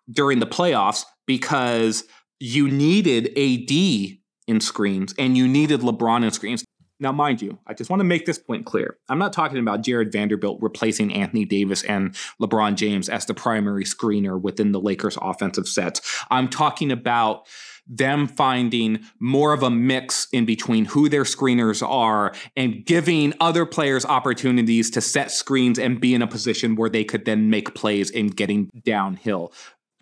during 0.09 0.39
the 0.39 0.47
playoffs 0.47 1.05
because 1.25 2.03
you 2.41 2.69
needed 2.69 3.27
AD 3.37 4.17
in 4.47 4.59
screens 4.59 5.13
and 5.19 5.37
you 5.37 5.47
needed 5.47 5.81
LeBron 5.81 6.23
in 6.23 6.31
screens. 6.31 6.65
Now, 6.99 7.11
mind 7.11 7.41
you, 7.41 7.57
I 7.65 7.73
just 7.73 7.89
want 7.89 7.99
to 7.99 8.05
make 8.05 8.25
this 8.25 8.37
point 8.37 8.65
clear. 8.65 8.97
I'm 9.09 9.17
not 9.17 9.33
talking 9.33 9.57
about 9.57 9.81
Jarred 9.81 10.11
Vanderbilt 10.11 10.59
replacing 10.61 11.13
Anthony 11.13 11.45
Davis 11.45 11.83
and 11.83 12.15
LeBron 12.39 12.75
James 12.75 13.09
as 13.09 13.25
the 13.25 13.33
primary 13.33 13.83
screener 13.83 14.39
within 14.39 14.71
the 14.71 14.79
Lakers' 14.79 15.17
offensive 15.19 15.67
sets. 15.67 16.23
I'm 16.29 16.47
talking 16.47 16.91
about 16.91 17.47
them 17.87 18.27
finding 18.27 19.03
more 19.19 19.53
of 19.53 19.63
a 19.63 19.71
mix 19.71 20.27
in 20.31 20.45
between 20.45 20.85
who 20.85 21.09
their 21.09 21.23
screeners 21.23 21.87
are 21.87 22.33
and 22.55 22.85
giving 22.85 23.33
other 23.39 23.65
players 23.65 24.05
opportunities 24.05 24.91
to 24.91 25.01
set 25.01 25.31
screens 25.31 25.79
and 25.79 25.99
be 25.99 26.13
in 26.13 26.21
a 26.21 26.27
position 26.27 26.75
where 26.75 26.89
they 26.89 27.03
could 27.03 27.25
then 27.25 27.49
make 27.49 27.73
plays 27.73 28.11
in 28.11 28.27
getting 28.27 28.69
downhill 28.85 29.51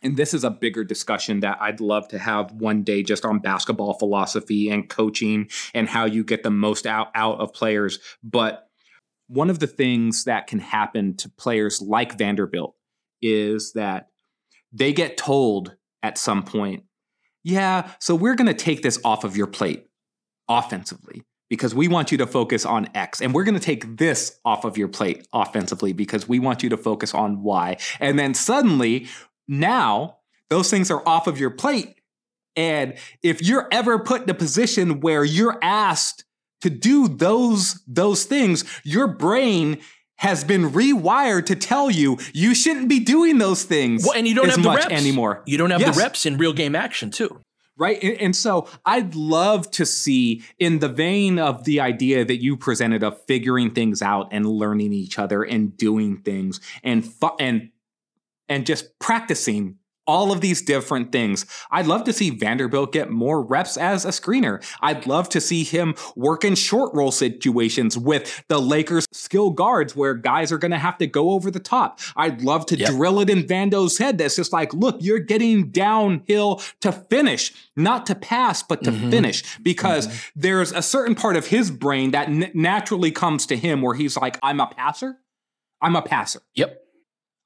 and 0.01 0.17
this 0.17 0.33
is 0.33 0.43
a 0.43 0.49
bigger 0.49 0.83
discussion 0.83 1.41
that 1.41 1.57
I'd 1.61 1.81
love 1.81 2.07
to 2.09 2.19
have 2.19 2.51
one 2.51 2.83
day 2.83 3.03
just 3.03 3.25
on 3.25 3.39
basketball 3.39 3.93
philosophy 3.93 4.69
and 4.69 4.89
coaching 4.89 5.49
and 5.73 5.87
how 5.87 6.05
you 6.05 6.23
get 6.23 6.43
the 6.43 6.51
most 6.51 6.85
out, 6.85 7.09
out 7.15 7.39
of 7.39 7.53
players. 7.53 7.99
But 8.23 8.69
one 9.27 9.49
of 9.49 9.59
the 9.59 9.67
things 9.67 10.23
that 10.23 10.47
can 10.47 10.59
happen 10.59 11.15
to 11.17 11.29
players 11.29 11.81
like 11.81 12.17
Vanderbilt 12.17 12.75
is 13.21 13.73
that 13.73 14.09
they 14.71 14.93
get 14.93 15.17
told 15.17 15.75
at 16.01 16.17
some 16.17 16.43
point, 16.43 16.83
yeah, 17.43 17.91
so 17.99 18.15
we're 18.15 18.35
going 18.35 18.47
to 18.47 18.53
take 18.53 18.81
this 18.81 18.99
off 19.03 19.23
of 19.23 19.37
your 19.37 19.47
plate 19.47 19.85
offensively 20.47 21.23
because 21.49 21.73
we 21.73 21.87
want 21.87 22.11
you 22.11 22.17
to 22.19 22.27
focus 22.27 22.65
on 22.65 22.87
X. 22.95 23.21
And 23.21 23.33
we're 23.33 23.43
going 23.43 23.57
to 23.57 23.59
take 23.59 23.97
this 23.97 24.39
off 24.45 24.65
of 24.65 24.77
your 24.77 24.87
plate 24.87 25.27
offensively 25.33 25.93
because 25.93 26.27
we 26.27 26.39
want 26.39 26.63
you 26.63 26.69
to 26.69 26.77
focus 26.77 27.13
on 27.13 27.41
Y. 27.41 27.77
And 27.99 28.19
then 28.19 28.33
suddenly, 28.33 29.07
now 29.49 30.17
those 30.49 30.69
things 30.69 30.89
are 30.89 31.05
off 31.07 31.27
of 31.27 31.37
your 31.39 31.49
plate. 31.49 31.95
And 32.55 32.95
if 33.21 33.41
you're 33.41 33.67
ever 33.71 33.99
put 33.99 34.23
in 34.23 34.29
a 34.29 34.33
position 34.33 35.01
where 35.01 35.23
you're 35.23 35.57
asked 35.61 36.23
to 36.61 36.69
do 36.69 37.07
those 37.07 37.81
those 37.87 38.23
things, 38.25 38.63
your 38.83 39.07
brain 39.07 39.79
has 40.17 40.43
been 40.43 40.69
rewired 40.71 41.45
to 41.45 41.55
tell 41.55 41.89
you 41.89 42.17
you 42.33 42.53
shouldn't 42.53 42.89
be 42.89 42.99
doing 42.99 43.37
those 43.37 43.63
things. 43.63 44.03
Well, 44.03 44.15
and 44.17 44.27
you 44.27 44.35
don't 44.35 44.49
have 44.49 44.61
the 44.61 44.69
reps 44.69 44.87
anymore. 44.87 45.43
You 45.45 45.57
don't 45.57 45.69
have 45.71 45.79
Yes. 45.79 45.95
the 45.95 46.01
reps 46.01 46.25
in 46.25 46.37
real 46.37 46.51
game 46.53 46.75
action 46.75 47.11
too. 47.11 47.39
Right. 47.77 48.03
And, 48.03 48.19
and 48.19 48.35
so 48.35 48.67
I'd 48.85 49.15
love 49.15 49.71
to 49.71 49.85
see, 49.85 50.43
in 50.57 50.79
the 50.79 50.89
vein 50.89 51.39
of 51.39 51.63
the 51.63 51.79
idea 51.79 52.25
that 52.25 52.41
you 52.43 52.57
presented 52.57 53.03
of 53.03 53.23
figuring 53.25 53.71
things 53.71 54.01
out 54.01 54.27
and 54.33 54.45
learning 54.45 54.91
each 54.91 55.17
other 55.17 55.43
and 55.43 55.77
doing 55.77 56.17
things 56.17 56.59
and 56.83 57.05
fu- 57.05 57.37
and 57.39 57.69
and 58.49 58.65
just 58.65 58.97
practicing 58.99 59.75
all 60.07 60.31
of 60.31 60.41
these 60.41 60.63
different 60.63 61.11
things. 61.11 61.45
I'd 61.69 61.85
love 61.85 62.03
to 62.05 62.13
see 62.13 62.31
Vanderbilt 62.31 62.91
get 62.91 63.11
more 63.11 63.43
reps 63.43 63.77
as 63.77 64.05
a 64.05 64.07
screener. 64.07 64.59
I'd 64.81 65.05
love 65.05 65.29
to 65.29 65.39
see 65.39 65.63
him 65.63 65.93
work 66.15 66.43
in 66.43 66.55
short 66.55 66.91
roll 66.95 67.11
situations 67.11 67.95
with 67.95 68.43
the 68.47 68.59
Lakers 68.59 69.05
skill 69.11 69.51
guards 69.51 69.95
where 69.95 70.15
guys 70.15 70.51
are 70.51 70.57
going 70.57 70.71
to 70.71 70.79
have 70.79 70.97
to 70.97 71.05
go 71.05 71.29
over 71.29 71.51
the 71.51 71.59
top. 71.59 71.99
I'd 72.15 72.41
love 72.41 72.65
to 72.67 72.75
Yep. 72.75 72.89
drill 72.89 73.19
it 73.19 73.29
in 73.29 73.43
Vando's 73.43 73.99
head 73.99 74.17
that's 74.17 74.35
just 74.35 74.51
like, 74.51 74.73
look, 74.73 74.97
you're 74.99 75.19
getting 75.19 75.69
downhill 75.69 76.59
to 76.81 76.91
finish, 76.91 77.53
not 77.75 78.07
to 78.07 78.15
pass, 78.15 78.63
but 78.63 78.83
to 78.85 78.91
Mhm. 78.91 79.11
finish 79.11 79.43
because 79.61 80.09
there's 80.35 80.71
a 80.71 80.81
certain 80.81 81.13
part 81.13 81.35
of 81.35 81.45
his 81.47 81.69
brain 81.69 82.09
that 82.11 82.29
n- 82.29 82.49
naturally 82.55 83.11
comes 83.11 83.45
to 83.45 83.55
him 83.55 83.83
where 83.83 83.93
he's 83.93 84.17
like, 84.17 84.39
I'm 84.41 84.59
a 84.59 84.65
passer. 84.75 85.17
I'm 85.83 85.95
a 85.95 86.01
passer. 86.01 86.41
Yep. 86.55 86.81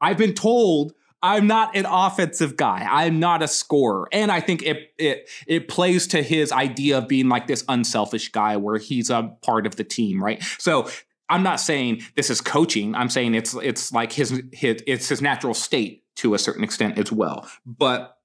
I've 0.04 0.18
been 0.18 0.34
told 0.34 0.94
I'm 1.24 1.48
not 1.48 1.76
an 1.78 1.86
offensive 1.86 2.58
guy. 2.58 2.86
I'm 2.88 3.20
not 3.20 3.42
a 3.42 3.48
scorer. 3.48 4.10
And 4.12 4.30
I 4.30 4.42
think 4.42 4.62
it 4.62 4.94
it 4.98 5.30
it 5.48 5.68
plays 5.70 6.06
to 6.08 6.22
his 6.22 6.52
idea 6.52 6.98
of 6.98 7.08
being 7.08 7.30
like 7.30 7.48
this 7.48 7.64
unselfish 7.70 8.30
guy 8.30 8.58
where 8.58 8.78
he's 8.78 9.10
a 9.10 9.34
part 9.42 9.66
of 9.66 9.78
the 9.78 9.86
team, 9.86 10.22
right? 10.22 10.44
So 10.60 10.90
I'm 11.30 11.42
not 11.42 11.62
saying 11.62 12.02
this 12.16 12.30
is 12.30 12.42
coaching. 12.42 12.94
I'm 12.94 13.10
saying 13.10 13.36
it's 13.36 13.54
it's 13.56 13.94
like 13.94 14.12
his 14.12 14.44
his 14.52 14.84
it's 14.86 15.08
his 15.08 15.22
natural 15.22 15.54
state 15.54 16.04
to 16.18 16.34
a 16.34 16.40
certain 16.40 16.64
extent 16.64 16.98
as 17.00 17.10
well. 17.12 17.48
But 17.66 18.18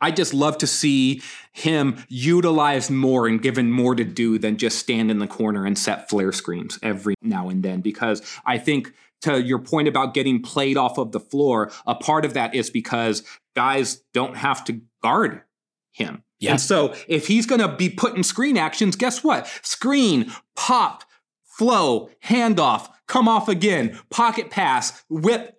I 0.00 0.10
just 0.10 0.34
love 0.34 0.58
to 0.58 0.66
see 0.66 1.22
him 1.52 2.04
utilized 2.08 2.90
more 2.90 3.26
and 3.26 3.40
given 3.40 3.70
more 3.70 3.94
to 3.94 4.04
do 4.04 4.38
than 4.38 4.58
just 4.58 4.78
stand 4.78 5.10
in 5.10 5.18
the 5.18 5.26
corner 5.26 5.64
and 5.64 5.76
set 5.76 6.08
flare 6.08 6.32
screens 6.32 6.78
every 6.82 7.14
now 7.22 7.48
and 7.48 7.62
then. 7.62 7.80
Because 7.80 8.22
I 8.44 8.58
think, 8.58 8.92
to 9.24 9.42
your 9.42 9.58
point 9.58 9.88
about 9.88 10.12
getting 10.14 10.42
played 10.42 10.76
off 10.76 10.98
of 10.98 11.12
the 11.12 11.20
floor, 11.20 11.72
a 11.86 11.94
part 11.94 12.24
of 12.24 12.34
that 12.34 12.54
is 12.54 12.70
because 12.70 13.22
guys 13.56 14.02
don't 14.12 14.36
have 14.36 14.64
to 14.64 14.82
guard 15.02 15.42
him. 15.92 16.22
Yeah. 16.40 16.52
And 16.52 16.60
so 16.60 16.94
if 17.08 17.26
he's 17.26 17.46
going 17.46 17.60
to 17.60 17.74
be 17.74 17.88
put 17.88 18.16
in 18.16 18.22
screen 18.22 18.58
actions, 18.58 18.96
guess 18.96 19.24
what? 19.24 19.46
Screen, 19.62 20.30
pop, 20.54 21.04
flow, 21.42 22.10
handoff, 22.22 22.90
come 23.06 23.28
off 23.28 23.48
again, 23.48 23.98
pocket 24.10 24.50
pass, 24.50 25.02
whip, 25.08 25.58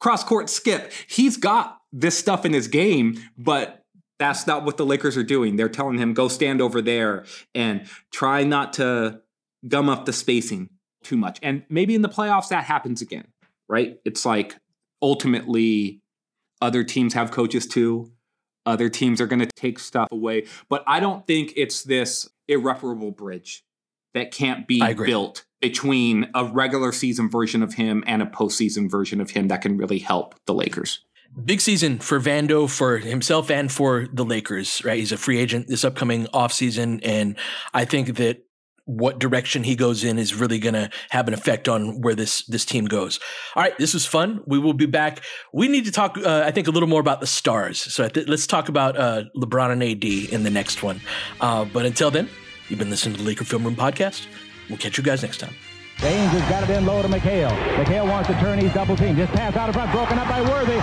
cross 0.00 0.24
court 0.24 0.50
skip. 0.50 0.92
He's 1.08 1.36
got 1.36 1.78
this 1.92 2.18
stuff 2.18 2.44
in 2.44 2.52
his 2.52 2.66
game, 2.66 3.22
but 3.38 3.84
that's 4.18 4.46
not 4.48 4.64
what 4.64 4.78
the 4.78 4.86
Lakers 4.86 5.16
are 5.16 5.22
doing. 5.22 5.54
They're 5.54 5.68
telling 5.68 5.98
him 5.98 6.12
go 6.12 6.26
stand 6.26 6.60
over 6.60 6.82
there 6.82 7.24
and 7.54 7.86
try 8.10 8.42
not 8.42 8.72
to 8.74 9.20
gum 9.68 9.88
up 9.88 10.06
the 10.06 10.12
spacing 10.12 10.70
too 11.06 11.16
much. 11.16 11.38
And 11.42 11.62
maybe 11.68 11.94
in 11.94 12.02
the 12.02 12.08
playoffs 12.08 12.48
that 12.48 12.64
happens 12.64 13.00
again, 13.00 13.28
right? 13.68 13.98
It's 14.04 14.26
like 14.26 14.56
ultimately 15.00 16.00
other 16.60 16.82
teams 16.82 17.14
have 17.14 17.30
coaches 17.30 17.66
too. 17.66 18.10
Other 18.64 18.88
teams 18.88 19.20
are 19.20 19.26
going 19.26 19.40
to 19.40 19.48
take 19.54 19.78
stuff 19.78 20.08
away, 20.10 20.46
but 20.68 20.82
I 20.88 20.98
don't 20.98 21.24
think 21.24 21.52
it's 21.56 21.84
this 21.84 22.28
irreparable 22.48 23.12
bridge 23.12 23.64
that 24.14 24.32
can't 24.32 24.66
be 24.66 24.82
built 24.94 25.44
between 25.60 26.30
a 26.34 26.44
regular 26.44 26.90
season 26.90 27.30
version 27.30 27.62
of 27.62 27.74
him 27.74 28.02
and 28.08 28.22
a 28.22 28.26
postseason 28.26 28.90
version 28.90 29.20
of 29.20 29.30
him 29.30 29.48
that 29.48 29.62
can 29.62 29.76
really 29.76 30.00
help 30.00 30.34
the 30.46 30.54
Lakers. 30.54 31.04
Big 31.44 31.60
season 31.60 31.98
for 31.98 32.18
Vando, 32.18 32.68
for 32.68 32.98
himself, 32.98 33.50
and 33.50 33.70
for 33.70 34.08
the 34.12 34.24
Lakers, 34.24 34.82
right? 34.84 34.98
He's 34.98 35.12
a 35.12 35.18
free 35.18 35.38
agent 35.38 35.68
this 35.68 35.84
upcoming 35.84 36.26
offseason. 36.28 37.00
And 37.04 37.36
I 37.74 37.84
think 37.84 38.16
that 38.16 38.45
what 38.86 39.18
direction 39.18 39.64
he 39.64 39.76
goes 39.76 40.04
in 40.04 40.18
is 40.18 40.34
really 40.34 40.58
going 40.58 40.74
to 40.74 40.88
have 41.10 41.28
an 41.28 41.34
effect 41.34 41.68
on 41.68 42.00
where 42.00 42.14
this 42.14 42.42
this 42.46 42.64
team 42.64 42.86
goes. 42.86 43.20
All 43.54 43.62
right, 43.62 43.76
this 43.78 43.92
was 43.92 44.06
fun. 44.06 44.40
We 44.46 44.58
will 44.58 44.72
be 44.72 44.86
back. 44.86 45.22
We 45.52 45.68
need 45.68 45.84
to 45.84 45.92
talk, 45.92 46.16
uh, 46.16 46.44
I 46.46 46.52
think, 46.52 46.68
a 46.68 46.70
little 46.70 46.88
more 46.88 47.00
about 47.00 47.20
the 47.20 47.26
stars. 47.26 47.78
So 47.78 48.08
th- 48.08 48.28
let's 48.28 48.46
talk 48.46 48.68
about 48.68 48.96
uh, 48.96 49.24
LeBron 49.36 49.72
and 49.72 49.82
AD 49.82 50.32
in 50.32 50.44
the 50.44 50.50
next 50.50 50.82
one. 50.82 51.00
Uh, 51.40 51.64
but 51.64 51.84
until 51.84 52.10
then, 52.10 52.28
you've 52.68 52.78
been 52.78 52.90
listening 52.90 53.16
to 53.16 53.22
the 53.22 53.26
Laker 53.28 53.44
Film 53.44 53.64
Room 53.64 53.76
podcast. 53.76 54.26
We'll 54.68 54.78
catch 54.78 54.96
you 54.96 55.04
guys 55.04 55.22
next 55.22 55.38
time. 55.38 55.54
James 55.98 56.30
has 56.32 56.50
got 56.50 56.62
it 56.62 56.70
in 56.76 56.84
low 56.86 57.02
to 57.02 57.08
McHale. 57.08 57.50
McHale 57.76 58.06
wants 58.06 58.28
to 58.28 58.34
turn. 58.38 58.58
He's 58.58 58.72
double 58.72 58.96
team. 58.96 59.16
Just 59.16 59.32
pass 59.32 59.56
out 59.56 59.68
in 59.68 59.72
front. 59.72 59.90
Broken 59.92 60.18
up 60.18 60.28
by 60.28 60.42
Worthy. 60.42 60.78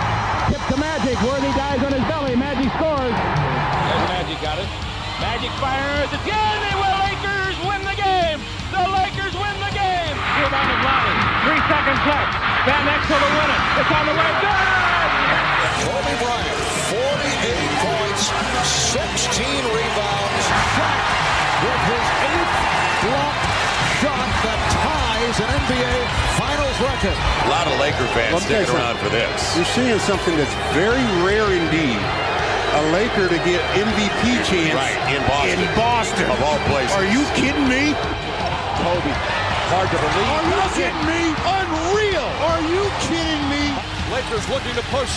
Tip 0.51 0.61
to 0.73 0.77
Magic. 0.77 1.15
Worthy 1.21 1.53
dies 1.55 1.83
on 1.83 1.93
his 1.93 2.03
belly. 2.09 2.35
Magic 2.35 2.71
scores. 2.73 3.13
There's 3.13 4.09
Magic 4.09 4.41
got 4.41 4.57
it. 4.57 4.67
Magic 5.21 5.51
fires 5.61 6.11
again. 6.21 6.72
Three 11.93 12.01
seconds 12.01 12.09
left. 12.09 12.33
Van 12.65 12.85
Exel 12.89 13.19
to 13.21 13.29
win 13.37 13.49
it. 13.53 13.61
It's 13.77 13.91
on 13.93 14.05
the 14.09 14.15
way. 14.17 14.31
Good. 14.41 14.83
Kobe 15.83 16.13
Bryant, 16.25 16.59
48 16.89 17.85
points, 17.85 18.23
16 18.65 19.45
rebounds. 19.69 20.43
Shot 20.73 21.05
with 21.63 21.81
his 21.93 22.07
eighth 22.33 22.53
block 23.03 23.35
shot 24.01 24.29
that 24.43 24.59
ties 24.73 25.37
an 25.43 25.49
NBA 25.53 25.93
Finals 26.39 26.77
record. 26.81 27.17
A 27.45 27.49
lot 27.49 27.67
of 27.67 27.77
Laker 27.79 28.07
fans 28.15 28.33
Let 28.33 28.41
me 28.43 28.47
tell 28.49 28.59
you 28.59 28.65
sticking 28.65 28.75
around 28.75 28.97
for 28.97 29.09
this. 29.09 29.55
You're 29.55 29.69
seeing 29.77 29.99
something 29.99 30.35
that's 30.37 30.55
very 30.73 31.03
rare 31.21 31.51
indeed. 31.53 31.99
A 32.73 32.81
Laker 32.91 33.29
to 33.29 33.37
get 33.45 33.61
MVP 33.77 34.41
chance 34.43 34.73
Right, 34.73 34.97
in 35.13 35.21
Boston. 35.29 35.59
in 35.61 35.75
Boston. 35.77 36.25
Of 36.31 36.41
all 36.41 36.57
places. 36.67 36.95
Are 36.97 37.05
you 37.05 37.21
kidding 37.37 37.69
me? 37.69 37.93
Kobe. 38.81 39.42
Hard 39.73 39.89
to 39.89 39.97
believe. 39.97 40.29
Are 40.29 40.45
you 40.53 40.61
kidding 40.77 41.01
me? 41.09 41.33
Unreal. 41.49 42.29
Are 42.45 42.61
you 42.61 42.85
kidding 43.09 43.41
me? 43.49 43.73
Lakers 44.13 44.45
looking 44.45 44.77
to 44.77 44.85
push. 44.93 45.09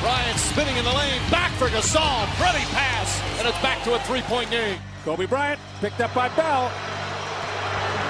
Bryant 0.00 0.40
spinning 0.40 0.80
in 0.80 0.88
the 0.88 0.96
lane. 0.96 1.20
Back 1.28 1.52
for 1.60 1.68
Gasol. 1.68 2.24
Pretty 2.40 2.64
pass. 2.72 3.20
And 3.36 3.44
it's 3.44 3.60
back 3.60 3.84
to 3.84 3.92
a 3.92 4.00
three-point 4.08 4.48
game. 4.48 4.80
Kobe 5.04 5.28
Bryant 5.28 5.60
picked 5.84 6.00
up 6.00 6.16
by 6.16 6.32
Bell. 6.32 6.72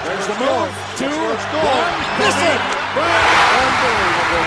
There's 0.07 0.31
the 0.31 0.39
move. 0.39 0.71
Two, 0.95 1.11
one. 1.11 1.91
Listen. 2.23 2.59
Unbelievable. 3.59 4.47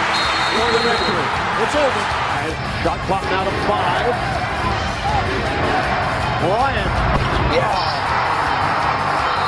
For 0.56 0.70
the 0.72 0.80
victory. 0.80 1.28
It's 1.60 1.76
over. 1.76 2.04
Shot 2.88 3.00
clock 3.12 3.28
now 3.28 3.44
to 3.44 3.56
five. 3.68 4.16
Bryant. 6.40 6.92
Yes. 7.52 8.21